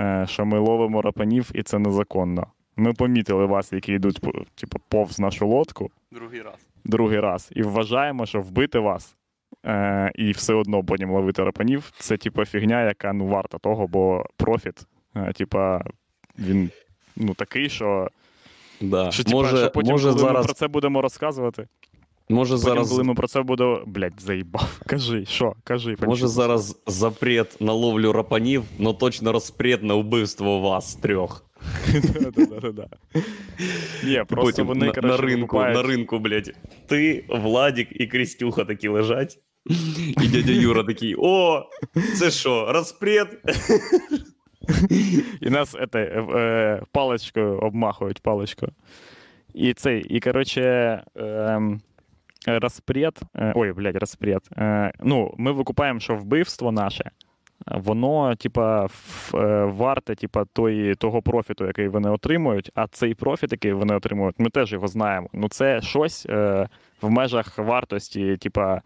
е, 0.02 0.26
що 0.30 0.46
ми 0.46 0.60
ловимо 0.60 1.02
рапанів, 1.02 1.52
і 1.54 1.64
це 1.64 1.80
незаконно. 1.80 2.48
Ми 2.76 2.94
помітили 2.94 3.46
вас, 3.46 3.74
які 3.74 3.94
йдуть 3.94 4.20
типу, 4.56 4.78
повз 4.90 5.20
нашу 5.20 5.48
лодку 5.48 5.92
Другий 6.12 6.42
раз. 6.42 6.68
другий 6.86 7.20
раз 7.20 7.50
і 7.56 7.64
вважаємо, 7.64 8.26
що 8.26 8.42
вбити 8.42 8.80
вас 8.80 9.16
е, 9.66 10.12
і 10.16 10.32
все 10.32 10.54
одно 10.54 10.84
потім 10.84 11.12
ловити 11.12 11.44
рапанів 11.44 11.92
це 12.00 12.18
типа 12.18 12.46
фігня, 12.46 12.84
яка 12.84 13.14
ну 13.14 13.28
варта 13.28 13.58
того, 13.58 13.88
бо 13.88 14.26
профіт, 14.38 14.88
е, 15.16 15.34
типа, 15.34 15.82
він 16.40 16.70
ну 17.16 17.34
такий, 17.34 17.70
що, 17.70 18.10
Да. 18.83 19.11
що, 19.11 19.25
типа, 19.25 19.37
може, 19.37 19.57
що 19.57 19.71
потім, 19.71 19.93
може, 19.93 20.09
коли 20.09 20.21
зараз, 20.21 20.37
ми 20.37 20.45
про 20.45 20.55
це 20.55 20.69
будемо 20.69 21.03
розказувати, 21.03 21.67
може, 22.29 22.55
потім, 22.55 22.69
зараз, 22.69 22.91
коли 22.91 23.05
ми 23.05 23.15
про 23.15 23.29
це 23.29 23.43
будемо. 23.43 23.83
Блять, 23.87 24.21
заїбав. 24.21 24.81
Кажи, 24.87 25.25
що, 25.27 25.53
кажи, 25.65 25.91
може 25.91 26.07
Панчук. 26.07 26.29
зараз 26.29 26.83
запрет 26.87 27.57
на 27.61 27.73
ловлю 27.73 28.13
рапанів, 28.13 28.63
но 28.79 28.93
точно 28.93 29.33
розпрет 29.33 29.83
на 29.83 29.95
вбивство 29.95 30.61
вас 30.61 30.95
трьох. 30.95 31.45
Да-да-да-да. 32.21 32.89
Ні, 34.05 34.23
просто 34.29 34.47
Потім 34.47 34.67
вони, 34.67 34.87
на, 34.87 34.93
коротше, 34.93 35.09
на 35.09 35.17
ринку, 35.29 35.41
викупають- 35.57 35.77
на 35.77 35.83
ринку, 35.83 36.19
блядь, 36.19 36.53
ти, 36.87 37.25
Владік 37.29 37.89
і 37.91 38.07
Крістюха 38.07 38.65
такі 38.65 38.89
лежать. 38.89 39.39
І 40.23 40.29
дядя 40.29 40.53
Юра 40.53 40.85
такий: 40.85 41.15
о, 41.19 41.63
це 42.19 42.31
що, 42.31 42.73
розпрет? 42.73 43.29
І 45.42 45.50
нас 45.50 45.76
е, 45.76 46.00
е, 46.00 46.82
паличкою 46.92 47.60
обмахують 47.60 48.20
паличкою. 48.20 48.72
І 49.54 49.74
цей, 49.74 50.04
і 50.04 50.20
коротше, 50.20 51.04
ем, 51.16 51.82
розпред, 52.48 53.22
е, 53.36 53.54
ой, 53.56 53.74
блядь, 53.74 53.96
розпред. 53.96 54.42
Е, 54.58 54.92
ну, 55.04 55.34
ми 55.38 55.52
викупаємо, 55.52 56.00
що 56.00 56.16
вбивство 56.16 56.72
наше, 56.72 57.12
воно, 57.68 58.36
типа, 58.36 58.88
варте, 59.64 60.16
типа, 60.16 60.46
того 60.98 61.22
профіту, 61.22 61.66
який 61.66 61.88
вони 61.88 62.10
отримують, 62.10 62.72
а 62.76 62.88
цей 62.88 63.14
профіт, 63.14 63.52
який 63.52 63.74
вони 63.74 63.96
отримують, 63.96 64.40
ми 64.40 64.50
теж 64.50 64.74
його 64.74 64.88
знаємо. 64.88 65.28
Ну, 65.34 65.50
це 65.50 65.82
щось 65.82 66.26
е, 66.30 66.68
в 67.02 67.10
межах 67.10 67.58
вартості, 67.58 68.38
типа, 68.38 68.82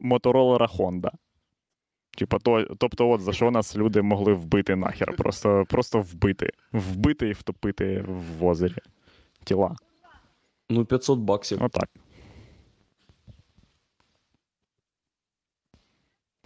моторолера 0.00 0.66
Honda. 0.66 1.10
Типа, 2.14 2.38
то, 2.38 2.66
тобто, 2.78 3.10
от 3.10 3.20
за 3.20 3.32
що 3.32 3.50
нас 3.50 3.76
люди 3.76 4.02
могли 4.02 4.32
вбити 4.32 4.76
нахер. 4.76 5.16
Просто, 5.16 5.64
просто 5.68 6.00
вбити. 6.00 6.50
Вбити 6.72 7.28
і 7.28 7.32
втопити 7.32 8.04
в 8.38 8.44
озері 8.44 8.78
тіла. 9.44 9.76
Ну, 10.70 10.84
500 10.84 11.18
баксів. 11.18 11.62
Отак. 11.62 11.88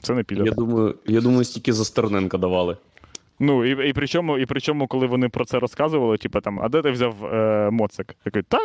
Це 0.03 0.15
не 0.15 0.23
піде. 0.23 0.43
Я 0.45 0.53
думаю, 0.53 0.95
я 1.07 1.21
думаю, 1.21 1.45
стільки 1.45 1.73
за 1.73 1.85
Стерненка 1.85 2.39
давали. 2.39 2.77
Ну, 3.41 3.65
і, 3.65 3.89
і, 3.89 3.93
причому, 3.93 4.39
і 4.39 4.47
причому, 4.47 4.87
коли 4.87 5.07
вони 5.07 5.29
про 5.29 5.45
це 5.45 5.59
розказували, 5.59 6.19
типу 6.19 6.41
там, 6.41 6.61
а 6.61 6.69
де 6.69 6.83
ти 6.83 6.91
взяв 6.91 7.25
е, 7.25 7.71
моцик? 7.71 8.17
Такий, 8.23 8.43
та 8.43 8.59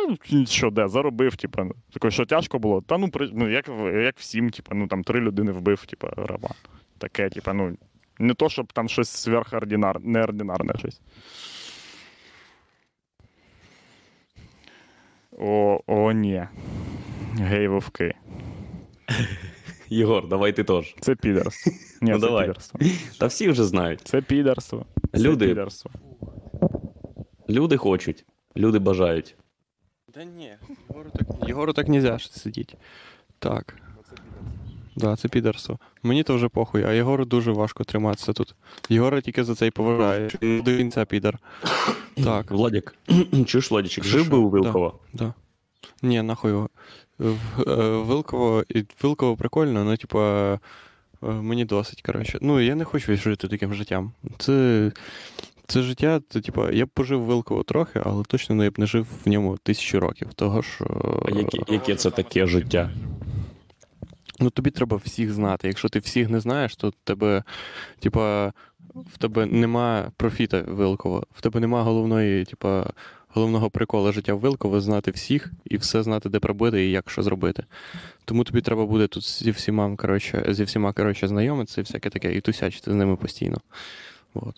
що, 0.46 0.70
де, 0.70 0.88
заробив, 0.88 1.36
типу, 1.36 1.62
такий, 1.92 2.10
що 2.10 2.26
тяжко 2.26 2.58
було? 2.58 2.82
Та 2.82 2.98
ну, 2.98 3.08
при, 3.08 3.30
ну 3.32 3.50
як, 3.50 3.68
як 4.02 4.18
всім, 4.18 4.50
типу, 4.50 4.74
ну 4.74 4.86
там 4.86 5.04
три 5.04 5.20
людини 5.20 5.52
вбив, 5.52 5.86
типу, 5.86 6.08
раба. 6.16 6.48
Таке, 7.04 7.28
типу, 7.28 7.52
ну, 7.52 7.76
не 8.18 8.34
то, 8.34 8.48
щоб 8.48 8.72
там 8.72 8.88
щось 8.88 9.08
сверхординар, 9.08 10.00
неординарне 10.00 10.72
щось. 10.78 11.00
О, 15.38 15.80
о, 15.86 16.12
ні. 16.12 16.46
Гей, 17.38 17.68
вовки. 17.68 18.14
Єгор, 19.88 20.28
давай 20.28 20.52
ти 20.52 20.64
теж. 20.64 20.94
Це 21.00 21.14
підерство. 21.14 21.72
Ні, 22.00 22.10
Ну, 22.10 22.20
це 22.20 22.26
давай. 22.26 22.46
підерство. 22.46 22.80
Та 23.18 23.26
всі 23.26 23.48
вже 23.48 23.64
знають. 23.64 24.00
Це 24.00 24.20
підерство. 24.22 24.86
Це 25.12 25.20
Люди. 25.20 25.48
підерство. 25.48 25.90
Люди 27.48 27.76
хочуть, 27.76 28.24
люди 28.56 28.78
бажають. 28.78 29.36
Да 30.14 30.24
ні, 30.24 30.52
Єгору 30.88 31.10
так, 31.10 31.48
Єгору 31.48 31.72
так 31.72 31.88
нельзя 31.88 32.18
ж 32.18 32.32
сидіти. 32.32 32.76
Так. 33.38 33.76
Да, 34.96 35.16
це 35.16 35.28
підерство. 35.28 35.78
Мені 36.02 36.22
то 36.22 36.34
вже 36.34 36.48
похуй, 36.48 36.84
а 36.84 36.92
Єгору 36.92 37.24
дуже 37.24 37.52
важко 37.52 37.84
триматися 37.84 38.32
тут. 38.32 38.54
Єгора 38.88 39.20
тільки 39.20 39.44
за 39.44 39.54
це 39.54 39.66
й 39.66 39.70
поважає. 39.70 40.30
До 40.42 40.76
кінця 40.76 41.04
підер. 41.04 41.38
Так, 42.24 42.50
Владик, 42.50 42.94
чуєш, 43.46 43.70
Владичек, 43.70 44.04
Що, 44.04 44.18
жив 44.18 44.30
би 44.30 44.38
у? 44.38 44.48
Вилкова? 44.48 44.92
да. 45.12 45.34
Ні, 46.02 46.22
нахуй 46.22 46.50
його. 46.50 46.68
Е, 47.20 47.34
Вилково, 47.86 48.64
Вилково 49.02 49.36
прикольно, 49.36 49.84
ну, 49.84 49.96
типа, 49.96 50.52
е, 51.22 51.26
мені 51.26 51.64
досить, 51.64 52.02
коротше. 52.02 52.38
Ну, 52.42 52.60
я 52.60 52.74
не 52.74 52.84
хочу 52.84 53.16
жити 53.16 53.48
таким 53.48 53.74
життям. 53.74 54.12
Це. 54.38 54.92
Це 55.66 55.82
життя, 55.82 56.20
це, 56.28 56.40
типа, 56.40 56.70
я 56.70 56.86
б 56.86 56.88
пожив 56.88 57.20
Вилково 57.20 57.62
трохи, 57.62 58.00
але 58.04 58.24
точно 58.24 58.54
ну, 58.54 58.64
я 58.64 58.70
б 58.70 58.78
не 58.78 58.86
жив 58.86 59.06
в 59.24 59.28
ньому 59.28 59.56
тисячу 59.62 60.00
років. 60.00 60.34
Того 60.34 60.62
що. 60.62 61.22
А 61.28 61.38
яке, 61.38 61.58
яке 61.68 61.94
це 61.94 62.10
таке 62.10 62.46
життя? 62.46 62.90
Ну, 64.40 64.50
тобі 64.50 64.70
треба 64.70 64.96
всіх 64.96 65.32
знати. 65.32 65.68
Якщо 65.68 65.88
ти 65.88 65.98
всіх 65.98 66.28
не 66.28 66.40
знаєш, 66.40 66.76
то 66.76 66.92
тебе, 67.04 67.42
типа, 67.98 68.52
в 68.94 69.18
тебе 69.18 69.46
нема 69.46 70.10
профіта 70.16 70.60
Вилкова, 70.60 71.22
в 71.34 71.40
тебе 71.40 71.60
нема 71.60 71.82
головної, 71.82 72.44
типа, 72.44 72.90
головного 73.28 73.70
приколу 73.70 74.12
життя 74.12 74.34
Вилкова 74.34 74.80
знати 74.80 75.10
всіх 75.10 75.52
і 75.64 75.76
все 75.76 76.02
знати, 76.02 76.28
де 76.28 76.38
пробити 76.38 76.86
і 76.86 76.90
як 76.90 77.10
що 77.10 77.22
зробити. 77.22 77.64
Тому 78.24 78.44
тобі 78.44 78.60
треба 78.60 78.86
буде 78.86 79.06
тут 79.06 79.42
зі 79.42 79.50
всіма, 79.50 79.96
коротше, 79.96 80.46
зі 80.48 80.64
всіма, 80.64 80.92
коротше, 80.92 81.28
знайомитися 81.28 81.80
і 81.80 81.84
всяке 81.84 82.10
таке, 82.10 82.34
і 82.34 82.40
тусячити 82.40 82.90
з 82.90 82.94
ними 82.94 83.16
постійно. 83.16 83.58
От. 84.34 84.56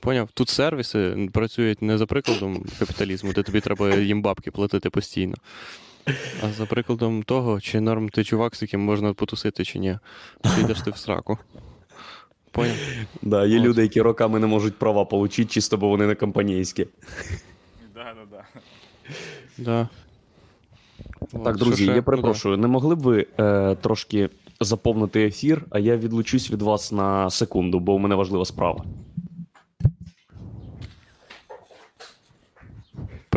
Поняв? 0.00 0.28
Тут 0.34 0.48
сервіси 0.48 1.28
працюють 1.32 1.82
не 1.82 1.98
за 1.98 2.06
прикладом 2.06 2.64
капіталізму, 2.78 3.32
де 3.32 3.42
тобі 3.42 3.60
треба 3.60 3.94
їм 3.94 4.22
бабки 4.22 4.50
платити 4.50 4.90
постійно. 4.90 5.34
А 6.42 6.52
за 6.52 6.66
прикладом 6.66 7.22
того, 7.22 7.60
чи 7.60 7.80
норм 7.80 8.08
ти 8.08 8.24
чувак, 8.24 8.56
з 8.56 8.62
яким 8.62 8.80
можна 8.80 9.14
потусити, 9.14 9.64
чи 9.64 9.78
ні. 9.78 9.98
Підеш 10.56 10.80
ти 10.80 10.90
в 10.90 10.96
сраку. 10.96 11.38
Поняв? 12.50 12.76
Да, 13.22 13.46
є 13.46 13.58
От. 13.60 13.64
люди, 13.64 13.82
які 13.82 14.00
роками 14.00 14.38
не 14.38 14.46
можуть 14.46 14.78
права 14.78 15.02
отримати, 15.02 15.44
чисто 15.44 15.76
бо 15.76 15.88
вони 15.88 16.06
не 16.06 16.14
компанійські. 16.14 16.86
Да, 17.94 18.14
да, 18.14 18.26
да. 18.30 18.44
Да. 19.58 19.88
Так, 21.32 21.46
От, 21.46 21.56
друзі, 21.56 21.74
що 21.76 21.84
ще? 21.84 21.90
я 21.92 21.96
Ну, 21.96 22.02
перепрошую, 22.02 22.56
не 22.56 22.66
могли 22.66 22.94
б 22.94 22.98
ви 22.98 23.26
е, 23.38 23.74
трошки 23.74 24.28
заповнити 24.60 25.24
ефір, 25.24 25.64
а 25.70 25.78
я 25.78 25.96
відлучусь 25.96 26.50
від 26.50 26.62
вас 26.62 26.92
на 26.92 27.30
секунду, 27.30 27.80
бо 27.80 27.94
у 27.94 27.98
мене 27.98 28.14
важлива 28.14 28.44
справа. 28.44 28.84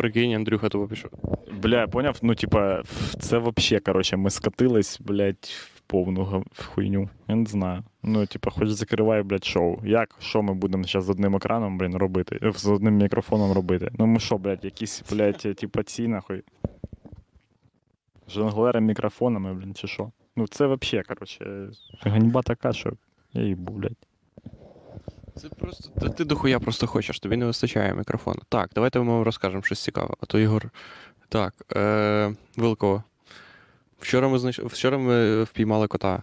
Прикинь, 0.02 0.34
Андрюха 0.34 0.68
тобі 0.68 0.86
пішов. 0.86 1.10
Бля, 1.62 1.80
я 1.80 1.86
поняв? 1.86 2.18
Ну, 2.22 2.34
типа, 2.34 2.82
це 3.20 3.38
вообще, 3.38 3.80
короче, 3.80 4.16
ми 4.16 4.30
скатились, 4.30 5.00
блядь, 5.00 5.48
в 5.74 5.80
повну 5.80 6.44
хуйню. 6.56 7.08
Я 7.28 7.34
не 7.34 7.44
знаю. 7.44 7.84
Ну, 8.02 8.26
типа, 8.26 8.50
хоч 8.50 8.68
закривай, 8.68 9.22
блядь, 9.22 9.44
шоу. 9.44 9.78
Як? 9.84 10.16
Що 10.20 10.42
ми 10.42 10.54
будемо 10.54 10.84
зараз 10.84 11.04
з 11.04 11.10
одним 11.10 11.36
екраном, 11.36 11.78
блін, 11.78 11.96
робити? 11.96 12.38
Е, 12.42 12.52
З 12.52 12.66
одним 12.66 12.96
мікрофоном 12.96 13.52
робити? 13.52 13.90
Ну 13.98 14.06
ми 14.06 14.20
що, 14.20 14.38
блядь, 14.38 14.64
якісь, 14.64 15.04
блядь, 15.12 15.36
типа 15.56 15.82
ці 15.82 16.08
нахуй. 16.08 16.42
Жонглери 18.28 18.80
мікрофонами, 18.80 19.54
блін, 19.54 19.74
чи 19.74 19.86
що. 19.86 20.10
Ну, 20.36 20.46
це 20.46 20.66
взагалі, 20.66 21.04
коротше, 21.08 21.68
ганьба 22.00 22.42
така, 22.42 22.72
що 22.72 22.92
я 23.32 23.42
їбу, 23.42 23.72
блядь. 23.72 24.06
Це 25.40 25.48
просто. 25.48 25.90
Та 26.00 26.08
ти 26.08 26.24
дохуя 26.24 26.58
просто 26.58 26.86
хочеш, 26.86 27.20
тобі 27.20 27.36
не 27.36 27.46
вистачає 27.46 27.94
мікрофону. 27.94 28.40
Так, 28.48 28.70
давайте 28.74 28.98
ми 28.98 29.12
вам 29.12 29.22
розкажемо 29.22 29.62
щось 29.62 29.80
цікаве. 29.80 30.14
А 30.20 30.26
то 30.26 30.38
Ігор. 30.38 30.70
Так, 31.28 31.54
е, 31.76 32.34
Вилково. 32.56 33.02
Вчора 34.00 34.28
ми, 34.28 34.38
знайш... 34.38 34.58
Вчора 34.58 34.98
ми 34.98 35.42
впіймали 35.42 35.86
кота. 35.86 36.22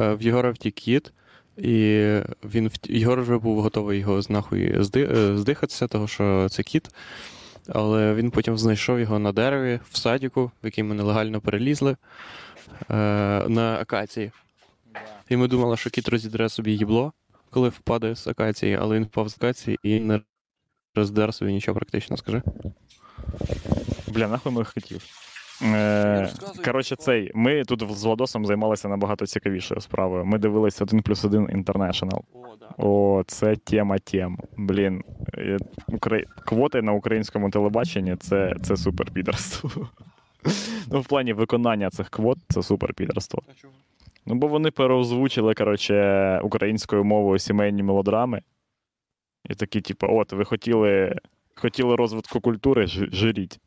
Е, 0.00 0.14
в 0.14 0.22
Єгора 0.22 0.50
втік 0.50 0.74
кіт, 0.74 1.12
і 1.56 2.00
він 2.44 2.68
вт... 2.68 2.90
Єгор 2.90 3.22
вже 3.22 3.38
був 3.38 3.60
готовий 3.60 3.98
його 3.98 4.22
з 4.22 4.30
нахуй 4.30 4.82
зди... 4.82 5.08
е, 5.12 5.36
здихатися, 5.36 5.86
того 5.86 6.08
що 6.08 6.48
це 6.50 6.62
кіт. 6.62 6.88
Але 7.68 8.14
він 8.14 8.30
потім 8.30 8.58
знайшов 8.58 9.00
його 9.00 9.18
на 9.18 9.32
дереві 9.32 9.80
в 9.90 9.96
садіку, 9.96 10.44
в 10.62 10.66
який 10.66 10.84
ми 10.84 10.94
нелегально 10.94 11.40
перелізли, 11.40 11.96
е, 12.90 12.94
на 13.48 13.78
акації. 13.80 14.30
І 15.28 15.36
ми 15.36 15.48
думали, 15.48 15.76
що 15.76 15.90
кіт 15.90 16.08
розідре 16.08 16.48
собі 16.48 16.72
їбло, 16.72 17.12
коли 17.50 17.68
впаде 17.68 18.14
з 18.16 18.26
акації, 18.26 18.78
але 18.80 18.96
він 18.96 19.04
впав 19.04 19.28
з 19.28 19.36
акації 19.36 19.78
і 19.82 20.00
не 20.00 20.20
роздер 20.94 21.34
собі 21.34 21.52
нічого 21.52 21.78
практично, 21.78 22.16
скажи. 22.16 22.42
Бля, 24.08 24.28
нахуй 24.28 24.52
ми 24.52 24.60
їх 24.60 24.72
хотів. 24.74 25.02
Е, 25.62 26.32
коротше, 26.64 26.96
цей, 26.96 27.30
ми 27.34 27.64
тут 27.64 27.92
з 27.92 28.04
Владосом 28.04 28.46
займалися 28.46 28.88
набагато 28.88 29.26
цікавішою 29.26 29.80
справою. 29.80 30.24
Ми 30.24 30.38
дивилися 30.38 30.84
1 30.84 31.02
плюс 31.02 31.24
1 31.24 31.46
International. 31.46 32.20
О, 32.78 33.22
це 33.26 33.56
тема 33.56 33.98
тем. 33.98 34.38
Блін. 34.56 35.04
е, 35.38 35.58
Укра... 35.86 36.20
Квоти 36.46 36.82
на 36.82 36.92
українському 36.92 37.50
телебаченні 37.50 38.16
це, 38.16 38.54
це 38.62 38.76
супер 38.76 39.10
підерство. 39.10 39.70
Ну, 40.90 41.00
в 41.00 41.06
плані 41.06 41.32
виконання 41.32 41.90
цих 41.90 42.08
квот 42.10 42.38
це 42.48 42.62
супер 42.62 42.94
підерство. 42.94 43.42
Ну, 44.26 44.34
бо 44.34 44.48
вони 44.48 44.70
переозвучили, 44.70 45.54
коротше, 45.54 46.40
українською 46.44 47.04
мовою 47.04 47.38
сімейні 47.38 47.82
мелодрами. 47.82 48.42
І 49.50 49.54
такі, 49.54 49.80
типу, 49.80 50.06
от, 50.10 50.32
ви 50.32 50.44
хотіли, 50.44 51.16
хотіли 51.54 51.96
розвитку 51.96 52.40
культури, 52.40 52.86
жиріть. 52.86 53.60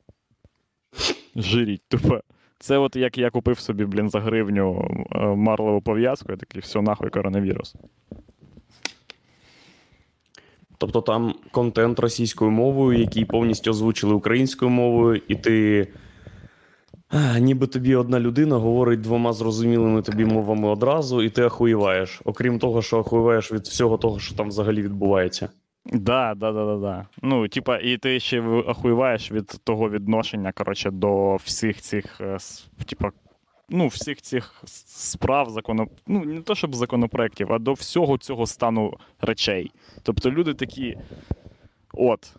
Жиріть, 1.35 1.81
тупо. 1.87 2.21
Це 2.59 2.77
от 2.77 2.95
як 2.95 3.17
я 3.17 3.29
купив 3.29 3.59
собі, 3.59 3.85
блін, 3.85 4.09
за 4.09 4.19
гривню 4.19 4.87
е, 5.11 5.19
марлеву 5.19 5.81
пов'язку, 5.81 6.31
я 6.31 6.37
такий, 6.37 6.61
все, 6.61 6.81
нахуй 6.81 7.09
коронавірус. 7.09 7.75
Тобто 10.77 11.01
там 11.01 11.35
контент 11.51 11.99
російською 11.99 12.51
мовою, 12.51 12.99
який 12.99 13.25
повністю 13.25 13.71
озвучили 13.71 14.13
українською 14.13 14.71
мовою, 14.71 15.21
і 15.27 15.35
ти. 15.35 15.87
А, 17.09 17.39
Ніби 17.39 17.67
тобі 17.67 17.95
одна 17.95 18.19
людина 18.19 18.55
говорить 18.55 19.01
двома 19.01 19.33
зрозумілими 19.33 20.01
тобі 20.01 20.25
мовами 20.25 20.67
одразу, 20.67 21.21
і 21.21 21.29
ти 21.29 21.41
ахуєваєш. 21.41 22.21
Окрім 22.25 22.59
того, 22.59 22.81
що 22.81 22.99
ахуєваєш 22.99 23.51
від 23.51 23.61
всього 23.61 23.97
того, 23.97 24.19
що 24.19 24.35
там 24.35 24.47
взагалі 24.47 24.81
відбувається. 24.81 25.49
Да, 25.85 26.33
да, 26.35 26.51
да, 26.51 26.65
да, 26.65 26.77
да. 26.77 27.07
Ну, 27.21 27.47
типа, 27.47 27.77
і 27.77 27.97
ти 27.97 28.19
ще 28.19 28.41
охуєваєш 28.41 29.31
від 29.31 29.47
того 29.63 29.89
відношення, 29.89 30.51
коротше, 30.51 30.91
до 30.91 31.35
всіх 31.35 31.81
цих, 31.81 32.21
е, 32.21 32.37
типа, 32.85 33.11
ну, 33.69 33.87
всіх 33.87 34.21
цих 34.21 34.61
справ, 34.65 35.49
законо... 35.49 35.87
ну, 36.07 36.25
не 36.25 36.41
то 36.41 36.55
щоб 36.55 36.75
законопроєктів, 36.75 37.53
а 37.53 37.59
до 37.59 37.73
всього 37.73 38.17
цього 38.17 38.47
стану 38.47 38.93
речей. 39.21 39.71
Тобто 40.03 40.31
люди 40.31 40.53
такі, 40.53 40.97
от. 41.93 42.35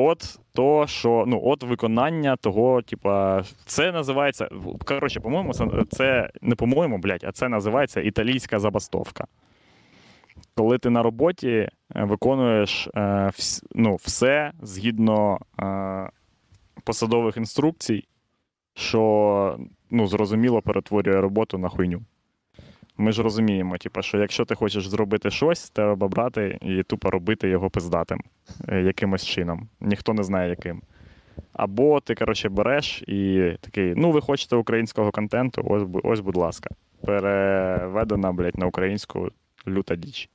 От 0.00 0.38
то, 0.54 0.86
що 0.86 1.24
ну, 1.26 1.40
от 1.44 1.62
виконання 1.62 2.36
того, 2.36 2.82
типа, 2.82 3.42
це 3.64 3.92
називається. 3.92 4.48
Коротше, 4.84 5.20
по-моєму, 5.20 5.54
це, 5.54 5.66
це 5.90 6.30
не 6.42 6.54
по-моєму, 6.54 6.98
блядь, 6.98 7.24
а 7.24 7.32
це 7.32 7.48
називається 7.48 8.00
італійська 8.00 8.58
забастовка 8.58 9.26
коли 10.58 10.78
ти 10.78 10.90
на 10.90 11.02
роботі 11.02 11.48
е, 11.48 11.70
виконуєш 11.94 12.88
е, 12.96 13.30
ну, 13.74 13.96
все 13.96 14.52
згідно 14.62 15.38
е, 15.60 16.10
посадових 16.84 17.36
інструкцій, 17.36 18.04
що 18.74 19.58
ну, 19.90 20.06
зрозуміло 20.06 20.62
перетворює 20.62 21.20
роботу 21.20 21.58
на 21.58 21.68
хуйню. 21.68 22.00
Ми 23.00 23.12
ж 23.12 23.22
розуміємо, 23.22 23.78
типу, 23.78 24.02
що 24.02 24.18
якщо 24.18 24.44
ти 24.44 24.54
хочеш 24.54 24.88
зробити 24.88 25.30
щось, 25.30 25.70
треба 25.70 26.08
брати 26.08 26.58
і 26.62 26.82
тупо 26.82 27.10
робити 27.10 27.48
його 27.48 27.70
пиздатим 27.70 28.20
е, 28.68 28.82
якимось 28.82 29.26
чином. 29.26 29.68
Ніхто 29.80 30.14
не 30.14 30.22
знає 30.22 30.50
яким. 30.50 30.82
Або 31.52 32.00
ти, 32.00 32.14
коротше, 32.14 32.48
береш 32.48 33.02
і 33.02 33.52
такий, 33.60 33.94
ну, 33.96 34.10
ви 34.10 34.20
хочете 34.20 34.56
українського 34.56 35.10
контенту, 35.10 35.62
ось, 35.64 35.82
ось 36.04 36.20
будь 36.20 36.36
ласка. 36.36 36.70
Переведена, 37.00 38.32
блядь, 38.32 38.58
на 38.58 38.66
українську 38.66 39.28
люта 39.66 39.96
діч. 39.96 40.28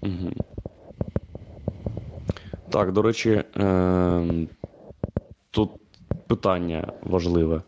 Угу. 0.00 0.32
Так, 2.70 2.92
до 2.92 3.02
речі, 3.02 3.44
е- 3.56 4.46
тут 5.50 5.70
питання 6.26 6.92
важливе. 7.02 7.62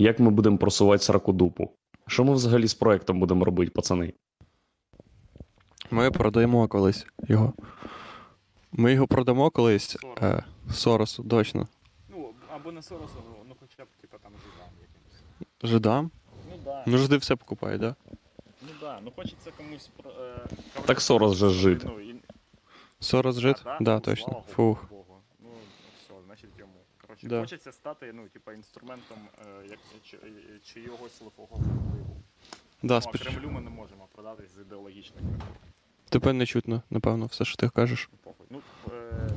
Як 0.00 0.20
ми 0.20 0.30
будемо 0.30 0.58
просувати 0.58 1.02
сракодупу? 1.02 1.70
Що 2.06 2.24
ми 2.24 2.32
взагалі 2.34 2.66
з 2.66 2.74
проектом 2.74 3.20
будемо 3.20 3.44
робити, 3.44 3.70
пацани? 3.70 4.12
Ми 5.90 6.10
продаємо 6.10 6.68
колись 6.68 7.06
його. 7.28 7.52
Ми 8.72 8.92
його 8.92 9.06
продамо 9.06 9.50
колись 9.50 9.96
е, 10.22 10.44
Соросу, 10.72 11.24
точно. 11.24 11.68
Ну, 12.08 12.30
або 12.54 12.72
не 12.72 12.82
Соросу, 12.82 13.14
ну 13.48 13.54
хоча 13.60 13.84
б, 13.84 13.88
типа, 14.00 14.16
там 14.18 14.32
жидам 14.32 14.68
якимось. 14.80 15.22
Жидам? 15.62 16.10
Ну 16.50 16.56
да. 16.64 16.84
Ну, 16.86 16.98
жиди 16.98 17.16
все 17.16 17.36
покупають, 17.36 17.80
да? 17.80 17.94
Ну 18.62 18.68
да, 18.80 19.00
ну 19.04 19.12
хочеться 19.16 19.50
комусь 19.56 19.90
про. 19.96 20.10
Е, 20.10 20.46
Так 20.86 21.00
Сорос 21.00 21.36
же 21.36 21.50
жид. 21.50 21.82
Ну, 21.86 22.00
і... 22.00 22.14
Сорос 23.00 23.38
жид? 23.38 23.62
А, 23.64 23.78
Да, 23.80 23.94
Ну, 23.94 24.00
точно. 24.00 24.42
Фух. 24.48 24.88
Богу. 24.90 25.04
Ну, 25.40 25.48
все, 26.04 26.14
значить 26.26 26.50
Коротше, 27.20 27.36
Да. 27.36 27.40
хочеться 27.40 27.72
стати, 27.72 28.12
ну, 28.14 28.28
типа, 28.28 28.52
інструментом 28.52 29.18
е, 29.38 29.68
як, 29.68 29.78
чи, 30.04 30.18
чийогось 30.64 31.20
лихого 31.20 31.56
впливу. 31.56 32.22
Да, 32.82 32.94
ну, 32.94 32.94
а 32.94 33.00
споч... 33.00 33.22
Кремлю 33.22 33.50
ми 33.50 33.60
не 33.60 33.70
можемо 33.70 34.08
продати 34.14 34.42
з 34.56 34.60
ідеологічних. 34.60 35.22
Тебе 36.08 36.32
не 36.32 36.46
чутно, 36.46 36.82
напевно, 36.90 37.26
все, 37.26 37.44
що 37.44 37.56
ти 37.56 37.68
кажеш. 37.68 38.08
Ну, 38.12 38.18
похуй. 38.24 38.46
Ну, 38.50 38.60
е, 38.92 39.28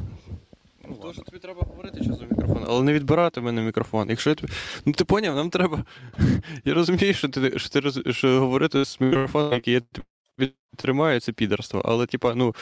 ну, 0.87 0.97
Тож 1.01 1.15
тобі 1.15 1.39
треба 1.39 1.61
говорити 1.61 1.97
через 1.97 2.21
мікрофон, 2.21 2.65
але 2.67 2.83
не 2.83 2.93
відбирати 2.93 3.41
в 3.41 3.43
мене 3.43 3.61
мікрофон. 3.61 4.09
Якщо 4.09 4.29
я 4.29 4.35
тобі... 4.35 4.53
Ну 4.85 4.93
ти 4.93 5.05
поняв, 5.05 5.35
нам 5.35 5.49
треба. 5.49 5.83
Я 6.65 6.73
розумію, 6.73 7.13
що 7.13 7.29
ти, 7.29 7.59
що 7.59 7.69
ти 7.69 7.79
роз... 7.79 8.01
що 8.09 8.39
говорити 8.39 8.85
з 8.85 9.01
мікрофоном, 9.01 9.53
який 9.53 9.73
я 9.73 9.81
тобі 9.81 10.53
тримаю, 10.75 11.19
це 11.19 11.31
підерство. 11.31 11.81
Але, 11.85 12.05
типа, 12.05 12.35
ну, 12.35 12.55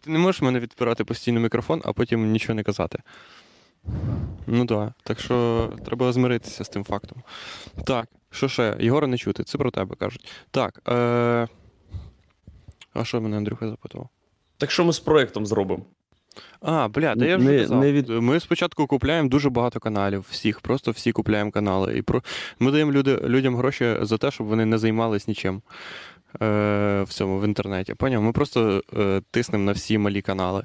ти 0.00 0.10
не 0.10 0.18
можеш 0.18 0.40
в 0.40 0.44
мене 0.44 0.60
відбирати 0.60 1.04
постійно 1.04 1.40
мікрофон, 1.40 1.82
а 1.84 1.92
потім 1.92 2.32
нічого 2.32 2.54
не 2.54 2.62
казати. 2.62 2.98
Ну 4.46 4.66
так. 4.66 4.78
Да. 4.78 4.94
Так 5.04 5.20
що 5.20 5.68
треба 5.84 6.12
змиритися 6.12 6.64
з 6.64 6.68
тим 6.68 6.84
фактом. 6.84 7.22
Так, 7.84 8.08
що 8.30 8.48
ще? 8.48 8.76
Єгора 8.80 9.06
не 9.06 9.18
чути, 9.18 9.44
це 9.44 9.58
про 9.58 9.70
тебе 9.70 9.96
кажуть. 9.96 10.28
Так. 10.50 10.82
Е... 10.88 11.48
А 12.94 13.04
що 13.04 13.20
мене 13.20 13.36
Андрюха 13.36 13.68
запитував? 13.68 14.08
Так 14.58 14.70
що 14.70 14.84
ми 14.84 14.92
з 14.92 15.00
проектом 15.00 15.46
зробимо? 15.46 15.82
А, 16.60 16.88
бля, 16.88 17.14
да 17.14 17.24
я 17.26 17.36
вже 17.36 17.48
Не- 17.48 17.58
казав. 17.60 17.80
не 17.80 17.92
від- 17.92 18.08
Ми 18.08 18.40
спочатку 18.40 18.86
купляємо 18.86 19.28
дуже 19.28 19.50
багато 19.50 19.80
каналів, 19.80 20.26
всіх, 20.30 20.60
просто 20.60 20.90
всі 20.90 21.12
купляємо 21.12 21.50
канали. 21.50 21.98
І 21.98 22.02
про... 22.02 22.22
Ми 22.58 22.70
даємо 22.70 22.92
люди, 22.92 23.16
людям 23.16 23.56
гроші 23.56 23.96
за 24.02 24.18
те, 24.18 24.30
щоб 24.30 24.46
вони 24.46 24.64
не 24.66 24.78
займались 24.78 25.28
нічим 25.28 25.62
е, 26.42 27.02
в 27.02 27.08
цьому 27.08 27.40
в 27.40 27.44
інтернеті. 27.44 27.94
Поняв? 27.94 28.22
Ми 28.22 28.32
просто 28.32 28.82
е, 28.96 29.22
тиснемо 29.30 29.64
на 29.64 29.72
всі 29.72 29.98
малі 29.98 30.22
канали. 30.22 30.64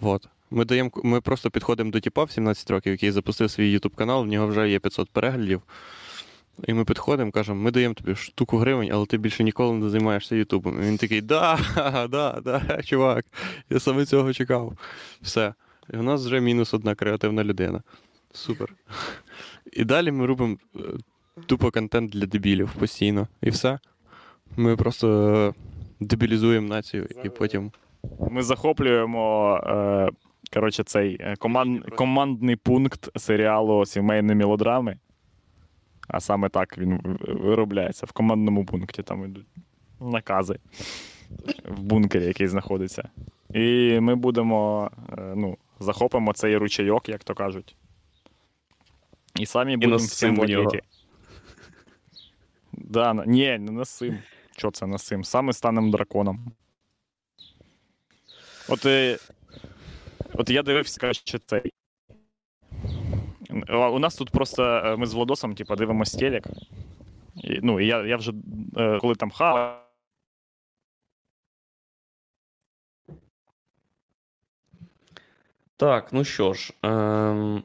Вот. 0.00 0.28
Ми, 0.52 0.64
даємо, 0.64 0.90
ми 1.02 1.20
просто 1.20 1.50
підходимо 1.50 1.90
до 1.90 2.00
тіпа 2.00 2.24
в 2.24 2.30
17 2.30 2.70
років, 2.70 2.92
який 2.92 3.10
запустив 3.10 3.50
свій 3.50 3.78
YouTube 3.78 3.94
канал, 3.94 4.22
в 4.22 4.26
нього 4.26 4.46
вже 4.46 4.70
є 4.70 4.78
500 4.78 5.10
переглядів. 5.10 5.62
І 6.66 6.74
ми 6.74 6.84
підходимо, 6.84 7.30
кажемо, 7.32 7.60
ми 7.60 7.70
даємо 7.70 7.94
тобі 7.94 8.14
штуку 8.14 8.56
гривень, 8.58 8.90
але 8.92 9.06
ти 9.06 9.18
більше 9.18 9.44
ніколи 9.44 9.78
не 9.78 9.88
займаєшся 9.88 10.36
Ютубом. 10.36 10.82
І 10.82 10.86
він 10.86 10.96
такий, 10.96 11.20
да, 11.20 11.58
да, 12.10 12.40
да, 12.44 12.82
чувак, 12.82 13.24
я 13.70 13.80
саме 13.80 14.04
цього 14.04 14.32
чекав. 14.32 14.78
Все. 15.22 15.54
І 15.94 15.96
в 15.96 16.02
нас 16.02 16.26
вже 16.26 16.40
мінус 16.40 16.74
одна 16.74 16.94
креативна 16.94 17.44
людина. 17.44 17.82
Супер. 18.32 18.74
І 19.72 19.84
далі 19.84 20.10
ми 20.10 20.26
робимо 20.26 20.56
е, 20.76 20.80
тупо 21.46 21.70
контент 21.70 22.10
для 22.10 22.26
дебілів 22.26 22.70
постійно. 22.78 23.28
І 23.42 23.50
все. 23.50 23.78
Ми 24.56 24.76
просто 24.76 25.34
е, 25.34 25.52
дебілізуємо 26.00 26.68
націю 26.68 27.08
і 27.24 27.28
потім. 27.28 27.72
Ми 28.30 28.42
захоплюємо 28.42 29.56
е, 29.56 30.10
коротше, 30.52 30.84
цей 30.84 31.16
е, 31.20 31.36
команд, 31.36 31.84
командний 31.90 32.56
пункт 32.56 33.20
серіалу 33.20 33.86
Сімейні 33.86 34.34
мелодрами. 34.34 34.98
А 36.08 36.20
саме 36.20 36.48
так 36.48 36.78
він 36.78 37.18
виробляється. 37.20 38.06
В 38.06 38.12
командному 38.12 38.64
пункті 38.64 39.02
там 39.02 39.24
йдуть 39.24 39.46
накази 40.00 40.58
в 41.64 41.82
бункері, 41.82 42.24
який 42.24 42.48
знаходиться. 42.48 43.08
І 43.54 43.98
ми 44.00 44.14
будемо, 44.14 44.90
е, 45.18 45.34
ну, 45.36 45.58
захопимо 45.80 46.32
цей 46.32 46.56
ручейок, 46.56 47.08
як 47.08 47.24
то 47.24 47.34
кажуть. 47.34 47.76
І 49.36 49.46
самі 49.46 49.76
будемо 49.76 49.96
всім 49.96 50.36
в 50.36 50.48
нього. 50.48 50.62
владіти. 50.62 50.82
Да, 52.72 53.14
ні, 53.26 53.58
не 53.58 53.72
насим. 53.72 54.18
Що 54.56 54.70
це 54.70 54.86
насим? 54.86 55.24
Саме 55.24 55.52
станем 55.52 55.90
драконом. 55.90 56.52
От, 58.68 58.86
е, 58.86 59.18
от 60.34 60.50
я 60.50 60.62
дивився, 60.62 61.00
коротше, 61.00 61.38
цей. 61.46 61.72
У 63.68 63.98
нас 63.98 64.16
тут 64.16 64.30
просто 64.30 64.62
е, 64.62 64.96
ми 64.96 65.06
з 65.06 65.14
Владосом, 65.14 65.54
типа, 65.54 65.76
дивимося 65.76 66.18
телек. 66.18 66.46
І, 67.36 67.60
ну, 67.62 67.80
і 67.80 67.86
я, 67.86 68.06
я 68.06 68.16
вже 68.16 68.32
е, 68.76 68.98
коли 69.00 69.14
там 69.14 69.30
хава. 69.30 69.82
Так, 75.76 76.12
ну 76.12 76.24
що 76.24 76.54
ж. 76.54 76.72
Ем... 76.82 77.62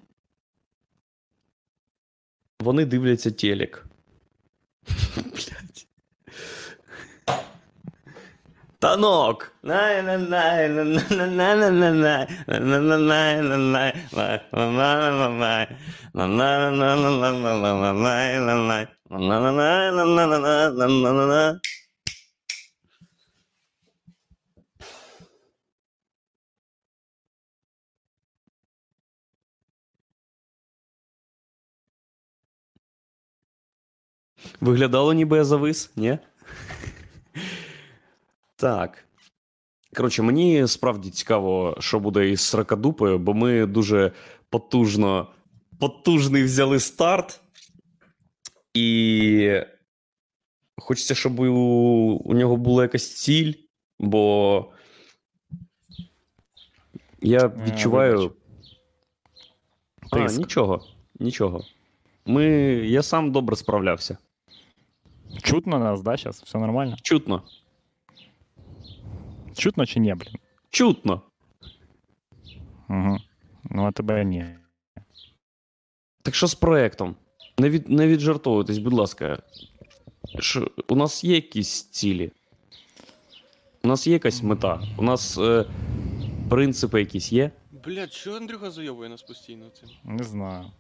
Вони 2.59 2.86
дивляться 2.86 3.32
телек. 3.32 3.86
Блять. 5.15 5.88
Танок! 8.80 9.51
Виглядало, 34.61 35.13
ніби 35.13 35.38
я 35.38 35.43
завис, 35.43 35.91
ні? 35.95 36.17
Так. 38.57 39.03
Коротше, 39.95 40.21
мені 40.21 40.67
справді 40.67 41.09
цікаво, 41.09 41.77
що 41.79 41.99
буде 41.99 42.29
із 42.29 42.41
сракадупою, 42.41 43.19
бо 43.19 43.33
ми 43.33 43.65
дуже 43.65 44.11
потужно, 44.49 45.27
потужний 45.79 46.43
взяли 46.43 46.79
старт. 46.79 47.41
І 48.73 49.61
хочеться, 50.77 51.15
щоб 51.15 51.39
у, 51.39 51.45
у 52.25 52.33
нього 52.33 52.57
була 52.57 52.83
якась 52.83 53.15
ціль, 53.15 53.53
бо 53.99 54.65
я 57.21 57.47
відчуваю. 57.47 58.17
вибач. 60.11 60.31
А, 60.31 60.39
нічого, 60.39 60.85
нічого. 61.19 61.63
Ми, 62.25 62.45
я 62.85 63.03
сам 63.03 63.31
добре 63.31 63.55
справлявся. 63.55 64.17
Чутно 65.43 65.79
нас, 65.79 66.01
да, 66.01 66.17
зараз? 66.17 66.41
Все 66.45 66.57
нормально? 66.57 66.97
Чутно. 67.01 67.43
Чутно 69.57 69.85
чи 69.85 69.99
ні, 69.99 70.13
блін? 70.13 70.35
Чутно. 70.69 71.21
Угу. 72.89 73.17
Ну, 73.63 73.83
а 73.85 73.91
тебе 73.91 74.25
ні. 74.25 74.45
Так 76.21 76.35
що 76.35 76.47
з 76.47 76.55
проектом? 76.55 77.15
Не, 77.57 77.69
від, 77.69 77.89
не 77.89 78.07
віджартовуйтесь, 78.07 78.77
будь 78.77 78.93
ласка. 78.93 79.43
Що, 80.39 80.71
у 80.87 80.95
нас 80.95 81.23
є 81.23 81.35
якісь 81.35 81.83
цілі? 81.83 82.31
У 83.83 83.87
нас 83.87 84.07
є 84.07 84.13
якась 84.13 84.43
мета? 84.43 84.81
У 84.97 85.01
нас 85.01 85.37
е, 85.37 85.65
принципи 86.49 86.99
якісь 86.99 87.31
є? 87.31 87.51
Блядь, 87.85 88.13
що 88.13 88.35
Андрюха 88.35 88.71
зайобує 88.71 89.09
нас 89.09 89.21
постійно 89.23 89.69
цим? 89.69 89.89
Не 90.03 90.23
знаю. 90.23 90.71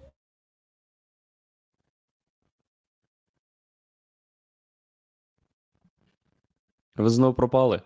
Ви 6.95 7.09
знову 7.09 7.33
пропали? 7.33 7.81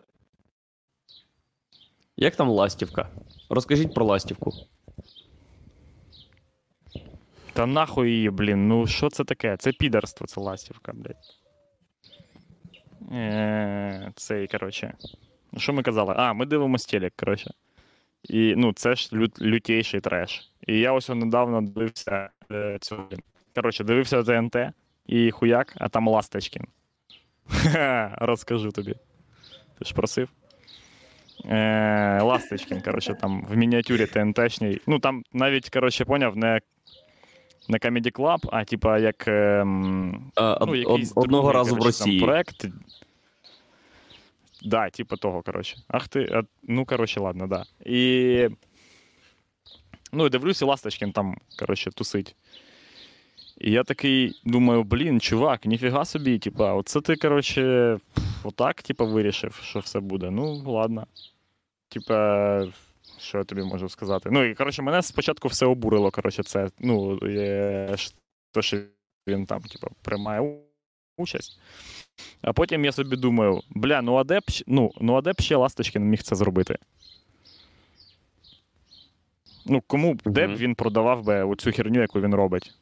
Як 2.21 2.35
там 2.35 2.49
ластівка? 2.49 3.09
Розкажіть 3.49 3.93
про 3.93 4.05
ластівку. 4.05 4.53
Та 7.53 7.65
нахуй 7.65 8.11
її, 8.11 8.29
блін, 8.29 8.67
ну 8.67 8.87
що 8.87 9.09
це 9.09 9.23
таке? 9.23 9.57
Це 9.57 9.71
підерство, 9.71 10.27
це 10.27 10.41
ластівка, 10.41 10.93
блядь. 10.93 11.15
Е, 13.11 14.11
Цей, 14.15 14.47
коротше. 14.47 14.93
Ну, 15.51 15.59
що 15.59 15.73
ми 15.73 15.83
казали? 15.83 16.13
А, 16.17 16.33
ми 16.33 16.45
дивимося 16.45 16.87
телек, 16.91 17.13
коротше. 17.15 17.51
І 18.23 18.53
ну, 18.57 18.73
це 18.73 18.95
ж 18.95 19.09
лют, 19.13 19.41
лютейший 19.41 20.01
треш. 20.01 20.51
І 20.67 20.79
я 20.79 20.93
ось 20.93 21.09
недавно 21.09 21.61
дивився 21.61 22.29
е, 22.51 22.77
цю. 22.81 23.03
Коротше, 23.55 23.83
дивився 23.83 24.23
ТНТ 24.23 24.55
і 25.05 25.31
хуяк, 25.31 25.73
а 25.77 25.89
там 25.89 26.07
Ласточкін. 26.07 26.63
Розкажу 28.17 28.71
тобі. 28.71 28.95
Ти 29.79 29.85
ж 29.85 29.93
просив. 29.93 30.29
Е, 31.45 32.21
Ласточкін, 32.21 32.81
коротше, 32.81 33.13
там 33.13 33.45
в 33.49 33.57
мініатюрі 33.57 34.05
ТНТшній. 34.05 34.81
Ну, 34.87 34.99
там 34.99 35.23
навіть, 35.33 35.69
коротше, 35.69 36.05
поняв, 36.05 36.37
не, 36.37 36.59
не 37.69 37.77
Comedy 37.77 38.11
Club, 38.11 38.49
а 38.51 38.63
типа 38.63 38.99
як. 38.99 39.27
ем, 39.27 40.31
од- 40.35 40.57
ну, 40.61 40.71
од- 40.71 40.75
якийсь 40.77 41.13
одного 41.15 41.43
другий, 41.43 41.57
разу 41.57 41.75
в 41.75 41.79
коротше, 41.79 42.03
там 42.03 42.19
проект. 42.19 42.65
Да, 44.63 44.89
типа 44.89 45.15
того, 45.15 45.41
коротше. 45.41 45.77
Ах 45.87 46.07
ти. 46.07 46.29
а, 46.33 46.41
ну, 46.63 46.85
коротше, 46.85 47.19
ладно, 47.19 47.47
да. 47.47 47.63
І. 47.85 48.47
Ну, 50.13 50.25
і 50.25 50.29
дивлюся, 50.29 50.65
Ласточкін 50.65 51.11
там, 51.11 51.35
коротше, 51.59 51.91
тусить. 51.91 52.35
І 53.57 53.71
я 53.71 53.83
такий 53.83 54.41
думаю, 54.45 54.83
блін, 54.83 55.19
чувак, 55.21 55.65
ніфіга 55.65 56.05
собі, 56.05 56.39
типа, 56.39 56.73
оце 56.73 57.01
ти, 57.01 57.15
коротше, 57.15 57.97
отак, 58.43 58.81
типа, 58.81 59.05
вирішив, 59.05 59.59
що 59.63 59.79
все 59.79 59.99
буде. 59.99 60.29
Ну, 60.31 60.53
ладно. 60.55 61.07
Типа, 61.89 62.67
що 63.17 63.37
я 63.37 63.43
тобі 63.43 63.61
можу 63.63 63.89
сказати? 63.89 64.29
Ну, 64.31 64.43
і 64.43 64.55
коротше, 64.55 64.81
мене 64.81 65.01
спочатку 65.01 65.47
все 65.47 65.65
обурило, 65.65 66.11
коротше, 66.11 66.43
це. 66.43 66.69
Ну, 66.79 67.19
е, 67.23 67.93
ш- 67.97 68.13
то, 68.51 68.61
що 68.61 68.77
він 69.27 69.45
там, 69.45 69.61
типа, 69.61 69.87
приймає 70.01 70.41
у- 70.41 70.59
участь. 71.17 71.59
А 72.41 72.53
потім 72.53 72.85
я 72.85 72.91
собі 72.91 73.15
думаю, 73.15 73.61
бля, 73.69 74.01
ну 74.01 74.15
а 74.15 74.23
де 74.23 74.39
б, 74.39 74.43
щ- 74.43 74.63
ну, 74.67 74.91
ну, 75.01 75.15
а 75.15 75.21
де 75.21 75.33
б 75.33 75.41
ще 75.41 75.55
Ласточкін 75.55 76.03
міг 76.03 76.21
це 76.23 76.35
зробити? 76.35 76.77
Ну, 79.65 79.81
кому 79.87 80.13
б- 80.13 80.21
де 80.25 80.47
б 80.47 80.49
Мгм. 80.49 80.59
він 80.59 80.75
продавав 80.75 81.23
би 81.23 81.43
оцю 81.43 81.71
херню, 81.71 82.01
яку 82.01 82.21
він 82.21 82.35
робить? 82.35 82.73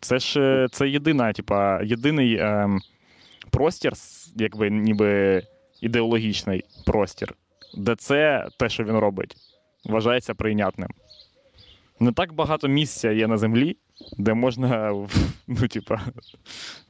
Це 0.00 0.18
ж 0.18 0.40
е, 0.40 0.68
це 0.72 0.88
єдина, 0.88 1.32
типа, 1.32 1.82
єдиний 1.82 2.38
ем, 2.38 2.80
простір, 3.48 3.92
якби 4.36 4.70
ніби 4.70 5.42
ідеологічний 5.80 6.64
простір, 6.86 7.34
де 7.76 7.96
це 7.96 8.48
те, 8.58 8.68
що 8.68 8.84
він 8.84 8.96
робить, 8.96 9.36
вважається 9.84 10.34
прийнятним. 10.34 10.88
Не 12.00 12.12
так 12.12 12.32
багато 12.32 12.68
місця 12.68 13.10
є 13.10 13.26
на 13.26 13.38
землі, 13.38 13.76
де 14.18 14.34
можна 14.34 14.92
ну, 15.46 15.68
типа, 15.68 16.00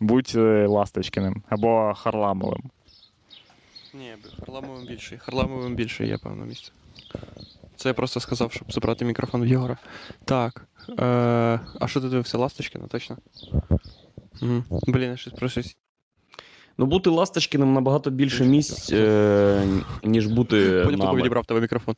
бути 0.01 0.41
е, 0.41 0.67
Ласточкіним 0.67 1.43
або 1.49 1.95
Харламовим. 1.97 2.71
Ні, 3.95 4.15
Харламовим 4.41 4.87
більше. 4.87 5.19
Харламовим 5.19 5.75
більше 5.75 6.07
є, 6.07 6.19
певно, 6.19 6.45
місце. 6.45 6.73
Це 7.77 7.89
я 7.89 7.95
просто 7.95 8.21
сказав, 8.21 8.53
щоб 8.53 8.73
забрати 8.73 9.05
мікрофон 9.05 9.43
в 9.43 9.47
Єгора. 9.47 9.77
Так. 10.25 10.69
Е, 10.89 11.61
а 11.81 11.89
що 11.89 12.01
ти 12.01 12.09
дивився? 12.09 12.39
Ласточкіна, 12.39 12.87
точно? 12.87 13.17
Угу. 14.43 14.81
Блін, 14.87 15.11
я 15.11 15.17
щось 15.17 15.33
про 15.33 15.49
щось. 15.49 15.77
Ну, 16.79 16.87
бути 16.87 17.11
Ласточкиним 17.11 17.73
набагато 17.75 18.11
більше 18.11 18.45
місць, 18.45 18.93
е, 18.93 19.67
ніж 20.05 20.27
бути. 20.27 20.81
Потім 20.85 20.93
тупо 20.93 21.05
нами. 21.07 21.19
відібрав 21.19 21.47
тебе 21.47 21.61
мікрофон. 21.61 21.95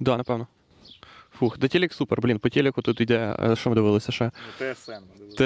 Да, 0.00 0.16
напевно. 0.16 0.46
Фух, 1.38 1.58
да 1.58 1.68
телек 1.68 1.92
супер, 1.92 2.20
блін, 2.20 2.38
по 2.38 2.48
телеку 2.48 2.82
тут 2.82 3.00
йде. 3.00 3.36
е, 3.42 3.56
Що 3.56 3.70
ми 3.70 3.76
дивилися 3.76 4.12
ще? 4.12 4.30
ТСН. 4.58 4.92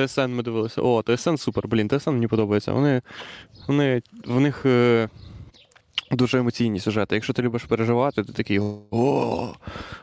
ТСН 0.07 0.21
ми 0.31 0.43
дивилися. 0.43 0.81
О, 0.83 1.03
ТСН 1.03 1.37
супер, 1.37 1.69
блін, 1.69 1.89
ТСН 1.89 2.11
мені 2.11 2.27
подобається. 2.29 2.73
Вони, 2.73 3.03
вони, 3.69 4.03
в 4.27 4.41
них 4.41 4.67
е, 4.67 5.09
дуже 6.17 6.39
емоційні 6.39 6.81
сюжети. 6.81 7.15
Якщо 7.15 7.33
ти 7.33 7.43
любиш 7.43 7.65
переживати, 7.65 8.25
ти 8.25 8.33
такий 8.33 8.59
о, 8.91 9.55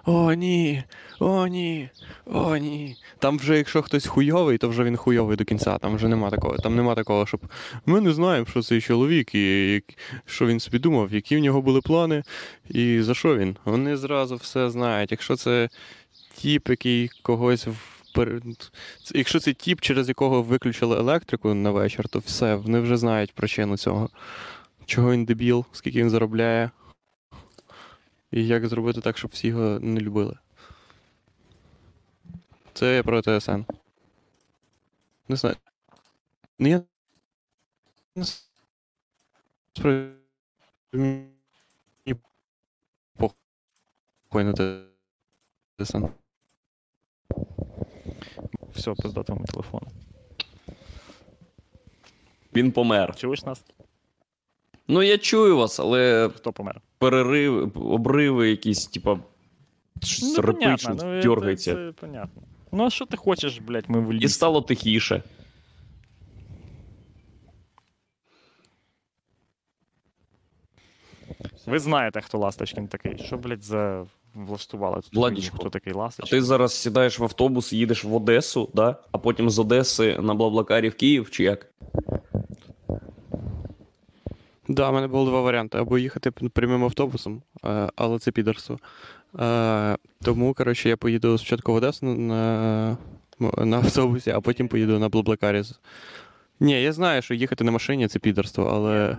о, 0.05 0.33
ні, 0.33 0.83
о, 1.19 1.47
ні, 1.47 1.89
о, 2.25 2.57
ні. 2.57 2.95
Там 3.19 3.37
вже, 3.37 3.57
якщо 3.57 3.81
хтось 3.81 4.07
хуйовий, 4.07 4.57
то 4.57 4.69
вже 4.69 4.83
він 4.83 4.97
хуйовий 4.97 5.37
до 5.37 5.45
кінця. 5.45 5.77
Там 5.77 5.95
вже 5.95 6.07
нема 6.07 6.29
такого. 6.29 6.57
Там 6.57 6.75
нема 6.75 6.95
такого, 6.95 7.25
щоб 7.25 7.41
ми 7.85 8.01
не 8.01 8.11
знаємо, 8.11 8.45
що 8.45 8.61
цей 8.61 8.81
чоловік, 8.81 9.35
і 9.35 9.83
що 10.25 10.45
він 10.45 10.59
собі 10.59 10.79
думав, 10.79 11.13
які 11.13 11.37
в 11.37 11.39
нього 11.39 11.61
були 11.61 11.81
плани, 11.81 12.23
і 12.69 13.01
за 13.01 13.13
що 13.13 13.37
він. 13.37 13.55
Вони 13.65 13.97
зразу 13.97 14.35
все 14.35 14.69
знають. 14.69 15.11
Якщо 15.11 15.35
це 15.35 15.69
тіп, 16.35 16.69
який 16.69 17.09
когось 17.21 17.67
Якщо 19.15 19.39
це 19.39 19.53
тіп, 19.53 19.81
через 19.81 20.07
якого 20.07 20.41
виключили 20.41 20.97
електрику 20.97 21.53
на 21.53 21.71
вечір, 21.71 22.07
то 22.07 22.19
все, 22.19 22.55
вони 22.55 22.79
вже 22.79 22.97
знають 22.97 23.33
причину 23.33 23.77
цього. 23.77 24.09
Чого 24.91 25.11
він 25.11 25.25
дебіл, 25.25 25.65
скільки 25.71 25.99
він 25.99 26.09
заробляє, 26.09 26.71
і 28.31 28.47
як 28.47 28.67
зробити 28.67 29.01
так, 29.01 29.17
щоб 29.17 29.31
всі 29.31 29.47
його 29.47 29.79
не 29.79 30.01
любили. 30.01 30.37
Це 32.73 32.95
я 32.95 33.03
про 33.03 33.21
ТСН. 33.21 33.61
Не 35.27 35.35
знаю. 35.35 35.55
Ну 36.59 36.67
я. 36.67 36.83
Мені 40.93 42.15
похуй 43.17 44.43
на 44.43 44.53
ТСН. 45.79 46.05
Все, 48.73 48.93
пизда 48.93 49.23
твоєму 49.23 49.45
телефону. 49.45 49.87
Він 52.55 52.71
помер. 52.71 53.15
Чуєш 53.15 53.45
нас? 53.45 53.63
Ну, 54.91 55.01
я 55.01 55.17
чую 55.17 55.57
вас, 55.57 55.79
але 55.79 56.29
Хто 56.35 56.53
помер? 56.53 56.81
перериви, 56.97 57.71
обриви 57.75 58.49
якісь, 58.49 58.87
типа, 58.87 59.19
щось 60.03 60.37
репить, 60.39 60.85
ну, 60.89 60.95
це, 60.95 61.21
дергається. 61.21 61.73
це 61.75 61.91
понятно. 62.01 62.41
Ну, 62.71 62.85
а 62.85 62.89
що 62.89 63.05
ти 63.05 63.17
хочеш, 63.17 63.59
блядь, 63.59 63.85
ми 63.89 63.99
в 63.99 64.13
лісі? 64.13 64.25
І 64.25 64.29
стало 64.29 64.61
тихіше. 64.61 65.23
Ви 71.65 71.79
знаєте, 71.79 72.21
хто 72.21 72.37
Ласточкін 72.37 72.87
такий. 72.87 73.17
Що, 73.17 73.37
блядь, 73.37 73.63
за 73.63 74.05
влаштували 74.35 74.95
тут? 75.01 75.13
Владічко, 75.15 75.57
Хто 75.57 75.69
такий 75.69 75.93
А 75.93 75.97
Ласточкін? 75.97 76.39
ти 76.39 76.45
зараз 76.45 76.73
сідаєш 76.73 77.19
в 77.19 77.23
автобус, 77.23 77.73
їдеш 77.73 78.03
в 78.03 78.15
Одесу, 78.15 78.69
да? 78.73 78.95
а 79.11 79.17
потім 79.17 79.49
з 79.49 79.59
Одеси 79.59 80.17
на 80.19 80.33
Блаблакарі 80.33 80.89
в 80.89 80.95
Київ, 80.95 81.31
чи 81.31 81.43
як? 81.43 81.67
Да, 84.71 84.89
у 84.89 84.93
мене 84.93 85.07
було 85.07 85.29
два 85.29 85.41
варіанти: 85.41 85.77
або 85.77 85.97
їхати 85.97 86.31
прямим 86.31 86.83
автобусом, 86.83 87.41
е, 87.65 87.89
але 87.95 88.19
це 88.19 88.31
підерство. 88.31 88.79
Е, 89.39 89.97
Тому, 90.23 90.53
коротше, 90.53 90.89
я 90.89 90.97
поїду 90.97 91.37
спочатку 91.37 91.73
в 91.73 91.75
Одесу 91.75 92.05
на, 92.05 92.97
на, 93.57 93.77
автобусі, 93.77 94.31
а 94.31 94.41
потім 94.41 94.67
поїду 94.67 94.99
на 94.99 95.09
Блаблакарі. 95.09 95.63
Ні, 96.59 96.81
я 96.81 96.93
знаю, 96.93 97.21
що 97.21 97.33
їхати 97.33 97.63
на 97.63 97.71
машині 97.71 98.07
це 98.07 98.19
підерство, 98.19 98.65
але. 98.73 99.17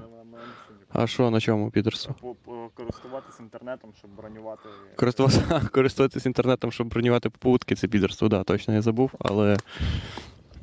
А 0.94 1.06
що, 1.06 1.30
на 1.30 1.40
чому 1.40 1.70
підерство? 1.70 2.36
Користуватися 2.74 3.42
інтернетом, 3.42 3.92
щоб 3.98 4.10
бронювати. 4.10 4.68
Користуватися, 4.96 5.68
користуватися 5.72 6.28
інтернетом, 6.28 6.72
щоб 6.72 6.88
бронювати 6.88 7.30
попутки, 7.30 7.74
це 7.74 7.88
підерство, 7.88 8.28
да, 8.28 8.42
точно 8.42 8.74
я 8.74 8.82
забув, 8.82 9.12
але. 9.18 9.56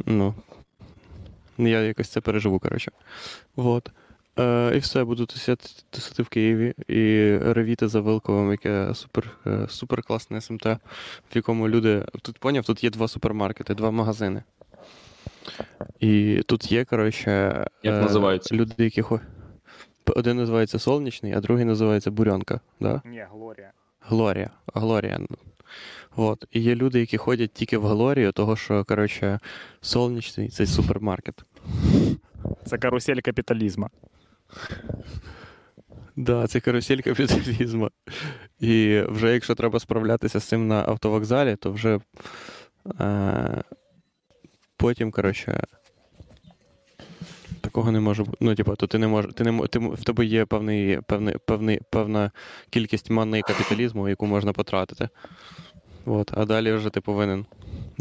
Ну. 0.06 0.34
Я 1.58 1.82
якось 1.82 2.10
це 2.10 2.22
переживу, 2.22 2.60
коротше. 2.60 2.92
Вот. 3.56 3.92
Е, 4.40 4.72
і 4.76 4.80
все, 4.80 5.04
буду 5.04 5.26
тусити, 5.26 5.70
тусити 5.90 6.24
в 6.24 6.28
Києві 6.28 6.74
і 6.88 7.38
ревіти 7.38 7.88
за 7.88 8.02
Вилковим, 8.02 8.52
яке 8.52 8.94
супер, 8.94 9.38
е, 9.48 9.66
супер 9.70 10.04
класне 10.04 10.42
СМТ, 10.42 10.66
в 10.66 10.80
якому 11.34 11.70
люди. 11.70 12.06
Тут 12.22 12.38
поняв, 12.38 12.66
тут 12.66 12.84
є 12.84 12.90
два 12.90 13.08
супермаркети, 13.08 13.76
два 13.76 13.92
магазини. 13.92 14.44
І 16.00 16.42
тут 16.48 16.72
є, 16.72 16.86
коротше. 16.86 17.66
Як 17.84 18.02
називаються? 18.02 18.56
Люди, 18.56 18.74
які. 18.78 19.04
Один 20.16 20.38
називається 20.38 20.80
Сонячний, 20.80 21.34
а 21.34 21.40
другий 21.42 21.66
називається 21.66 22.12
Бурянка. 22.12 22.60
Да? 22.80 23.02
Ні, 23.06 23.26
Глорія. 23.32 23.72
Глорія. 24.02 24.50
Глорія. 24.74 25.20
От. 26.16 26.46
І 26.52 26.60
є 26.60 26.76
люди, 26.76 27.00
які 27.00 27.18
ходять 27.18 27.54
тільки 27.54 27.78
в 27.78 27.86
Глорію, 27.86 28.32
того 28.32 28.56
що, 28.56 28.86
коротше, 28.86 29.40
сонячний 29.82 30.50
це 30.50 30.66
супермаркет. 30.66 31.44
Це 32.66 32.78
карусель 32.78 33.20
капіталізму. 33.20 33.90
Да, 36.16 36.48
це 36.48 36.60
карусель 36.60 36.98
капіталізму. 36.98 37.90
І 38.60 39.04
вже 39.08 39.34
якщо 39.34 39.56
треба 39.56 39.80
справлятися 39.80 40.40
з 40.40 40.44
цим 40.44 40.68
на 40.68 40.84
автовокзалі, 40.88 41.56
то 41.56 41.72
вже 41.72 42.00
е, 43.00 43.64
потім, 44.78 45.12
коротше. 45.12 45.64
Такого 47.62 47.92
не 47.92 48.00
може 48.00 48.24
бути. 48.24 48.38
Ну, 48.42 48.56
типу, 48.56 48.76
то 48.76 48.88
ти 48.88 48.98
не 48.98 49.08
можеш. 49.08 49.34
Ти 49.34 49.44
не 49.44 49.68
ти, 49.68 49.80
в 49.80 50.04
тебе 50.04 50.26
є 50.26 50.46
певний, 50.46 51.02
певний, 51.02 51.36
певний, 51.46 51.80
певна 51.92 52.32
кількість 52.70 53.10
мани 53.10 53.42
капіталізму, 53.42 54.10
яку 54.10 54.26
можна 54.26 54.54
потратити. 54.54 55.10
От, 56.06 56.32
а 56.34 56.46
далі 56.46 56.74
вже 56.74 56.90
ти 56.90 57.02
повинен. 57.02 57.46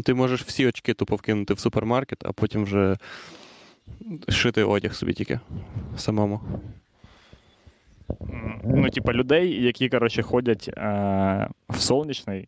Ти 0.03 0.13
можеш 0.13 0.43
всі 0.43 0.67
очки 0.67 0.93
тупо 0.93 1.15
вкинути 1.15 1.53
в 1.53 1.59
супермаркет, 1.59 2.25
а 2.25 2.31
потім 2.31 2.63
вже 2.63 2.97
шити 4.29 4.63
одяг 4.63 4.93
собі 4.93 5.13
тільки 5.13 5.39
самому. 5.97 6.41
Ну, 8.63 8.89
типа, 8.89 9.13
людей, 9.13 9.63
які, 9.63 9.89
коротше, 9.89 10.21
ходять 10.21 10.69
е, 10.77 11.49
в 11.69 11.77
сонячний. 11.77 12.47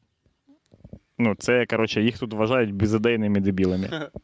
Ну, 1.18 1.36
це, 1.36 1.66
коротше, 1.66 2.02
їх 2.02 2.20
тут 2.20 2.34
вважають 2.34 2.74
безідейними 2.74 3.40
дебілами. 3.40 3.90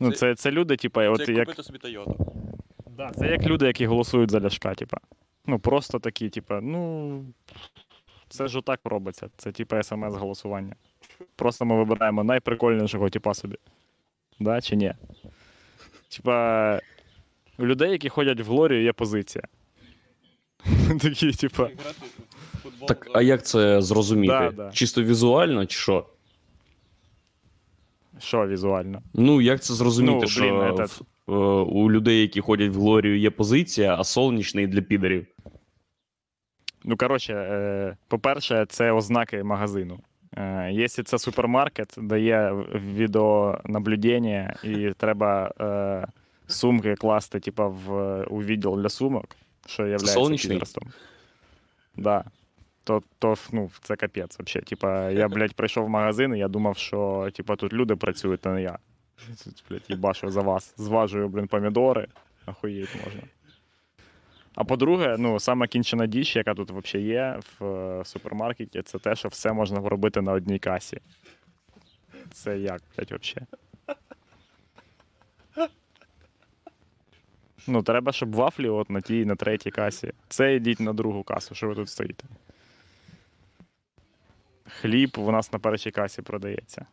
Ну, 0.00 0.12
це, 0.12 0.34
це 0.34 0.50
люди, 0.50 0.76
типа, 0.76 1.08
от 1.08 1.28
як. 1.28 1.54
собі 1.64 1.78
Тойоту. 1.78 2.32
Да, 2.96 3.10
це 3.10 3.26
як 3.26 3.46
люди, 3.46 3.66
які 3.66 3.86
голосують 3.86 4.30
за 4.30 4.40
ляшка, 4.40 4.74
типа. 4.74 4.96
Ну, 5.46 5.58
просто 5.58 5.98
такі, 5.98 6.28
типа, 6.28 6.60
ну. 6.60 7.24
Це 8.28 8.48
ж 8.48 8.58
отак 8.58 8.80
робиться. 8.84 9.28
Це 9.36 9.52
типа 9.52 9.82
смс-голосування. 9.82 10.74
Просто 11.36 11.64
ми 11.64 11.76
вибираємо 11.76 12.24
найприкольнішого 12.24 13.10
типа 13.10 13.34
собі. 13.34 13.56
Да, 14.40 14.60
чи 14.60 14.76
ні? 14.76 14.94
Типа, 16.16 16.80
у 17.58 17.66
людей, 17.66 17.90
які 17.90 18.08
ходять 18.08 18.40
в 18.40 18.44
Глорію, 18.44 18.82
є 18.82 18.92
позиція. 18.92 19.44
Такі, 21.00 21.32
типа. 21.32 21.68
Так, 22.88 23.08
а 23.14 23.22
як 23.22 23.46
це 23.46 23.82
зрозуміти? 23.82 24.32
Да, 24.32 24.50
да. 24.50 24.70
Чисто 24.72 25.02
візуально, 25.02 25.66
чи 25.66 25.78
що? 25.78 26.06
Що 28.18 28.46
візуально? 28.46 29.02
Ну, 29.14 29.40
як 29.40 29.62
це 29.62 29.74
зрозуміти, 29.74 30.18
Ну, 30.22 30.26
що 30.26 30.40
блін, 30.40 30.54
в- 30.54 30.62
этот- 30.62 31.02
е, 31.28 31.32
у 31.72 31.90
людей, 31.90 32.20
які 32.20 32.40
ходять 32.40 32.70
в 32.70 32.74
Глорію, 32.74 33.18
є 33.18 33.30
позиція, 33.30 33.96
а 33.98 34.04
сонячний 34.04 34.66
для 34.66 34.80
підерів? 34.80 35.26
Ну, 36.84 36.96
коротше, 36.96 37.34
е, 37.34 37.96
по-перше, 38.08 38.66
це 38.68 38.92
ознаки 38.92 39.42
магазину. 39.44 40.00
Якщо 40.70 41.02
це 41.02 41.18
супермаркет, 41.18 41.94
де 41.96 42.20
є 42.20 42.52
відеонаблюдення, 42.74 44.56
і 44.64 44.92
треба 44.96 45.52
е, 45.60 46.06
сумки 46.46 46.94
класти, 46.94 47.40
типа, 47.40 47.66
в, 47.66 48.22
у 48.22 48.42
відділ 48.42 48.80
для 48.80 48.88
сумок, 48.88 49.36
що 49.66 49.86
є 49.86 49.96
підростом. 49.96 50.92
Да. 51.96 52.24
То, 52.84 53.02
то 53.18 53.34
ну, 53.52 53.70
це 53.82 53.96
капець 53.96 54.38
взагалі. 54.38 54.64
Типа, 54.64 55.10
я, 55.10 55.28
блядь, 55.34 55.54
прийшов 55.54 55.86
в 55.86 55.88
магазин, 55.88 56.34
і 56.34 56.38
я 56.38 56.48
думав, 56.48 56.76
що 56.76 57.30
типа, 57.34 57.56
тут 57.56 57.72
люди 57.72 57.96
працюють, 57.96 58.46
а 58.46 58.52
не 58.52 58.62
я. 58.62 58.78
Тут, 59.44 59.64
блядь, 59.70 59.84
їбашу 59.88 60.30
за 60.30 60.40
вас. 60.40 60.74
Зважую, 60.76 61.28
блін, 61.28 61.46
помідори. 61.46 62.06
Охуєть 62.46 62.96
можна. 63.04 63.20
А 64.58 64.64
по-друге, 64.64 65.16
ну, 65.18 65.40
сама 65.40 65.66
кінчена 65.66 66.06
діч, 66.06 66.36
яка 66.36 66.54
тут 66.54 66.70
взагалі 66.70 67.08
є 67.08 67.40
в 67.60 67.64
е, 67.64 68.04
супермаркеті, 68.04 68.82
це 68.82 68.98
те, 68.98 69.16
що 69.16 69.28
все 69.28 69.52
можна 69.52 69.88
робити 69.88 70.20
на 70.20 70.32
одній 70.32 70.58
касі. 70.58 71.00
Це 72.32 72.58
як, 72.58 72.82
блядь, 72.96 73.12
взагалі? 73.12 73.46
Ну, 77.66 77.82
треба, 77.82 78.12
щоб 78.12 78.34
вафлі 78.34 78.68
от 78.68 78.90
на 78.90 79.00
тій, 79.00 79.24
на 79.24 79.36
третій 79.36 79.70
касі. 79.70 80.12
Це 80.28 80.54
йдіть 80.54 80.80
на 80.80 80.92
другу 80.92 81.22
касу, 81.22 81.54
що 81.54 81.68
ви 81.68 81.74
тут 81.74 81.88
стоїте. 81.88 82.24
Хліб 84.64 85.10
у 85.18 85.32
нас 85.32 85.52
на 85.52 85.58
першій 85.58 85.90
касі 85.90 86.22
продається. 86.22 86.86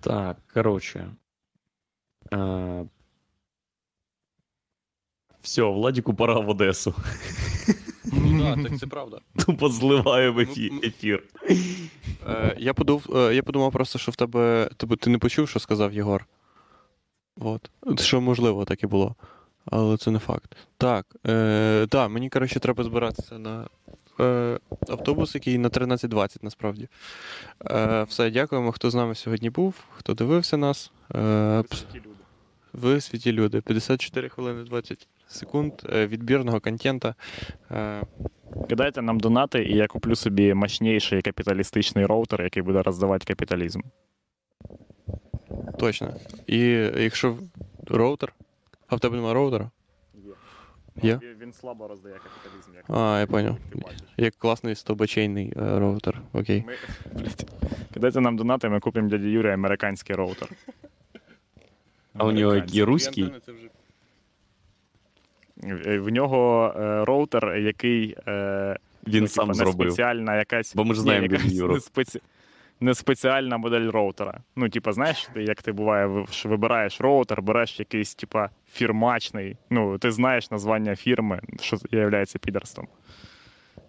Так, 0.00 0.36
коротше. 0.54 1.10
Е... 2.32 2.86
Все, 5.42 5.62
Владіку 5.62 6.14
пора 6.14 6.40
в 6.40 6.48
Одесу. 6.48 6.94
Ну 8.12 8.42
так, 8.42 8.62
так 8.68 8.78
це 8.78 8.86
правда. 8.86 9.20
Тупо 9.46 9.68
ефі- 10.40 10.68
Ну, 10.72 10.80
ефір. 10.84 11.24
Е, 12.28 12.56
я, 12.58 12.74
подумав, 12.74 13.06
е, 13.16 13.34
я 13.34 13.42
подумав 13.42 13.72
просто, 13.72 13.98
що 13.98 14.12
в 14.12 14.16
тебе. 14.16 14.70
Тебе 14.76 14.96
ти 14.96 15.10
не 15.10 15.18
почув, 15.18 15.48
що 15.48 15.60
сказав 15.60 15.92
Єгор. 15.92 16.26
От. 17.40 17.70
Що 18.00 18.20
можливо 18.20 18.64
так 18.64 18.82
і 18.82 18.86
було. 18.86 19.14
Але 19.66 19.96
це 19.96 20.10
не 20.10 20.18
факт. 20.18 20.56
Так, 20.78 21.16
е, 21.26 21.86
да, 21.90 22.08
мені, 22.08 22.28
коротше, 22.28 22.60
треба 22.60 22.84
збиратися 22.84 23.38
на 23.38 23.68
е, 24.20 24.58
автобус, 24.88 25.34
який 25.34 25.58
на 25.58 25.68
13.20 25.68 26.38
насправді. 26.42 26.88
Е, 27.70 28.02
все, 28.08 28.30
дякуємо, 28.30 28.72
хто 28.72 28.90
з 28.90 28.94
нами 28.94 29.14
сьогодні 29.14 29.50
був, 29.50 29.74
хто 29.96 30.14
дивився 30.14 30.56
нас. 30.56 30.92
Е, 31.14 31.64
ви 32.76 33.00
світі 33.00 33.32
люди. 33.32 33.60
54 33.60 34.28
хвилини 34.28 34.64
20 34.64 35.08
секунд 35.28 35.72
е, 35.92 36.06
відбірного 36.06 36.60
контента. 36.60 37.14
Е, 37.70 38.02
Кидайте 38.68 39.02
нам 39.02 39.20
донати, 39.20 39.64
і 39.64 39.76
я 39.76 39.86
куплю 39.86 40.16
собі 40.16 40.54
мощніший 40.54 41.22
капіталістичний 41.22 42.06
роутер, 42.06 42.42
який 42.42 42.62
буде 42.62 42.82
роздавати 42.82 43.24
капіталізм. 43.24 43.80
Точно. 45.78 46.14
І 46.46 46.58
якщо 46.96 47.38
роутер, 47.86 48.32
а 48.88 48.96
в 48.96 49.00
тебе 49.00 49.16
немає 49.16 49.34
роутера? 49.34 49.70
Є? 51.02 51.20
Він, 51.22 51.36
він 51.40 51.52
слабо 51.52 51.88
роздає 51.88 52.14
капіталізм, 52.14 52.70
як, 52.76 52.84
А, 52.88 53.20
я 53.20 53.26
поняв. 53.26 53.56
як 54.16 54.34
класний 54.34 54.74
стобачейний 54.74 55.52
е, 55.56 55.78
роутер. 55.78 56.20
Окей. 56.32 56.64
Ми, 56.66 56.74
кидайте 57.94 58.20
нам 58.20 58.36
донати, 58.36 58.68
ми 58.68 58.80
купимо 58.80 59.08
дяді 59.08 59.30
Юрі 59.30 59.50
американський 59.50 60.16
роутер. 60.16 60.48
А 62.18 62.24
у 62.24 62.32
нього 62.32 62.54
який 62.54 62.82
руський? 62.82 63.32
Е, 65.64 65.98
В 65.98 66.08
нього 66.08 66.72
е, 66.76 67.04
роутер, 67.04 67.56
який. 67.56 68.16
Е, 68.28 68.76
Він 69.06 69.22
ну, 69.22 69.28
сам 69.28 69.44
типа, 69.44 69.54
зробив. 69.54 69.88
спеціальна 69.92 70.36
якась. 70.36 70.74
Бо 70.74 70.84
ми 70.84 70.94
ж 70.94 71.00
Ні, 71.00 71.02
знаємо 71.02 71.26
якась 71.26 71.52
дядю 71.52 71.72
не, 71.72 71.80
спеці... 71.80 72.20
не 72.80 72.94
спеціальна 72.94 73.56
модель 73.56 73.90
роутера. 73.90 74.40
Ну, 74.56 74.68
типа, 74.68 74.92
знаєш, 74.92 75.28
ти- 75.34 75.42
як 75.42 75.62
ти 75.62 75.72
буває, 75.72 76.26
що 76.30 76.48
вибираєш 76.48 77.00
роутер, 77.00 77.42
береш 77.42 77.78
якийсь, 77.78 78.14
типа, 78.14 78.50
фірмачний. 78.72 79.56
Ну, 79.70 79.98
ти 79.98 80.10
знаєш 80.10 80.50
названня 80.50 80.96
фірми, 80.96 81.40
що 81.60 81.76
є 81.90 82.24
підерством. 82.40 82.88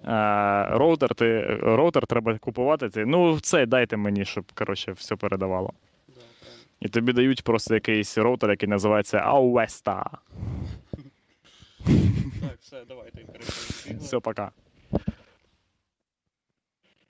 А, 0.04 0.68
роутер, 0.72 1.16
ти, 1.16 1.42
роутер 1.62 2.08
треба 2.08 2.38
купувати. 2.38 2.90
Ти, 2.90 3.06
ну, 3.06 3.40
це 3.40 3.66
дайте 3.66 3.98
мені, 3.98 4.26
щоб 4.26 4.46
коротше, 4.54 4.92
все 4.92 5.16
передавало. 5.16 5.74
І 6.80 6.90
тобі 6.90 7.14
дають 7.14 7.44
просто 7.44 7.74
якийсь 7.74 8.18
роутер, 8.18 8.50
який 8.50 8.70
називається 8.70 9.18
Ауеста. 9.18 10.10
Так, 12.42 12.58
все, 12.62 12.84
давайте. 12.88 13.26
Все, 14.00 14.20
пока. 14.20 14.52